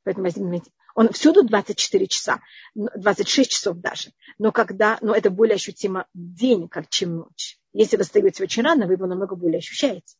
Поэтому 0.04 0.62
он 0.96 1.10
всюду 1.10 1.44
24 1.44 2.08
часа, 2.08 2.42
26 2.76 3.52
часов 3.52 3.78
даже. 3.78 4.12
Но 4.38 4.52
когда, 4.52 4.98
но 5.02 5.16
это 5.16 5.30
более 5.30 5.56
ощутимо 5.56 6.08
день, 6.14 6.68
как 6.68 6.90
чем 6.90 7.18
ночь. 7.18 7.58
Если 7.72 7.98
вы 7.98 8.04
встаете 8.04 8.44
очень 8.44 8.64
рано, 8.64 8.86
вы 8.86 8.94
его 8.94 9.08
намного 9.08 9.36
более 9.36 9.60
ощущаете. 9.60 10.16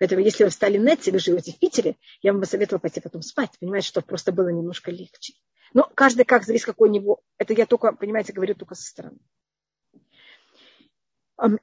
Поэтому 0.00 0.22
если 0.22 0.44
вы 0.44 0.50
встали 0.50 0.78
на 0.78 0.96
вы 0.96 1.18
живете 1.18 1.52
в 1.52 1.58
Питере, 1.58 1.96
я 2.22 2.32
вам 2.32 2.40
бы 2.40 2.46
советовала 2.46 2.80
пойти 2.80 3.00
потом 3.00 3.20
спать. 3.20 3.50
Понимаете, 3.60 3.88
что 3.88 4.00
просто 4.00 4.32
было 4.32 4.48
немножко 4.48 4.90
легче. 4.90 5.34
Но 5.74 5.90
каждый 5.94 6.24
как 6.24 6.44
зависит 6.44 6.64
какой 6.64 6.88
у 6.88 6.92
него. 6.92 7.20
Это 7.36 7.52
я 7.52 7.66
только, 7.66 7.92
понимаете, 7.92 8.32
говорю 8.32 8.54
только 8.54 8.74
со 8.74 8.82
стороны. 8.82 9.18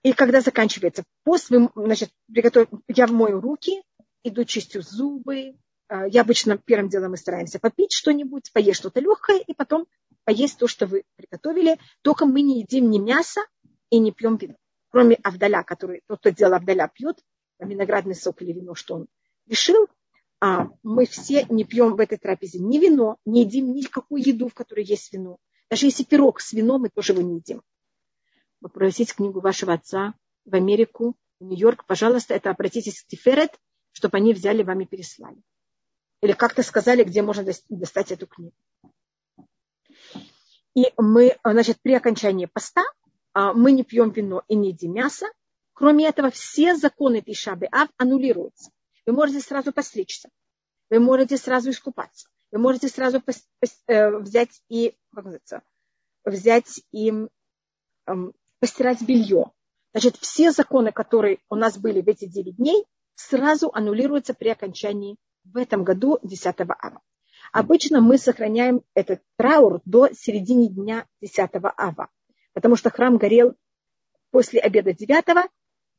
И 0.03 0.13
когда 0.13 0.41
заканчивается 0.41 1.03
пост, 1.23 1.49
вы, 1.49 1.69
значит, 1.75 2.11
приготовь, 2.31 2.67
я 2.87 3.07
мою 3.07 3.41
руки, 3.41 3.81
иду 4.23 4.45
чистю 4.45 4.81
зубы. 4.83 5.55
А, 5.87 6.07
я 6.07 6.21
обычно 6.21 6.59
первым 6.59 6.89
делом 6.89 7.11
мы 7.11 7.17
стараемся 7.17 7.59
попить 7.59 7.91
что-нибудь, 7.91 8.51
поесть 8.53 8.79
что-то 8.79 8.99
легкое, 8.99 9.39
и 9.39 9.53
потом 9.53 9.87
поесть 10.25 10.59
то, 10.59 10.67
что 10.67 10.85
вы 10.85 11.03
приготовили. 11.15 11.79
Только 12.03 12.27
мы 12.27 12.41
не 12.41 12.59
едим 12.59 12.91
ни 12.91 12.99
мясо 12.99 13.41
и 13.89 13.97
не 13.97 14.11
пьем 14.11 14.37
вино. 14.37 14.55
Кроме 14.89 15.15
Авдаля, 15.15 15.63
который, 15.63 16.01
тот, 16.07 16.19
кто 16.19 16.29
делал 16.29 16.53
Авдаля, 16.53 16.91
пьет 16.93 17.19
виноградный 17.59 18.15
сок 18.15 18.41
или 18.41 18.53
вино, 18.53 18.75
что 18.75 18.95
он 18.95 19.07
решил. 19.47 19.87
А 20.39 20.69
мы 20.83 21.05
все 21.05 21.45
не 21.49 21.63
пьем 21.63 21.95
в 21.95 21.99
этой 21.99 22.17
трапезе 22.17 22.59
ни 22.59 22.77
вино, 22.77 23.17
не 23.25 23.41
едим 23.41 23.73
никакую 23.73 24.21
еду, 24.23 24.49
в 24.49 24.53
которой 24.53 24.85
есть 24.85 25.11
вино. 25.11 25.37
Даже 25.69 25.87
если 25.87 26.03
пирог 26.03 26.39
с 26.41 26.53
вином, 26.53 26.81
мы 26.81 26.89
тоже 26.89 27.13
его 27.13 27.21
не 27.21 27.37
едим 27.37 27.61
попросить 28.61 29.13
книгу 29.13 29.39
вашего 29.39 29.73
отца 29.73 30.13
в 30.45 30.55
Америку, 30.55 31.15
в 31.39 31.45
Нью-Йорк, 31.45 31.85
пожалуйста, 31.85 32.33
это 32.33 32.49
обратитесь 32.49 33.03
к 33.03 33.07
Тиферет, 33.07 33.59
чтобы 33.91 34.17
они 34.17 34.33
взяли 34.33 34.63
вам 34.63 34.81
и 34.81 34.85
переслали. 34.85 35.37
Или 36.21 36.31
как-то 36.31 36.63
сказали, 36.63 37.03
где 37.03 37.21
можно 37.21 37.45
достать 37.69 38.11
эту 38.11 38.27
книгу. 38.27 38.55
И 40.75 40.85
мы, 40.97 41.37
значит, 41.43 41.79
при 41.81 41.93
окончании 41.93 42.45
поста 42.45 42.83
а, 43.33 43.53
мы 43.53 43.71
не 43.71 43.83
пьем 43.83 44.11
вино 44.11 44.43
и 44.47 44.55
не 44.55 44.69
едим 44.69 44.93
мясо. 44.93 45.27
Кроме 45.77 46.07
этого, 46.07 46.31
все 46.31 46.75
законы 46.75 47.21
Тишабы 47.21 47.67
Ав 47.71 47.89
аннулируются. 47.97 48.71
Вы 49.05 49.13
можете 49.13 49.41
сразу 49.41 49.71
постричься. 49.71 50.27
Вы 50.89 50.99
можете 50.99 51.37
сразу 51.37 51.69
искупаться. 51.69 52.27
Вы 52.51 52.57
можете 52.57 52.87
сразу 52.87 53.21
э, 53.85 54.09
взять 54.17 54.63
и, 54.69 54.95
как 55.13 55.25
называется, 55.25 55.61
взять 56.25 56.81
и 56.91 57.13
постирать 58.59 59.03
белье. 59.03 59.51
Значит, 59.93 60.15
все 60.15 60.51
законы, 60.51 60.91
которые 60.91 61.37
у 61.47 61.55
нас 61.55 61.77
были 61.77 62.01
в 62.01 62.07
эти 62.07 62.25
9 62.25 62.55
дней, 62.55 62.83
сразу 63.13 63.69
аннулируются 63.71 64.33
при 64.33 64.49
окончании 64.49 65.17
в 65.43 65.57
этом 65.57 65.83
году 65.83 66.17
10 66.23 66.55
ава. 66.59 67.01
Обычно 67.51 68.01
мы 68.01 68.17
сохраняем 68.17 68.81
этот 68.95 69.21
траур 69.35 69.81
до 69.85 70.11
середины 70.11 70.69
дня 70.69 71.05
10 71.21 71.51
ава, 71.53 72.09
потому 72.53 72.77
что 72.77 72.89
храм 72.89 73.17
горел 73.17 73.55
после 74.31 74.59
обеда 74.59 74.91
9 74.91 75.51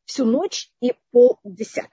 всю 0.08 0.24
ночь 0.24 0.72
и 0.80 0.94
пол 1.12 1.38
10. 1.44 1.84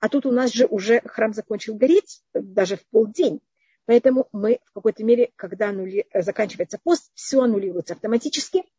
А 0.00 0.08
тут 0.08 0.26
у 0.26 0.30
нас 0.30 0.52
же 0.52 0.66
уже 0.66 1.00
храм 1.00 1.32
закончил 1.32 1.74
гореть 1.74 2.22
даже 2.34 2.76
в 2.76 2.86
полдень. 2.88 3.40
Поэтому 3.86 4.28
мы 4.32 4.60
в 4.66 4.72
какой-то 4.72 5.04
мере, 5.04 5.32
когда 5.36 5.70
аннули... 5.70 6.06
заканчивается 6.12 6.78
пост, 6.82 7.10
все 7.14 7.40
аннулируется 7.40 7.94
автоматически– 7.94 8.64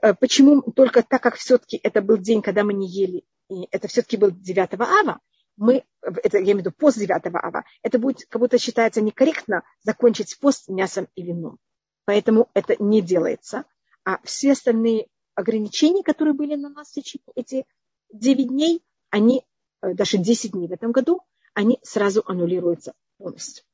Э, 0.00 0.14
почему 0.14 0.62
только 0.62 1.02
так 1.02 1.22
как 1.22 1.36
все-таки 1.36 1.78
это 1.82 2.00
был 2.00 2.16
день, 2.16 2.42
когда 2.42 2.64
мы 2.64 2.72
не 2.72 2.88
ели, 2.88 3.24
и 3.48 3.68
это 3.70 3.88
все-таки 3.88 4.16
был 4.16 4.30
9 4.30 4.74
ава, 4.74 5.20
мы, 5.56 5.84
это 6.00 6.38
я 6.38 6.44
имею 6.44 6.56
в 6.56 6.60
виду 6.60 6.72
пост 6.72 6.98
9 6.98 7.10
ава, 7.34 7.64
это 7.82 7.98
будет, 7.98 8.26
как 8.28 8.40
будто 8.40 8.58
считается 8.58 9.00
некорректно 9.00 9.62
закончить 9.82 10.38
пост 10.40 10.68
мясом 10.68 11.08
и 11.14 11.22
вином. 11.22 11.58
Поэтому 12.04 12.50
это 12.54 12.76
не 12.82 13.00
делается. 13.00 13.64
А 14.04 14.18
все 14.24 14.52
остальные 14.52 15.06
ограничения, 15.34 16.02
которые 16.02 16.34
были 16.34 16.54
на 16.54 16.68
нас 16.68 16.88
в 16.88 16.94
течение 16.94 17.32
эти 17.34 17.66
9 18.12 18.48
дней, 18.48 18.82
они, 19.10 19.44
э, 19.82 19.94
даже 19.94 20.18
10 20.18 20.52
дней 20.52 20.68
в 20.68 20.72
этом 20.72 20.92
году, 20.92 21.20
они 21.54 21.78
сразу 21.82 22.22
аннулируются 22.26 22.94
полностью. 23.18 23.64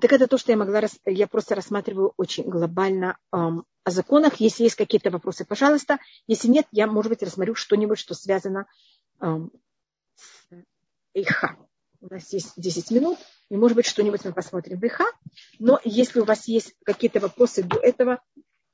Так 0.00 0.12
это 0.12 0.28
то, 0.28 0.38
что 0.38 0.52
я 0.52 0.58
могла, 0.58 0.82
я 1.06 1.26
просто 1.26 1.54
рассматриваю 1.54 2.14
очень 2.16 2.44
глобально 2.48 3.18
эм, 3.32 3.64
о 3.82 3.90
законах. 3.90 4.36
Если 4.36 4.62
есть 4.62 4.76
какие-то 4.76 5.10
вопросы, 5.10 5.44
пожалуйста. 5.44 5.98
Если 6.28 6.48
нет, 6.48 6.66
я, 6.70 6.86
может 6.86 7.10
быть, 7.10 7.22
рассмотрю 7.22 7.56
что-нибудь, 7.56 7.98
что 7.98 8.14
связано 8.14 8.66
эм, 9.20 9.50
с 10.14 10.48
Эйха. 11.12 11.56
У 12.00 12.06
нас 12.06 12.32
есть 12.32 12.52
10 12.56 12.90
минут, 12.92 13.18
и, 13.50 13.56
может 13.56 13.76
быть, 13.76 13.86
что-нибудь 13.86 14.24
мы 14.24 14.32
посмотрим 14.32 14.78
в 14.78 14.84
Эйха. 14.84 15.04
Но 15.58 15.80
если 15.84 16.20
у 16.20 16.24
вас 16.24 16.46
есть 16.46 16.74
какие-то 16.84 17.18
вопросы 17.18 17.64
до 17.64 17.78
этого, 17.78 18.22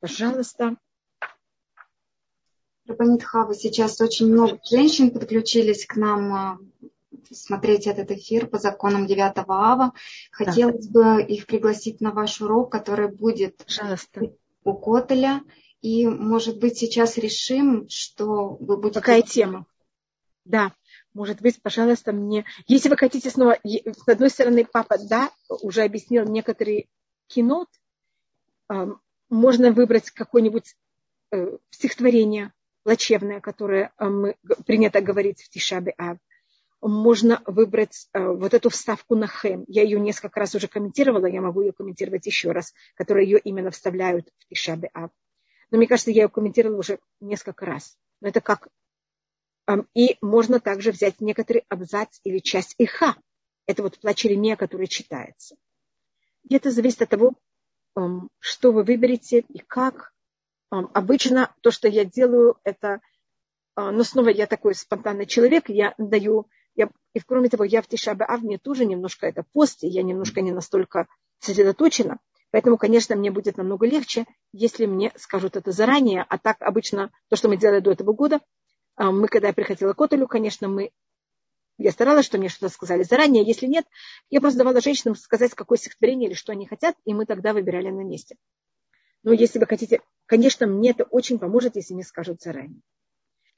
пожалуйста. 0.00 0.76
Рабанит 2.86 3.24
Хава, 3.24 3.54
сейчас 3.54 4.00
очень 4.00 4.32
много 4.32 4.60
женщин 4.70 5.10
подключились 5.10 5.86
к 5.86 5.96
нам 5.96 6.32
а, 6.32 6.58
смотреть 7.32 7.86
этот 7.88 8.12
эфир 8.12 8.46
по 8.46 8.58
законам 8.58 9.06
9 9.06 9.32
ава. 9.48 9.92
Хотелось 10.30 10.86
да. 10.86 11.16
бы 11.16 11.22
их 11.22 11.46
пригласить 11.46 12.00
на 12.00 12.12
ваш 12.12 12.40
урок, 12.40 12.70
который 12.70 13.08
будет 13.08 13.64
Пожалуйста. 13.64 14.32
у 14.64 14.74
Котеля. 14.74 15.42
И, 15.82 16.06
может 16.06 16.58
быть, 16.58 16.78
сейчас 16.78 17.16
решим, 17.16 17.88
что 17.88 18.56
вы 18.60 18.76
будете... 18.76 19.00
Какая 19.00 19.22
тема? 19.22 19.66
Да, 20.44 20.72
может 21.12 21.40
быть, 21.40 21.60
пожалуйста, 21.60 22.12
мне... 22.12 22.44
Если 22.68 22.88
вы 22.88 22.96
хотите 22.96 23.30
снова... 23.30 23.58
С 23.64 24.08
одной 24.08 24.30
стороны, 24.30 24.64
папа, 24.64 24.96
да, 24.98 25.30
уже 25.48 25.82
объяснил 25.82 26.24
некоторые 26.24 26.86
кинот. 27.26 27.68
Можно 29.28 29.72
выбрать 29.72 30.10
какое-нибудь 30.12 30.76
э, 31.32 31.56
стихотворение 31.70 32.52
плачевное, 32.86 33.40
которое 33.40 33.90
э, 33.98 34.04
мы, 34.04 34.36
принято 34.64 35.00
говорить 35.00 35.42
в 35.42 35.48
Тишабе 35.48 35.92
Ав 35.98 36.18
можно 36.80 37.42
выбрать 37.46 38.08
э, 38.12 38.24
вот 38.24 38.54
эту 38.54 38.70
вставку 38.70 39.16
на 39.16 39.26
хэм. 39.26 39.64
Я 39.66 39.82
ее 39.82 39.98
несколько 39.98 40.38
раз 40.38 40.54
уже 40.54 40.68
комментировала, 40.68 41.26
я 41.26 41.40
могу 41.40 41.62
ее 41.62 41.72
комментировать 41.72 42.26
еще 42.26 42.52
раз, 42.52 42.72
которые 42.94 43.28
ее 43.28 43.40
именно 43.40 43.72
вставляют 43.72 44.28
в 44.38 44.46
Тишабе 44.46 44.88
Ав. 44.94 45.10
Но 45.72 45.78
мне 45.78 45.88
кажется, 45.88 46.12
я 46.12 46.22
ее 46.22 46.28
комментировала 46.28 46.78
уже 46.78 47.00
несколько 47.20 47.66
раз. 47.66 47.98
Но 48.20 48.28
это 48.28 48.40
как... 48.40 48.68
И 49.94 50.16
можно 50.20 50.60
также 50.60 50.92
взять 50.92 51.20
некоторый 51.20 51.64
абзац 51.68 52.20
или 52.22 52.38
часть 52.38 52.76
иха. 52.78 53.16
Это 53.66 53.82
вот 53.82 53.98
плач 53.98 54.24
Еремия, 54.24 54.54
который 54.54 54.86
читается. 54.86 55.56
И 56.48 56.54
это 56.54 56.70
зависит 56.70 57.02
от 57.02 57.08
того, 57.08 57.34
что 58.38 58.70
вы 58.70 58.84
выберете 58.84 59.40
и 59.40 59.58
как. 59.58 60.12
Обычно 60.70 61.54
то, 61.60 61.70
что 61.70 61.88
я 61.88 62.04
делаю, 62.04 62.58
это... 62.64 63.00
А, 63.74 63.92
но 63.92 64.04
снова 64.04 64.30
я 64.30 64.46
такой 64.46 64.74
спонтанный 64.74 65.26
человек, 65.26 65.68
я 65.68 65.94
даю 65.98 66.48
я, 66.76 66.90
и 67.14 67.20
кроме 67.20 67.48
того, 67.48 67.64
я 67.64 67.80
в 67.80 67.88
Тишабе 67.88 68.26
Ав, 68.26 68.42
мне 68.42 68.58
тоже 68.58 68.84
немножко 68.84 69.26
это 69.26 69.44
пост, 69.52 69.82
и 69.82 69.88
я 69.88 70.02
немножко 70.02 70.42
не 70.42 70.52
настолько 70.52 71.08
сосредоточена. 71.38 72.18
Поэтому, 72.50 72.76
конечно, 72.76 73.16
мне 73.16 73.30
будет 73.30 73.56
намного 73.56 73.86
легче, 73.86 74.26
если 74.52 74.86
мне 74.86 75.12
скажут 75.16 75.56
это 75.56 75.72
заранее. 75.72 76.24
А 76.28 76.38
так 76.38 76.58
обычно 76.60 77.10
то, 77.28 77.36
что 77.36 77.48
мы 77.48 77.56
делали 77.56 77.80
до 77.80 77.92
этого 77.92 78.12
года, 78.12 78.40
а, 78.94 79.10
мы, 79.10 79.28
когда 79.28 79.48
я 79.48 79.54
приходила 79.54 79.94
к 79.94 80.00
Отелю, 80.00 80.28
конечно, 80.28 80.68
мы 80.68 80.90
я 81.78 81.92
старалась, 81.92 82.24
что 82.24 82.38
мне 82.38 82.48
что-то 82.48 82.72
сказали 82.72 83.02
заранее. 83.02 83.44
Если 83.44 83.66
нет, 83.66 83.84
я 84.30 84.40
просто 84.40 84.58
давала 84.58 84.80
женщинам 84.80 85.14
сказать, 85.14 85.52
какое 85.52 85.76
стихотворение 85.76 86.28
или 86.28 86.34
что 86.34 86.52
они 86.52 86.66
хотят, 86.66 86.96
и 87.04 87.12
мы 87.12 87.26
тогда 87.26 87.52
выбирали 87.52 87.90
на 87.90 88.00
месте. 88.00 88.36
Но 89.26 89.32
если 89.32 89.58
вы 89.58 89.66
хотите, 89.66 90.02
конечно, 90.26 90.68
мне 90.68 90.90
это 90.90 91.02
очень 91.02 91.40
поможет, 91.40 91.74
если 91.74 91.94
мне 91.94 92.04
скажут 92.04 92.40
заранее. 92.40 92.80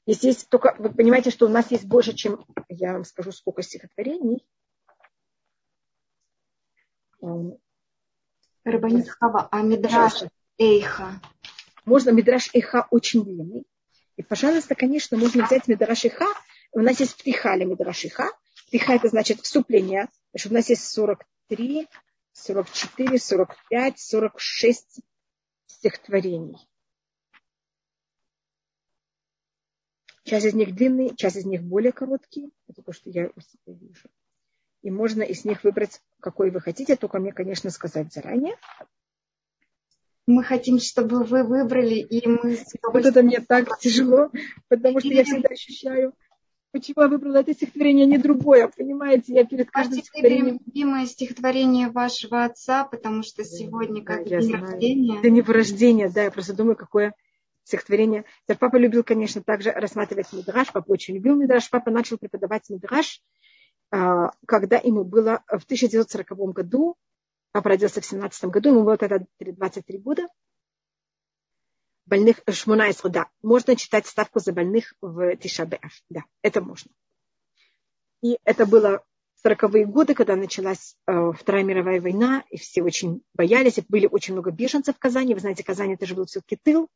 Если 0.07 0.25
есть 0.29 0.49
только, 0.49 0.75
вы 0.79 0.91
понимаете, 0.91 1.29
что 1.29 1.45
у 1.45 1.49
нас 1.49 1.69
есть 1.69 1.85
больше, 1.85 2.15
чем, 2.15 2.43
я 2.69 2.93
вам 2.93 3.03
скажу, 3.03 3.31
сколько 3.31 3.61
стихотворений. 3.61 4.43
Рабанит 8.63 9.09
Хава, 9.09 9.47
а 9.51 9.61
Мидраш 9.61 10.23
Эйха? 10.57 11.21
Можно 11.85 12.09
Мидраш 12.09 12.49
Эйха 12.55 12.87
очень 12.89 13.23
длинный. 13.23 13.67
И, 14.17 14.23
пожалуйста, 14.23 14.73
конечно, 14.73 15.17
можно 15.17 15.45
взять 15.45 15.67
Мидраш 15.67 16.03
Эйха. 16.03 16.25
У 16.71 16.79
нас 16.79 16.99
есть 16.99 17.15
Птихали 17.15 17.63
Мидраш 17.63 18.05
Эйха. 18.05 18.31
Птиха 18.65 18.93
это 18.93 19.09
значит 19.09 19.41
вступление. 19.41 20.09
Значит, 20.31 20.51
у 20.51 20.55
нас 20.55 20.67
есть 20.69 20.89
43, 20.89 21.87
44, 22.33 23.19
45, 23.19 23.99
46 23.99 25.01
стихотворений. 25.79 26.57
Часть 30.23 30.45
из 30.45 30.53
них 30.53 30.75
длинные, 30.75 31.15
часть 31.15 31.37
из 31.37 31.45
них 31.45 31.63
более 31.63 31.91
короткие. 31.91 32.51
Это 32.67 32.83
то, 32.83 32.91
что 32.91 33.09
я 33.09 33.31
у 33.35 33.39
себя 33.39 33.73
вижу. 33.73 34.09
И 34.81 34.91
можно 34.91 35.23
из 35.23 35.43
них 35.45 35.63
выбрать, 35.63 36.01
какой 36.19 36.51
вы 36.51 36.61
хотите, 36.61 36.95
только 36.95 37.19
мне, 37.19 37.31
конечно, 37.31 37.69
сказать 37.69 38.13
заранее. 38.13 38.55
Мы 40.27 40.43
хотим, 40.43 40.79
чтобы 40.79 41.23
вы 41.23 41.43
выбрали, 41.43 41.95
и 41.95 42.27
мы... 42.27 42.57
Вот 42.83 43.05
это 43.05 43.23
мне 43.23 43.41
так 43.41 43.79
тяжело, 43.79 44.29
потому 44.67 44.99
что 44.99 45.09
я 45.09 45.23
всегда 45.23 45.49
ощущаю, 45.49 46.13
почему 46.71 47.03
я 47.03 47.07
выбрала 47.07 47.37
это 47.37 47.53
стихотворение, 47.53 48.05
а 48.05 48.07
не 48.07 48.17
другое, 48.17 48.67
понимаете? 48.67 49.33
Я 49.33 49.45
перед 49.45 49.69
каждым 49.71 49.99
стихотворением... 49.99 50.59
любимое 50.65 51.05
стихотворение 51.05 51.89
вашего 51.89 52.43
отца, 52.45 52.85
потому 52.85 53.23
что 53.23 53.43
сегодня 53.43 54.03
как 54.03 54.27
да, 54.27 54.39
день 54.39 54.55
рождения. 54.55 55.19
Это 55.19 55.29
не 55.29 55.41
рождения, 55.41 56.09
да, 56.09 56.23
я 56.23 56.31
просто 56.31 56.53
думаю, 56.53 56.75
какое 56.75 57.13
стихотворение. 57.63 58.25
Папа 58.59 58.77
любил, 58.77 59.03
конечно, 59.03 59.41
также 59.43 59.71
рассматривать 59.71 60.31
Мидраш, 60.33 60.71
папа 60.71 60.91
очень 60.91 61.15
любил 61.15 61.35
Мидраш. 61.35 61.69
Папа 61.69 61.91
начал 61.91 62.17
преподавать 62.17 62.69
Мидраш, 62.69 63.21
а, 63.91 64.31
когда 64.45 64.77
ему 64.77 65.03
было 65.03 65.43
в 65.47 65.63
1940 65.63 66.53
году, 66.53 66.95
папа 67.51 67.69
родился 67.69 68.01
в 68.01 68.05
17 68.05 68.45
году, 68.45 68.69
ему 68.69 68.83
было 68.83 68.97
тогда 68.97 69.19
23 69.39 69.97
года, 69.99 70.27
больных 72.09 72.41
Шмунайсру, 72.49 73.09
да. 73.09 73.27
Можно 73.41 73.75
читать 73.75 74.07
ставку 74.07 74.39
за 74.39 74.51
больных 74.51 74.93
в 75.01 75.35
Тишабеав. 75.37 75.93
Да, 76.09 76.21
это 76.41 76.61
можно. 76.61 76.91
И 78.21 78.37
это 78.43 78.65
было 78.65 79.03
в 79.35 79.45
40-е 79.45 79.85
годы, 79.85 80.13
когда 80.13 80.35
началась 80.35 80.97
э, 81.07 81.31
Вторая 81.31 81.63
мировая 81.63 82.01
война, 82.01 82.43
и 82.49 82.57
все 82.57 82.83
очень 82.83 83.21
боялись, 83.33 83.79
были 83.87 84.07
очень 84.07 84.33
много 84.33 84.51
беженцев 84.51 84.95
в 84.95 84.99
Казани. 84.99 85.33
Вы 85.33 85.39
знаете, 85.39 85.63
Казань 85.63 85.93
это 85.93 86.05
же 86.05 86.15
был 86.15 86.25
все-таки 86.25 86.57
тыл, 86.57 86.89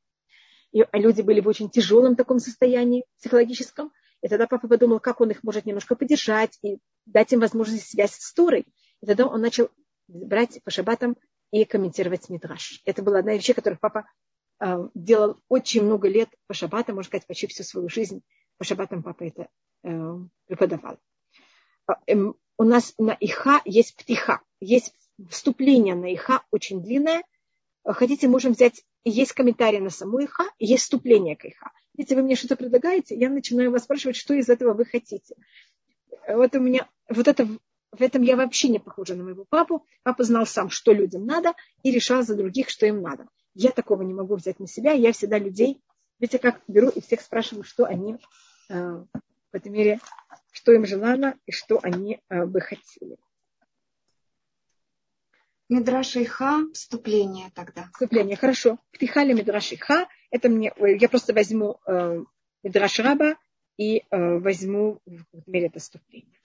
и 0.73 0.83
люди 0.93 1.21
были 1.21 1.39
в 1.39 1.47
очень 1.47 1.69
тяжелом 1.69 2.15
таком 2.15 2.39
состоянии 2.39 3.05
психологическом. 3.19 3.93
И 4.21 4.27
тогда 4.27 4.47
папа 4.47 4.67
подумал, 4.67 4.99
как 4.99 5.21
он 5.21 5.31
их 5.31 5.43
может 5.43 5.65
немножко 5.65 5.95
поддержать 5.95 6.57
и 6.63 6.79
дать 7.05 7.31
им 7.31 7.39
возможность 7.39 7.89
связь 7.89 8.13
с 8.13 8.33
Торой. 8.33 8.65
И 9.01 9.05
тогда 9.05 9.27
он 9.27 9.41
начал 9.41 9.69
брать 10.07 10.61
по 10.63 10.71
шабатам 10.71 11.15
и 11.51 11.65
комментировать 11.65 12.29
Мидраш. 12.29 12.81
Это 12.85 13.03
была 13.03 13.19
одна 13.19 13.33
из 13.33 13.39
вещей, 13.39 13.53
которых 13.53 13.79
папа 13.79 14.05
делал 14.93 15.39
очень 15.49 15.83
много 15.83 16.07
лет 16.07 16.29
по 16.47 16.53
шаббатам, 16.53 16.95
можно 16.95 17.09
сказать, 17.09 17.27
почти 17.27 17.47
всю 17.47 17.63
свою 17.63 17.89
жизнь 17.89 18.23
по 18.57 18.63
шаббатам 18.63 19.03
папа 19.03 19.23
это 19.23 19.49
э, 19.83 20.15
преподавал. 20.47 20.99
А, 21.87 21.95
эм, 22.07 22.35
у 22.57 22.63
нас 22.63 22.93
на 22.97 23.17
Иха 23.19 23.61
есть 23.65 23.95
птиха, 23.95 24.41
есть 24.59 24.93
вступление 25.29 25.95
на 25.95 26.13
Иха 26.13 26.43
очень 26.51 26.81
длинное. 26.81 27.23
Хотите, 27.85 28.27
можем 28.27 28.53
взять, 28.53 28.85
есть 29.03 29.33
комментарий 29.33 29.79
на 29.79 29.89
саму 29.89 30.23
Иха, 30.23 30.45
есть 30.59 30.83
вступление 30.83 31.35
к 31.35 31.45
Иха. 31.45 31.71
Если 31.95 32.15
вы 32.15 32.23
мне 32.23 32.35
что-то 32.35 32.55
предлагаете, 32.55 33.15
я 33.15 33.29
начинаю 33.29 33.71
вас 33.71 33.83
спрашивать, 33.83 34.15
что 34.15 34.33
из 34.33 34.49
этого 34.49 34.73
вы 34.73 34.85
хотите. 34.85 35.35
Вот 36.27 36.55
у 36.55 36.59
меня, 36.59 36.89
вот 37.09 37.27
это, 37.27 37.45
в 37.91 38.01
этом 38.01 38.21
я 38.21 38.35
вообще 38.35 38.69
не 38.69 38.79
похожа 38.79 39.15
на 39.15 39.23
моего 39.23 39.45
папу. 39.45 39.85
Папа 40.03 40.23
знал 40.23 40.45
сам, 40.45 40.69
что 40.69 40.93
людям 40.93 41.25
надо, 41.25 41.53
и 41.83 41.91
решал 41.91 42.23
за 42.23 42.35
других, 42.35 42.69
что 42.69 42.85
им 42.85 43.01
надо. 43.01 43.27
Я 43.55 43.71
такого 43.71 44.01
не 44.01 44.13
могу 44.13 44.35
взять 44.35 44.59
на 44.59 44.67
себя. 44.67 44.93
Я 44.93 45.11
всегда 45.11 45.37
людей, 45.37 45.81
видите, 46.19 46.39
как 46.39 46.61
беру 46.67 46.89
и 46.89 47.01
всех 47.01 47.21
спрашиваю, 47.21 47.63
что 47.63 47.85
они 47.85 48.17
э, 48.69 48.75
в 48.75 49.55
этой 49.55 49.69
мере, 49.69 49.99
что 50.51 50.71
им 50.71 50.85
желано 50.85 51.37
и 51.45 51.51
что 51.51 51.79
они 51.83 52.21
э, 52.29 52.45
бы 52.45 52.61
хотели. 52.61 53.17
Мидрашиха, 55.69 56.59
вступление 56.73 57.51
тогда. 57.55 57.89
Вступление, 57.93 58.35
хорошо. 58.35 58.79
Птихали 58.91 59.33
Мидрашиха, 59.33 60.07
это 60.29 60.49
мне, 60.49 60.73
я 60.77 61.09
просто 61.09 61.33
возьму 61.33 61.79
э, 61.87 62.23
Мидраш 62.63 62.99
Раба 62.99 63.35
и 63.77 63.99
э, 63.99 64.37
возьму 64.39 64.99
в 65.05 65.47
мере 65.47 65.67
это 65.67 65.79
вступление. 65.79 66.39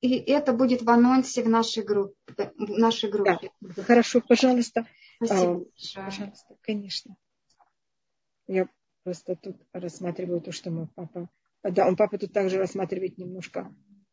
И 0.00 0.16
это 0.16 0.52
будет 0.52 0.82
в 0.82 0.90
анонсе 0.90 1.44
в 1.44 1.48
нашей 1.48 1.84
группе. 1.84 2.52
В 2.56 2.78
нашей 2.78 3.08
группе. 3.08 3.50
Да. 3.60 3.82
Хорошо, 3.84 4.20
пожалуйста. 4.20 4.86
Спасибо. 5.24 5.64
А, 5.96 6.04
пожалуйста, 6.04 6.56
конечно. 6.62 7.16
Я 8.46 8.68
просто 9.04 9.36
тут 9.36 9.56
рассматриваю 9.72 10.40
то, 10.40 10.52
что 10.52 10.70
мой 10.70 10.88
папа... 10.94 11.28
Да, 11.62 11.86
он 11.86 11.96
папа 11.96 12.18
тут 12.18 12.32
также 12.32 12.58
рассматривает 12.58 13.18
немножко... 13.18 13.72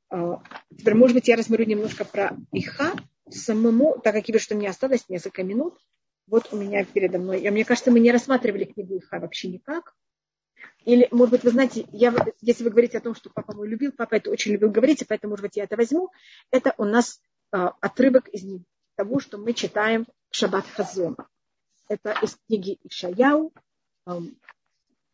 А, 0.10 0.42
теперь, 0.78 0.96
может 0.96 1.16
быть, 1.16 1.28
я 1.28 1.36
рассмотрю 1.36 1.66
немножко 1.66 2.06
про 2.06 2.38
Иха 2.52 2.94
самому, 3.30 4.00
так 4.04 4.14
как 4.14 4.28
я 4.28 4.34
вижу, 4.34 4.44
что 4.44 4.56
мне 4.56 4.70
осталось 4.70 5.08
несколько 5.10 5.44
минут. 5.44 5.80
Вот 6.28 6.54
у 6.54 6.58
меня 6.58 6.86
передо 6.86 7.18
мной... 7.18 7.50
Мне 7.50 7.66
кажется, 7.66 7.92
мы 7.92 8.00
не 8.00 8.12
рассматривали 8.12 8.66
книгу 8.66 8.98
Иха 8.98 9.20
вообще 9.20 9.50
никак. 9.50 9.96
Или, 10.86 11.08
может 11.12 11.32
быть, 11.32 11.44
вы 11.44 11.52
знаете, 11.52 11.86
я, 11.92 12.14
если 12.42 12.64
вы 12.64 12.70
говорите 12.70 12.98
о 12.98 13.02
том, 13.02 13.16
что 13.16 13.30
папа 13.30 13.56
мой 13.56 13.68
любил, 13.68 13.92
папа 13.92 14.16
это 14.16 14.30
очень 14.30 14.52
любил 14.54 14.72
говорить, 14.72 15.02
и 15.02 15.06
поэтому, 15.06 15.32
может 15.32 15.44
быть, 15.44 15.58
я 15.58 15.64
это 15.64 15.76
возьму. 15.76 16.10
Это 16.52 16.74
у 16.78 16.86
нас 16.86 17.22
а, 17.52 17.70
отрывок 17.82 18.28
из 18.30 18.44
того, 18.96 19.20
что 19.20 19.38
мы 19.38 19.54
читаем 19.54 20.06
Шаббат 20.32 20.66
Хазона. 20.68 21.28
Это 21.88 22.16
из 22.22 22.38
книги 22.48 22.80
Ишаяу, 22.84 23.52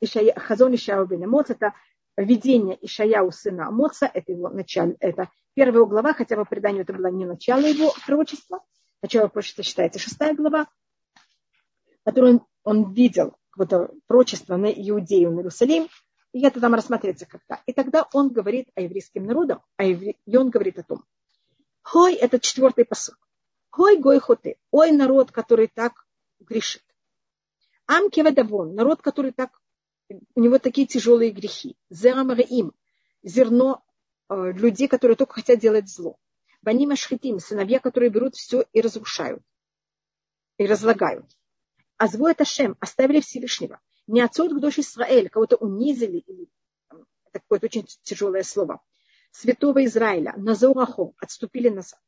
Ишая, 0.02 0.34
Хазон 0.38 0.76
Ишаяу 0.76 1.06
бен 1.06 1.24
Амоц, 1.24 1.50
это 1.50 1.74
видение 2.18 2.78
Ишаяу 2.82 3.32
сына 3.32 3.68
Амоца, 3.68 4.10
это 4.14 4.32
его 4.32 4.50
начало, 4.50 4.94
это 5.00 5.30
первая 5.54 5.86
глава, 5.86 6.14
хотя 6.14 6.36
по 6.36 6.46
преданию 6.46 6.84
это 6.84 6.94
было 6.94 7.08
не 7.08 7.26
начало 7.26 7.62
его 7.62 7.94
пророчества, 8.06 8.60
начало 9.02 9.28
пророчества 9.28 9.64
считается 9.64 10.00
шестая 10.00 10.34
глава, 10.34 10.68
которую 12.04 12.34
он, 12.64 12.84
он 12.84 12.94
видел, 12.94 13.38
какое-то 13.52 13.94
пророчество 14.08 14.58
на 14.58 14.68
Иудею, 14.68 15.32
на 15.32 15.40
Иерусалим, 15.40 15.88
и 16.34 16.46
это 16.46 16.60
там 16.60 16.74
рассматривается 16.74 17.26
как-то. 17.26 17.62
И 17.66 17.72
тогда 17.72 18.06
он 18.12 18.30
говорит 18.30 18.68
о 18.76 18.82
еврейском 18.82 19.26
народе, 19.26 19.60
а 19.78 19.86
евре... 19.86 20.18
и 20.26 20.36
он 20.36 20.50
говорит 20.50 20.78
о 20.80 20.84
том, 20.84 21.06
Хой, 21.82 22.16
это 22.16 22.40
четвертый 22.40 22.84
посыл. 22.84 23.14
Ой, 23.78 23.98
гой 23.98 24.20
хоты, 24.20 24.58
ой, 24.72 24.92
народ, 24.92 25.32
который 25.32 25.68
так 25.68 26.06
грешит. 26.40 26.84
Ам 27.88 28.10
кевадавон, 28.10 28.74
народ, 28.74 29.02
который 29.02 29.32
так, 29.32 29.62
у 30.10 30.40
него 30.40 30.60
такие 30.60 30.88
тяжелые 30.88 31.32
грехи. 31.32 31.78
Зерамараим, 31.90 32.74
зерно 33.22 33.84
э, 34.30 34.52
людей, 34.54 34.88
которые 34.88 35.18
только 35.18 35.34
хотят 35.34 35.60
делать 35.60 35.90
зло. 35.90 36.18
Баним 36.62 36.92
ашхитим, 36.92 37.40
сыновья, 37.40 37.80
которые 37.80 38.10
берут 38.10 38.36
все 38.36 38.66
и 38.72 38.82
разрушают, 38.82 39.44
и 40.58 40.66
разлагают. 40.66 41.26
А 41.98 42.08
звой 42.08 42.32
это 42.32 42.46
Шем, 42.46 42.76
оставили 42.80 43.20
Всевышнего. 43.20 43.80
Не 44.08 44.22
отцот 44.22 44.52
к 44.52 44.60
дочь 44.60 44.80
Израиль, 44.80 45.30
кого-то 45.30 45.58
унизили, 45.58 46.18
или 46.18 46.48
это 46.90 47.40
какое-то 47.40 47.66
очень 47.66 47.86
тяжелое 48.04 48.44
слово. 48.44 48.82
Святого 49.32 49.84
Израиля, 49.86 50.34
Назорахо, 50.38 51.14
отступили 51.20 51.70
назад. 51.70 52.00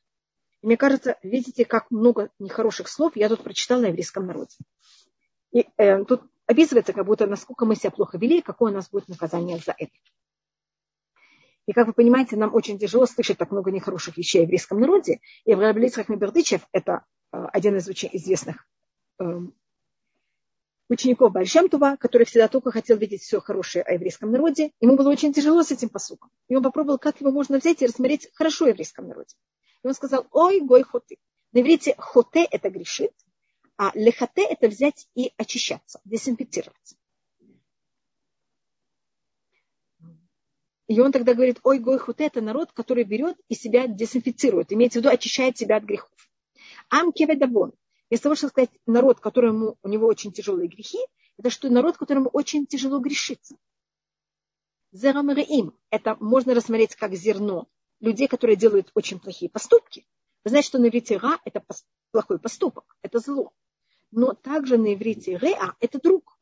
Мне 0.68 0.76
кажется, 0.76 1.16
видите, 1.24 1.64
как 1.64 1.90
много 1.92 2.30
нехороших 2.40 2.90
слов 2.90 3.16
я 3.16 3.30
тут 3.30 3.42
прочитала 3.42 3.84
на 3.84 3.86
еврейском 3.86 4.28
народе. 4.28 4.58
И 5.54 5.66
э, 5.78 6.04
тут 6.04 6.24
описывается, 6.46 6.92
как 6.92 7.06
будто 7.06 7.26
насколько 7.26 7.64
мы 7.64 7.78
себя 7.78 7.90
плохо 7.90 8.18
вели, 8.18 8.40
и 8.40 8.42
какое 8.42 8.74
у 8.74 8.76
нас 8.76 8.90
будет 8.90 9.08
наказание 9.08 9.60
за 9.60 9.74
это. 9.78 9.94
И 11.68 11.72
как 11.72 11.88
вы 11.88 11.94
понимаете, 11.94 12.36
нам 12.36 12.54
очень 12.54 12.78
тяжело 12.78 13.06
слышать 13.06 13.38
так 13.38 13.52
много 13.52 13.72
нехороших 13.72 14.18
вещей 14.18 14.40
о 14.40 14.42
еврейском 14.42 14.82
народе. 14.82 15.22
И 15.46 15.54
Авраам 15.54 15.78
Ицхак 15.78 16.10
Мебердычев– 16.10 16.68
это 16.74 17.06
э, 17.32 17.46
один 17.54 17.78
из 17.78 17.88
очень 17.88 18.10
известных 18.12 18.68
э, 19.22 19.24
учеников 20.90 21.32
Бальшемтува, 21.32 21.96
который 21.98 22.26
всегда 22.26 22.50
только 22.50 22.72
хотел 22.72 22.98
видеть 22.98 23.22
все 23.22 23.40
хорошее 23.40 23.86
о 23.86 23.94
еврейском 23.94 24.34
народе. 24.34 24.72
Ему 24.82 24.98
было 24.98 25.12
очень 25.12 25.32
тяжело 25.32 25.64
с 25.64 25.72
этим 25.72 25.88
посуком. 25.88 26.30
И 26.50 26.58
он 26.58 26.62
попробовал, 26.62 26.98
как 26.98 27.22
его 27.22 27.32
можно 27.32 27.58
взять 27.58 27.82
и 27.82 27.86
рассмотреть 27.86 28.30
хорошо 28.34 28.66
о 28.66 28.70
еврейском 28.72 29.08
народе. 29.08 29.34
И 29.84 29.88
он 29.88 29.94
сказал, 29.94 30.28
ой, 30.32 30.62
гой 30.62 30.84
хоты. 30.84 31.18
На 31.52 31.62
иврите 31.62 31.96
хоте– 31.98 32.44
это 32.52 32.70
грешит, 32.70 33.14
а 33.78 33.92
лехате– 33.96 34.44
это 34.50 34.68
взять 34.68 35.08
и 35.16 35.34
очищаться, 35.38 36.02
дезинфицироваться. 36.04 36.96
И 40.88 41.00
он 41.00 41.12
тогда 41.12 41.34
говорит, 41.34 41.60
ой, 41.64 41.80
гой 41.80 42.00
хоте– 42.00 42.26
это 42.28 42.42
народ, 42.42 42.72
который 42.72 43.04
берет 43.04 43.38
и 43.50 43.56
себя 43.56 43.88
дезинфицирует, 43.88 44.72
имеется 44.72 45.00
в 45.00 45.02
виду, 45.02 45.14
очищает 45.14 45.58
себя 45.58 45.78
от 45.78 45.84
грехов. 45.84 46.12
Ам 46.90 47.12
кеведавон. 47.12 47.74
Вместо 48.10 48.24
того, 48.24 48.36
чтобы 48.36 48.52
сказать 48.52 48.72
народ, 48.86 49.20
которому 49.20 49.78
у 49.84 49.88
него 49.90 50.08
очень 50.08 50.32
тяжелые 50.32 50.70
грехи, 50.70 51.00
это 51.38 51.50
что 51.50 51.70
народ, 51.70 51.98
которому 51.98 52.30
очень 52.30 52.66
тяжело 52.66 53.00
грешится. 53.00 53.58
Зерамареим. 54.92 55.78
Это 55.90 56.16
можно 56.20 56.54
рассмотреть 56.54 56.96
как 56.96 57.14
зерно 57.16 57.68
людей, 58.00 58.28
которые 58.28 58.56
делают 58.56 58.92
очень 58.94 59.20
плохие 59.20 59.50
поступки. 59.50 60.06
Вы 60.44 60.50
знаете, 60.50 60.68
что 60.70 60.80
на 60.80 60.88
иврите 60.88 61.18
ра– 61.18 61.40
это 61.46 61.64
плохой 62.12 62.40
поступок, 62.40 62.96
это 63.02 63.20
зло. 63.20 63.52
Но 64.12 64.34
также 64.34 64.78
на 64.78 64.94
иврите 64.94 65.38
реа– 65.38 65.76
это 65.80 66.00
друг. 66.00 66.38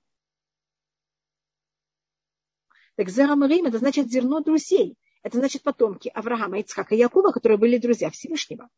Так 2.95 3.10
зерамарим– 3.10 3.66
это 3.68 3.80
значит 3.80 4.10
зерно 4.10 4.41
друзей. 4.41 4.97
Это 5.24 5.39
значит 5.39 5.64
потомки 5.64 6.10
Авраама, 6.10 6.60
Ицхака 6.60 6.93
и 6.93 6.99
Якова, 6.99 7.32
которые 7.32 7.58
были 7.58 7.78
друзья 7.78 8.12
Всевышнего. 8.12 8.70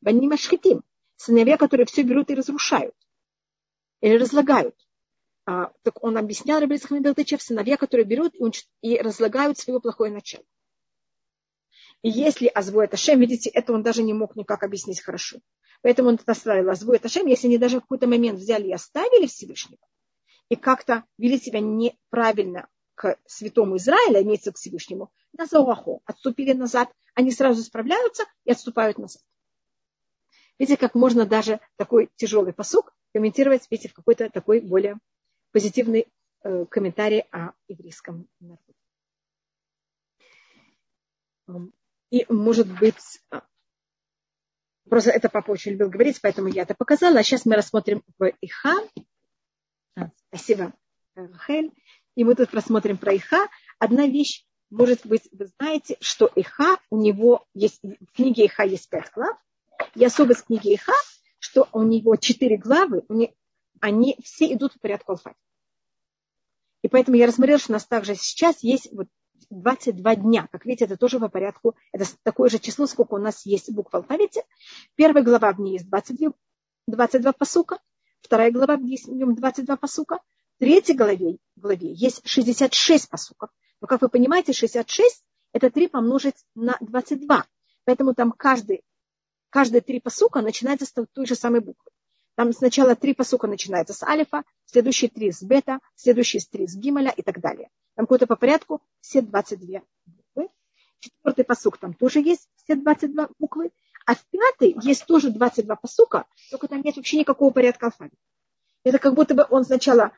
Банима 0.00 0.36
шхитим– 0.36 0.82
сыновья, 1.16 1.56
которые 1.56 1.86
все 1.86 2.02
берут 2.02 2.30
и 2.30 2.34
разрушают. 2.34 2.94
Или 4.00 4.16
разлагают. 4.16 4.74
А, 5.46 5.72
так 5.82 6.02
он 6.02 6.18
объяснял 6.18 6.60
Рабельцах 6.60 6.90
Мебелтычев, 6.90 7.40
сыновья, 7.40 7.76
которые 7.76 8.04
берут 8.04 8.34
и 8.82 8.98
разлагают 8.98 9.56
свое 9.56 9.80
плохое 9.80 10.12
начало. 10.12 10.44
И 12.02 12.10
если 12.10 12.48
это 12.48 12.96
Шем, 12.96 13.20
видите, 13.20 13.50
это 13.50 13.72
он 13.72 13.82
даже 13.82 14.02
не 14.02 14.12
мог 14.12 14.36
никак 14.36 14.62
объяснить 14.62 15.00
хорошо. 15.00 15.38
Поэтому 15.82 16.10
он 16.10 16.18
оставил 16.26 16.70
Азву 16.70 16.92
это 16.92 17.08
Шем, 17.08 17.26
если 17.26 17.48
они 17.48 17.58
даже 17.58 17.78
в 17.78 17.82
какой-то 17.82 18.06
момент 18.06 18.38
взяли 18.38 18.68
и 18.68 18.72
оставили 18.72 19.26
Всевышнего, 19.26 19.80
и 20.48 20.56
как-то 20.56 21.04
вели 21.18 21.38
себя 21.38 21.60
неправильно 21.60 22.68
к 22.94 23.16
святому 23.26 23.76
Израиля, 23.76 24.22
имеется 24.22 24.52
к 24.52 24.56
Всевышнему, 24.56 25.12
на 25.36 25.46
Заурахо, 25.46 26.00
отступили 26.04 26.52
назад, 26.52 26.90
они 27.14 27.30
сразу 27.30 27.62
справляются 27.62 28.24
и 28.44 28.50
отступают 28.50 28.98
назад. 28.98 29.22
Видите, 30.58 30.76
как 30.76 30.94
можно 30.94 31.26
даже 31.26 31.60
такой 31.76 32.10
тяжелый 32.16 32.52
посук 32.52 32.92
комментировать, 33.12 33.66
видите, 33.70 33.88
в 33.88 33.94
какой-то 33.94 34.30
такой 34.30 34.60
более 34.60 34.98
позитивный 35.52 36.08
э, 36.42 36.64
комментарий 36.66 37.20
о 37.30 37.52
еврейском 37.68 38.28
народе. 38.40 38.74
И, 42.10 42.24
может 42.28 42.66
быть, 42.78 43.20
а, 43.30 43.42
просто 44.88 45.10
это 45.10 45.28
папа 45.28 45.50
очень 45.50 45.72
любил 45.72 45.90
говорить, 45.90 46.20
поэтому 46.22 46.48
я 46.48 46.62
это 46.62 46.74
показала. 46.74 47.18
А 47.18 47.22
сейчас 47.22 47.44
мы 47.44 47.56
рассмотрим 47.56 48.02
про 48.16 48.32
Иха. 48.40 48.74
А, 49.96 50.10
спасибо, 50.28 50.72
Рахель. 51.14 51.72
И 52.14 52.24
мы 52.24 52.34
тут 52.34 52.50
просмотрим 52.50 52.96
про 52.96 53.14
Иха. 53.14 53.48
Одна 53.78 54.06
вещь, 54.06 54.44
может 54.70 55.06
быть, 55.06 55.28
вы 55.32 55.46
знаете, 55.58 55.96
что 56.00 56.30
Иха, 56.34 56.78
у 56.90 56.98
него 57.00 57.46
есть, 57.54 57.80
в 57.82 58.12
книге 58.14 58.46
Иха 58.46 58.64
есть 58.64 58.88
пять 58.88 59.10
глав. 59.12 59.36
И 59.94 60.04
особость 60.04 60.46
книги 60.46 60.74
Иха, 60.74 60.94
что 61.38 61.68
у 61.72 61.82
него 61.82 62.16
четыре 62.16 62.56
главы, 62.56 63.04
они 63.80 64.16
все 64.24 64.52
идут 64.52 64.72
по 64.74 64.80
порядку 64.80 65.12
алфавита. 65.12 65.38
И 66.82 66.88
поэтому 66.88 67.16
я 67.16 67.26
рассмотрела, 67.26 67.58
что 67.58 67.72
у 67.72 67.74
нас 67.74 67.86
также 67.86 68.14
сейчас 68.14 68.62
есть 68.62 68.88
вот 68.92 69.08
22 69.50 70.16
дня. 70.16 70.48
Как 70.50 70.64
видите, 70.64 70.84
это 70.84 70.96
тоже 70.96 71.18
по 71.20 71.28
порядку. 71.28 71.76
Это 71.92 72.04
такое 72.22 72.48
же 72.48 72.58
число, 72.58 72.86
сколько 72.86 73.14
у 73.14 73.18
нас 73.18 73.46
есть 73.46 73.70
букв 73.72 73.92
в 73.92 73.96
алфавите. 73.96 74.44
Первая 74.94 75.24
глава 75.24 75.52
в 75.52 75.60
ней 75.60 75.74
есть 75.74 75.88
22, 75.88 76.32
22 76.86 77.32
посука. 77.32 77.78
Вторая 78.20 78.50
глава 78.50 78.76
в 78.76 78.82
нем 78.82 79.34
22 79.34 79.76
посука. 79.76 80.20
В 80.56 80.60
третьей 80.60 80.96
главе, 80.96 81.38
главе 81.56 81.92
есть 81.92 82.26
66 82.26 83.08
посуков. 83.08 83.50
Но, 83.80 83.86
как 83.86 84.02
вы 84.02 84.08
понимаете, 84.08 84.52
66 84.52 85.24
это 85.52 85.70
3 85.70 85.88
помножить 85.88 86.44
на 86.54 86.76
22. 86.80 87.46
Поэтому 87.84 88.14
там 88.14 88.32
каждый, 88.32 88.84
каждые 89.50 89.80
три 89.80 90.00
посука 90.00 90.42
начинается 90.42 90.84
с 90.84 90.92
той 90.92 91.26
же 91.26 91.34
самой 91.34 91.60
буквы. 91.60 91.90
Там 92.38 92.52
сначала 92.52 92.94
три 92.94 93.14
посука 93.14 93.48
начинаются 93.48 93.92
с 93.94 94.04
алифа, 94.04 94.44
следующие 94.64 95.10
три 95.10 95.32
с 95.32 95.42
бета, 95.42 95.80
следующие 95.96 96.40
три 96.48 96.68
с 96.68 96.76
гималя 96.76 97.10
и 97.10 97.22
так 97.22 97.40
далее. 97.40 97.68
Там 97.96 98.06
какое-то 98.06 98.28
по 98.28 98.36
порядку 98.36 98.80
все 99.00 99.22
22 99.22 99.80
буквы. 100.06 100.48
Четвертый 101.00 101.44
посук 101.44 101.78
там 101.78 101.94
тоже 101.94 102.20
есть 102.20 102.48
все 102.62 102.76
22 102.76 103.30
буквы. 103.40 103.72
А 104.06 104.14
в 104.14 104.24
пятый 104.30 104.76
есть 104.84 105.04
тоже 105.06 105.30
22 105.30 105.74
посука, 105.74 106.26
только 106.52 106.68
там 106.68 106.80
нет 106.80 106.94
вообще 106.94 107.18
никакого 107.18 107.50
порядка 107.50 107.86
алфавита. 107.86 108.14
Это 108.84 109.00
как 109.00 109.14
будто 109.14 109.34
бы 109.34 109.44
он 109.50 109.64
сначала 109.64 110.12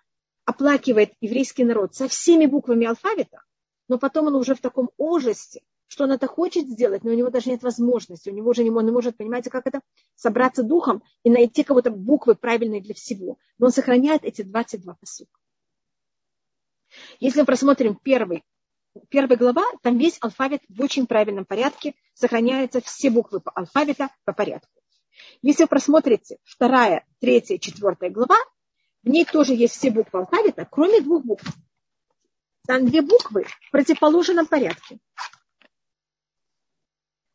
оплакивает 0.45 1.15
еврейский 1.23 1.65
народ 1.65 1.95
со 1.95 2.07
всеми 2.07 2.45
буквами 2.45 2.85
алфавита, 2.85 3.41
но 3.89 3.97
потом 3.97 4.27
он 4.27 4.35
уже 4.35 4.55
в 4.55 4.61
таком 4.61 4.91
ужасе, 4.99 5.63
что 5.91 6.05
он 6.05 6.13
это 6.13 6.29
хочет 6.29 6.69
сделать, 6.69 7.03
но 7.03 7.11
у 7.11 7.15
него 7.15 7.31
даже 7.31 7.51
нет 7.51 7.65
возможности, 7.65 8.31
у 8.31 8.33
него 8.33 8.51
уже 8.51 8.63
не, 8.63 8.71
он 8.71 8.87
не 8.87 8.93
может, 8.93 9.17
понимаете, 9.17 9.51
как 9.51 9.67
это, 9.67 9.81
собраться 10.15 10.63
духом 10.63 11.03
и 11.25 11.31
найти 11.31 11.65
кого-то 11.65 11.91
буквы 11.91 12.37
правильные 12.37 12.81
для 12.81 12.95
всего. 12.95 13.39
Но 13.59 13.67
он 13.67 13.73
сохраняет 13.73 14.25
эти 14.25 14.43
22 14.43 14.95
посука. 14.95 15.41
Если 17.19 17.41
мы 17.41 17.47
просмотрим 17.47 17.97
первый, 17.97 18.45
первая 19.09 19.37
глава, 19.37 19.65
там 19.83 19.99
весь 19.99 20.17
алфавит 20.21 20.63
в 20.69 20.81
очень 20.81 21.09
правильном 21.09 21.45
порядке, 21.45 21.95
сохраняются 22.15 22.81
все 22.81 23.11
буквы 23.11 23.41
по 23.41 23.51
алфавита 23.51 24.11
по 24.25 24.33
порядку. 24.33 24.71
Если 25.43 25.65
вы 25.65 25.69
просмотрите 25.69 26.39
вторая, 26.45 27.05
третья, 27.19 27.59
четвертая 27.59 28.11
глава, 28.11 28.39
в 29.03 29.09
ней 29.09 29.25
тоже 29.25 29.55
есть 29.55 29.75
все 29.75 29.91
буквы 29.91 30.21
алфавита, 30.21 30.69
кроме 30.71 31.01
двух 31.01 31.25
букв. 31.25 31.45
Там 32.69 32.87
две 32.87 33.03
буквы 33.03 33.43
в 33.43 33.71
противоположном 33.73 34.47
порядке. 34.47 35.01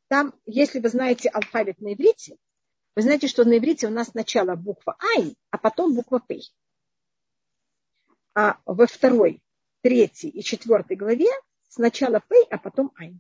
Там, 0.08 0.34
если 0.45 0.80
вы 0.80 0.89
знаете 0.89 1.30
алфавит 1.30 1.80
на 1.82 1.93
иврите, 1.93 2.38
вы 2.95 3.01
знаете, 3.01 3.28
что 3.28 3.43
на 3.43 3.58
иврите 3.58 3.88
у 3.88 3.89
нас 3.89 4.10
сначала 4.10 4.56
буква 4.56 4.97
Ай, 5.18 5.36
а 5.49 5.58
потом 5.58 5.95
буква 5.95 6.20
П. 6.20 6.39
А 8.36 8.60
во 8.66 8.86
второй 8.86 9.41
третьей 9.82 10.30
и 10.30 10.43
четвертой 10.43 10.95
главе 10.95 11.30
сначала 11.70 12.22
Пей, 12.22 12.45
а 12.49 12.58
потом 12.58 12.91
Айн. 12.95 13.20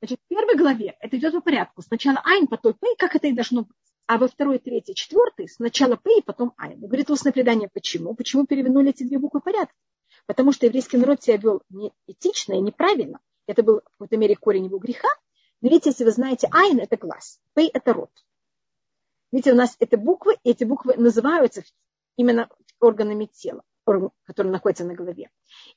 Значит, 0.00 0.20
в 0.20 0.28
первой 0.28 0.56
главе 0.56 0.96
это 1.00 1.16
идет 1.16 1.32
по 1.32 1.40
порядку. 1.40 1.82
Сначала 1.82 2.20
Айн, 2.24 2.46
потом 2.46 2.74
Пей, 2.74 2.96
как 2.96 3.14
это 3.14 3.28
и 3.28 3.32
должно 3.32 3.62
быть. 3.62 3.76
А 4.06 4.18
во 4.18 4.28
второй, 4.28 4.58
третьей, 4.58 4.94
четвертой 4.94 5.48
сначала 5.48 5.96
Пей, 5.96 6.22
потом 6.22 6.52
Айн. 6.56 6.80
Говорит 6.80 7.10
устное 7.10 7.32
предание, 7.32 7.68
почему? 7.72 8.14
Почему 8.14 8.46
перевернули 8.46 8.90
эти 8.90 9.02
две 9.02 9.18
буквы 9.18 9.40
порядка? 9.40 9.74
Потому 10.26 10.52
что 10.52 10.66
еврейский 10.66 10.96
народ 10.96 11.22
себя 11.22 11.36
вел 11.36 11.62
неэтично 11.70 12.54
и 12.54 12.60
неправильно. 12.60 13.20
Это 13.46 13.62
был 13.62 13.80
в 13.80 13.90
какой-то 13.92 14.16
мере 14.16 14.36
корень 14.36 14.66
его 14.66 14.78
греха. 14.78 15.08
Но 15.60 15.68
видите, 15.68 15.90
если 15.90 16.04
вы 16.04 16.10
знаете, 16.10 16.48
Айн– 16.50 16.78
это 16.80 16.96
глаз, 16.96 17.40
Пей– 17.54 17.68
это 17.72 17.92
рот. 17.92 18.10
Видите, 19.32 19.52
у 19.52 19.56
нас 19.56 19.76
это 19.78 19.96
буквы, 19.96 20.36
и 20.42 20.50
эти 20.50 20.64
буквы 20.64 20.94
называются 20.96 21.62
именно 22.16 22.48
органами 22.80 23.26
тела, 23.26 23.62
которые 23.84 24.52
находятся 24.52 24.84
на 24.84 24.94
голове. 24.94 25.30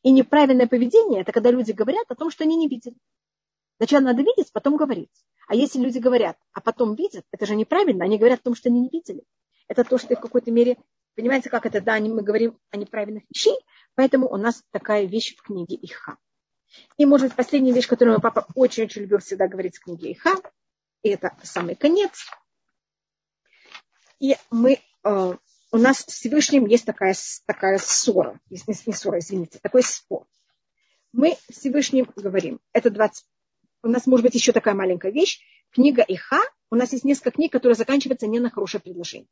И 0.03 0.11
неправильное 0.11 0.67
поведение– 0.67 1.21
это 1.21 1.31
когда 1.31 1.51
люди 1.51 1.71
говорят 1.71 2.05
о 2.09 2.15
том, 2.15 2.29
что 2.29 2.43
они 2.43 2.55
не 2.55 2.67
видели. 2.67 2.95
Сначала 3.77 4.01
надо 4.01 4.21
видеть, 4.21 4.51
потом 4.51 4.75
говорить. 4.75 5.11
А 5.47 5.55
если 5.55 5.79
люди 5.79 5.99
говорят, 5.99 6.37
а 6.51 6.61
потом 6.61 6.95
видят, 6.95 7.25
это 7.31 7.45
же 7.45 7.55
неправильно. 7.55 8.05
Они 8.05 8.17
говорят 8.17 8.41
о 8.41 8.43
том, 8.43 8.55
что 8.55 8.69
они 8.69 8.81
не 8.81 8.89
видели. 8.89 9.23
Это 9.67 9.83
то, 9.83 9.97
что 9.97 10.15
в 10.15 10.19
какой-то 10.19 10.51
мере, 10.51 10.77
понимаете, 11.15 11.49
как 11.49 11.65
это, 11.65 11.79
да, 11.79 11.99
мы 11.99 12.21
говорим 12.21 12.59
о 12.71 12.77
неправильных 12.77 13.23
вещей, 13.29 13.57
поэтому 13.99 14.29
у 14.29 14.37
нас 14.37 14.63
такая 14.71 15.03
вещь 15.03 15.35
в 15.35 15.41
книге 15.41 15.77
Иха. 15.81 16.17
И, 16.97 17.05
может, 17.05 17.35
последняя 17.35 17.73
вещь, 17.73 17.87
которую 17.87 18.13
мой 18.13 18.21
папа 18.21 18.47
очень-очень 18.55 19.01
любил 19.01 19.17
всегда 19.19 19.49
говорить 19.49 19.75
в 19.75 19.83
книге 19.83 20.13
Иха, 20.13 20.35
и 21.01 21.09
это 21.09 21.35
самый 21.43 21.75
конец– 21.75 22.25
и 24.19 24.35
мы, 24.51 24.79
э, 25.03 25.33
у 25.71 25.77
нас 25.77 25.99
с 25.99 26.05
Всевышним 26.07 26.65
есть 26.65 26.85
такая, 26.85 27.15
такая 27.45 27.77
ссора, 27.77 28.39
не, 28.49 28.59
не 28.85 28.93
ссора, 28.93 29.19
извините, 29.19 29.59
такой 29.61 29.81
спор. 29.83 30.25
Мы 31.11 31.35
Всевышним 31.49 32.11
говорим, 32.15 32.59
это 32.73 32.89
20, 32.89 33.25
у 33.83 33.87
нас 33.87 34.05
может 34.05 34.25
быть 34.25 34.35
еще 34.35 34.51
такая 34.51 34.75
маленькая 34.75 35.11
вещь, 35.11 35.41
книга 35.71 36.03
Иха, 36.07 36.41
у 36.69 36.75
нас 36.75 36.91
есть 36.91 37.05
несколько 37.05 37.31
книг, 37.31 37.51
которые 37.51 37.75
заканчиваются 37.75 38.27
не 38.27 38.39
на 38.39 38.49
хорошее 38.49 38.81
предложение. 38.81 39.29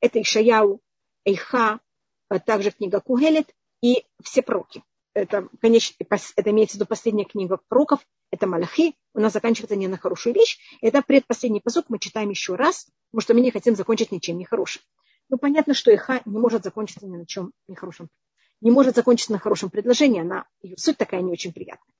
Это 0.00 0.20
Ишаяу, 0.22 0.80
Иха, 1.24 1.80
а 2.28 2.38
также 2.38 2.70
книга 2.70 3.00
Кугелет 3.00 3.52
и 3.82 4.04
все 4.22 4.42
проки. 4.42 4.82
Это, 5.14 5.48
конечно, 5.60 5.94
это 6.36 6.50
имеется 6.50 6.74
в 6.74 6.76
виду 6.76 6.86
последняя 6.86 7.24
книга 7.24 7.58
пророков, 7.68 8.00
это 8.30 8.46
Малахи, 8.46 8.94
у 9.14 9.20
нас 9.20 9.32
заканчивается 9.32 9.74
не 9.74 9.88
на 9.88 9.96
хорошую 9.96 10.34
вещь. 10.34 10.58
Это 10.80 11.02
предпоследний 11.02 11.60
посок 11.60 11.86
мы 11.88 11.98
читаем 11.98 12.30
еще 12.30 12.54
раз, 12.54 12.86
потому 13.10 13.22
что 13.22 13.34
мы 13.34 13.40
не 13.40 13.50
хотим 13.50 13.74
закончить 13.74 14.12
ничем 14.12 14.38
нехорошим. 14.38 14.82
Ну, 15.30 15.38
понятно, 15.38 15.74
что 15.74 15.94
Иха 15.94 16.20
не 16.24 16.38
может 16.38 16.64
закончиться 16.64 17.06
ни 17.06 17.16
на 17.16 17.26
чем 17.26 17.52
нехорошем. 17.66 18.08
Не 18.60 18.70
может 18.70 18.96
закончиться 18.96 19.32
на 19.32 19.38
хорошем 19.38 19.70
предложении, 19.70 20.20
она, 20.20 20.46
ее 20.62 20.76
суть 20.76 20.98
такая 20.98 21.22
не 21.22 21.32
очень 21.32 21.52
приятная. 21.52 21.94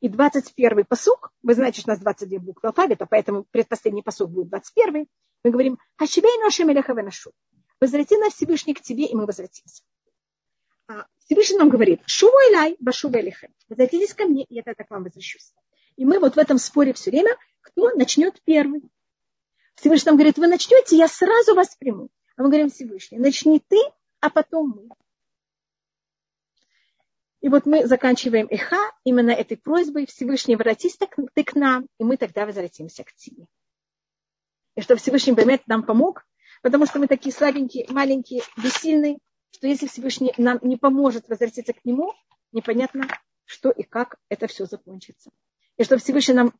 И 0.00 0.08
21 0.08 0.84
посук, 0.84 1.32
вы 1.42 1.54
знаете, 1.54 1.80
что 1.80 1.90
у 1.90 1.92
нас 1.92 2.00
22 2.00 2.38
буквы 2.38 2.68
алфавита, 2.68 3.06
поэтому 3.06 3.44
предпоследний 3.50 4.02
посук 4.02 4.30
будет 4.30 4.48
21. 4.48 5.06
Мы 5.44 5.50
говорим, 5.50 5.78
Хашибейну 5.96 6.46
Ашемелеха 6.46 6.94
нашу. 6.94 7.32
Возврати 7.80 8.16
нас 8.16 8.34
Всевышний 8.34 8.74
к 8.74 8.80
тебе, 8.80 9.04
и 9.04 9.14
мы 9.14 9.26
возвратимся. 9.26 9.82
А 10.88 11.06
Всевышний 11.18 11.58
нам 11.58 11.68
говорит, 11.68 12.02
шувайлай, 12.06 12.76
башувайлихем. 12.78 13.52
Возвратитесь 13.68 14.14
ко 14.14 14.24
мне, 14.24 14.44
и 14.44 14.54
я 14.54 14.62
тогда 14.62 14.84
к 14.84 14.90
вам 14.90 15.04
возвращусь. 15.04 15.52
И 15.96 16.04
мы 16.04 16.18
вот 16.20 16.36
в 16.36 16.38
этом 16.38 16.58
споре 16.58 16.92
все 16.92 17.10
время, 17.10 17.36
кто 17.60 17.90
начнет 17.90 18.40
первый. 18.44 18.82
Всевышний 19.74 20.10
нам 20.10 20.16
говорит, 20.16 20.38
вы 20.38 20.46
начнете, 20.46 20.96
я 20.96 21.08
сразу 21.08 21.54
вас 21.54 21.74
приму. 21.76 22.08
А 22.36 22.42
мы 22.42 22.48
говорим, 22.48 22.70
Всевышний, 22.70 23.18
начни 23.18 23.60
ты, 23.60 23.78
а 24.20 24.30
потом 24.30 24.74
мы. 24.76 24.88
И 27.40 27.48
вот 27.48 27.66
мы 27.66 27.86
заканчиваем 27.86 28.46
Иха 28.50 28.92
именно 29.04 29.30
этой 29.30 29.56
просьбой 29.56 30.06
Всевышний, 30.06 30.56
воротись 30.56 30.96
ты 30.96 31.44
к 31.44 31.54
нам, 31.54 31.86
и 31.98 32.04
мы 32.04 32.16
тогда 32.16 32.46
возвратимся 32.46 33.04
к 33.04 33.12
тебе. 33.12 33.46
И 34.74 34.80
что 34.80 34.96
Всевышний 34.96 35.32
Бемет 35.32 35.66
нам 35.66 35.82
помог, 35.82 36.26
потому 36.62 36.86
что 36.86 36.98
мы 36.98 37.06
такие 37.06 37.32
слабенькие, 37.32 37.86
маленькие, 37.88 38.42
бессильные, 38.56 39.18
что 39.56 39.66
если 39.66 39.86
Всевышний 39.86 40.34
нам 40.36 40.58
не 40.60 40.76
поможет 40.76 41.28
возвратиться 41.28 41.72
к 41.72 41.82
нему, 41.84 42.12
непонятно, 42.52 43.08
что 43.46 43.70
и 43.70 43.84
как 43.84 44.16
это 44.28 44.48
все 44.48 44.66
закончится. 44.66 45.30
И 45.78 45.84
что 45.84 45.96
Всевышний 45.96 46.34
нам 46.34 46.52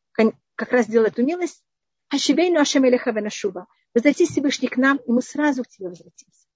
как 0.55 0.73
раз 0.73 0.87
делает 0.87 1.13
эту 1.13 1.23
милость, 1.23 1.63
Ашибейну 2.09 2.59
Ашемелеха 2.59 3.11
Венашува. 3.11 3.67
Возвратись 3.93 4.31
Всевышний 4.31 4.69
к 4.69 4.79
нам, 4.79 4.97
и 4.97 5.13
мы 5.13 5.21
сразу 5.21 5.63
к 5.63 5.69
тебе 5.69 5.89
возвратимся. 5.89 6.49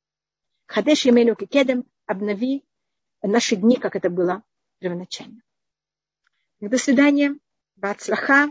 Хадеш 0.65 1.05
Емелю 1.05 1.37
Кедем, 1.37 1.85
обнови 2.07 2.65
наши 3.23 3.57
дни, 3.57 3.77
как 3.77 3.95
это 3.95 4.09
было 4.09 4.43
первоначально. 4.79 5.43
До 6.61 6.79
свидания. 6.79 7.37
Бацлаха. 7.77 8.51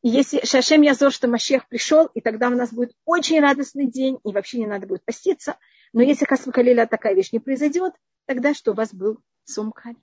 И 0.00 0.08
если 0.08 0.44
Шашем 0.44 0.80
Язор, 0.80 1.12
что 1.12 1.28
Машех 1.28 1.68
пришел, 1.68 2.06
и 2.06 2.22
тогда 2.22 2.48
у 2.48 2.54
нас 2.54 2.72
будет 2.72 2.96
очень 3.04 3.40
радостный 3.40 3.90
день, 3.90 4.18
и 4.24 4.32
вообще 4.32 4.58
не 4.58 4.66
надо 4.66 4.86
будет 4.86 5.04
поститься. 5.04 5.58
Но 5.94 6.02
если 6.02 6.24
Хасмакалиля 6.24 6.86
такая 6.86 7.14
вещь 7.14 7.30
не 7.30 7.38
произойдет, 7.38 7.94
тогда 8.26 8.52
что 8.52 8.72
у 8.72 8.74
вас 8.74 8.92
был 8.92 9.20
Сумкаль. 9.44 9.94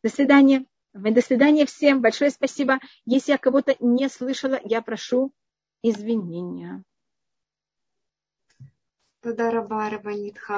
До 0.00 0.08
свидания. 0.08 0.64
До 0.92 1.20
свидания 1.20 1.66
всем. 1.66 2.00
Большое 2.00 2.30
спасибо. 2.30 2.78
Если 3.04 3.32
я 3.32 3.38
кого-то 3.38 3.74
не 3.80 4.08
слышала, 4.08 4.60
я 4.62 4.80
прошу 4.80 5.32
извинения. 5.82 6.84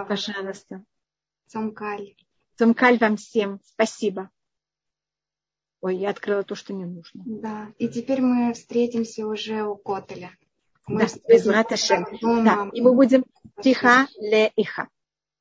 Пожалуйста. 0.05 0.85
Цумкаль. 1.47 2.15
Цумкаль 2.57 2.99
вам 2.99 3.17
всем. 3.17 3.61
Спасибо. 3.65 4.31
Ой, 5.81 5.97
я 5.97 6.11
открыла 6.11 6.43
то, 6.43 6.55
что 6.55 6.75
не 6.75 6.85
нужно. 6.85 7.23
Да, 7.25 7.73
и 7.79 7.89
теперь 7.89 8.21
мы 8.21 8.53
встретимся 8.53 9.27
уже 9.27 9.65
у 9.65 9.77
Котеля. 9.77 10.37
Мы 10.91 10.99
да, 10.99 11.07
без 11.29 11.45
Да, 11.45 12.69
и 12.73 12.81
мы 12.81 12.95
будем 12.95 13.25
тиха 13.63 14.09
ле 14.19 14.53
иха. 14.57 14.89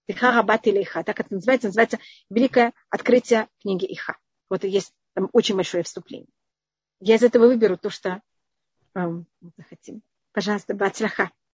Тиха 0.07 0.31
рабат 0.31 0.67
или 0.67 0.83
иха. 0.83 1.03
Так 1.03 1.19
это 1.19 1.33
называется. 1.33 1.67
Называется 1.67 1.99
Великое 2.29 2.73
открытие 2.89 3.47
книги 3.59 3.85
Иха. 3.89 4.17
Вот 4.49 4.63
есть 4.63 4.93
там 5.15 5.29
очень 5.33 5.55
большое 5.55 5.83
вступление. 5.83 6.29
Я 6.99 7.15
из 7.15 7.23
этого 7.23 7.47
выберу 7.47 7.77
то, 7.77 7.89
что 7.89 8.21
эм, 8.93 9.25
захотим. 9.57 10.03
Пожалуйста, 10.33 10.75
бацлаха. 10.75 11.31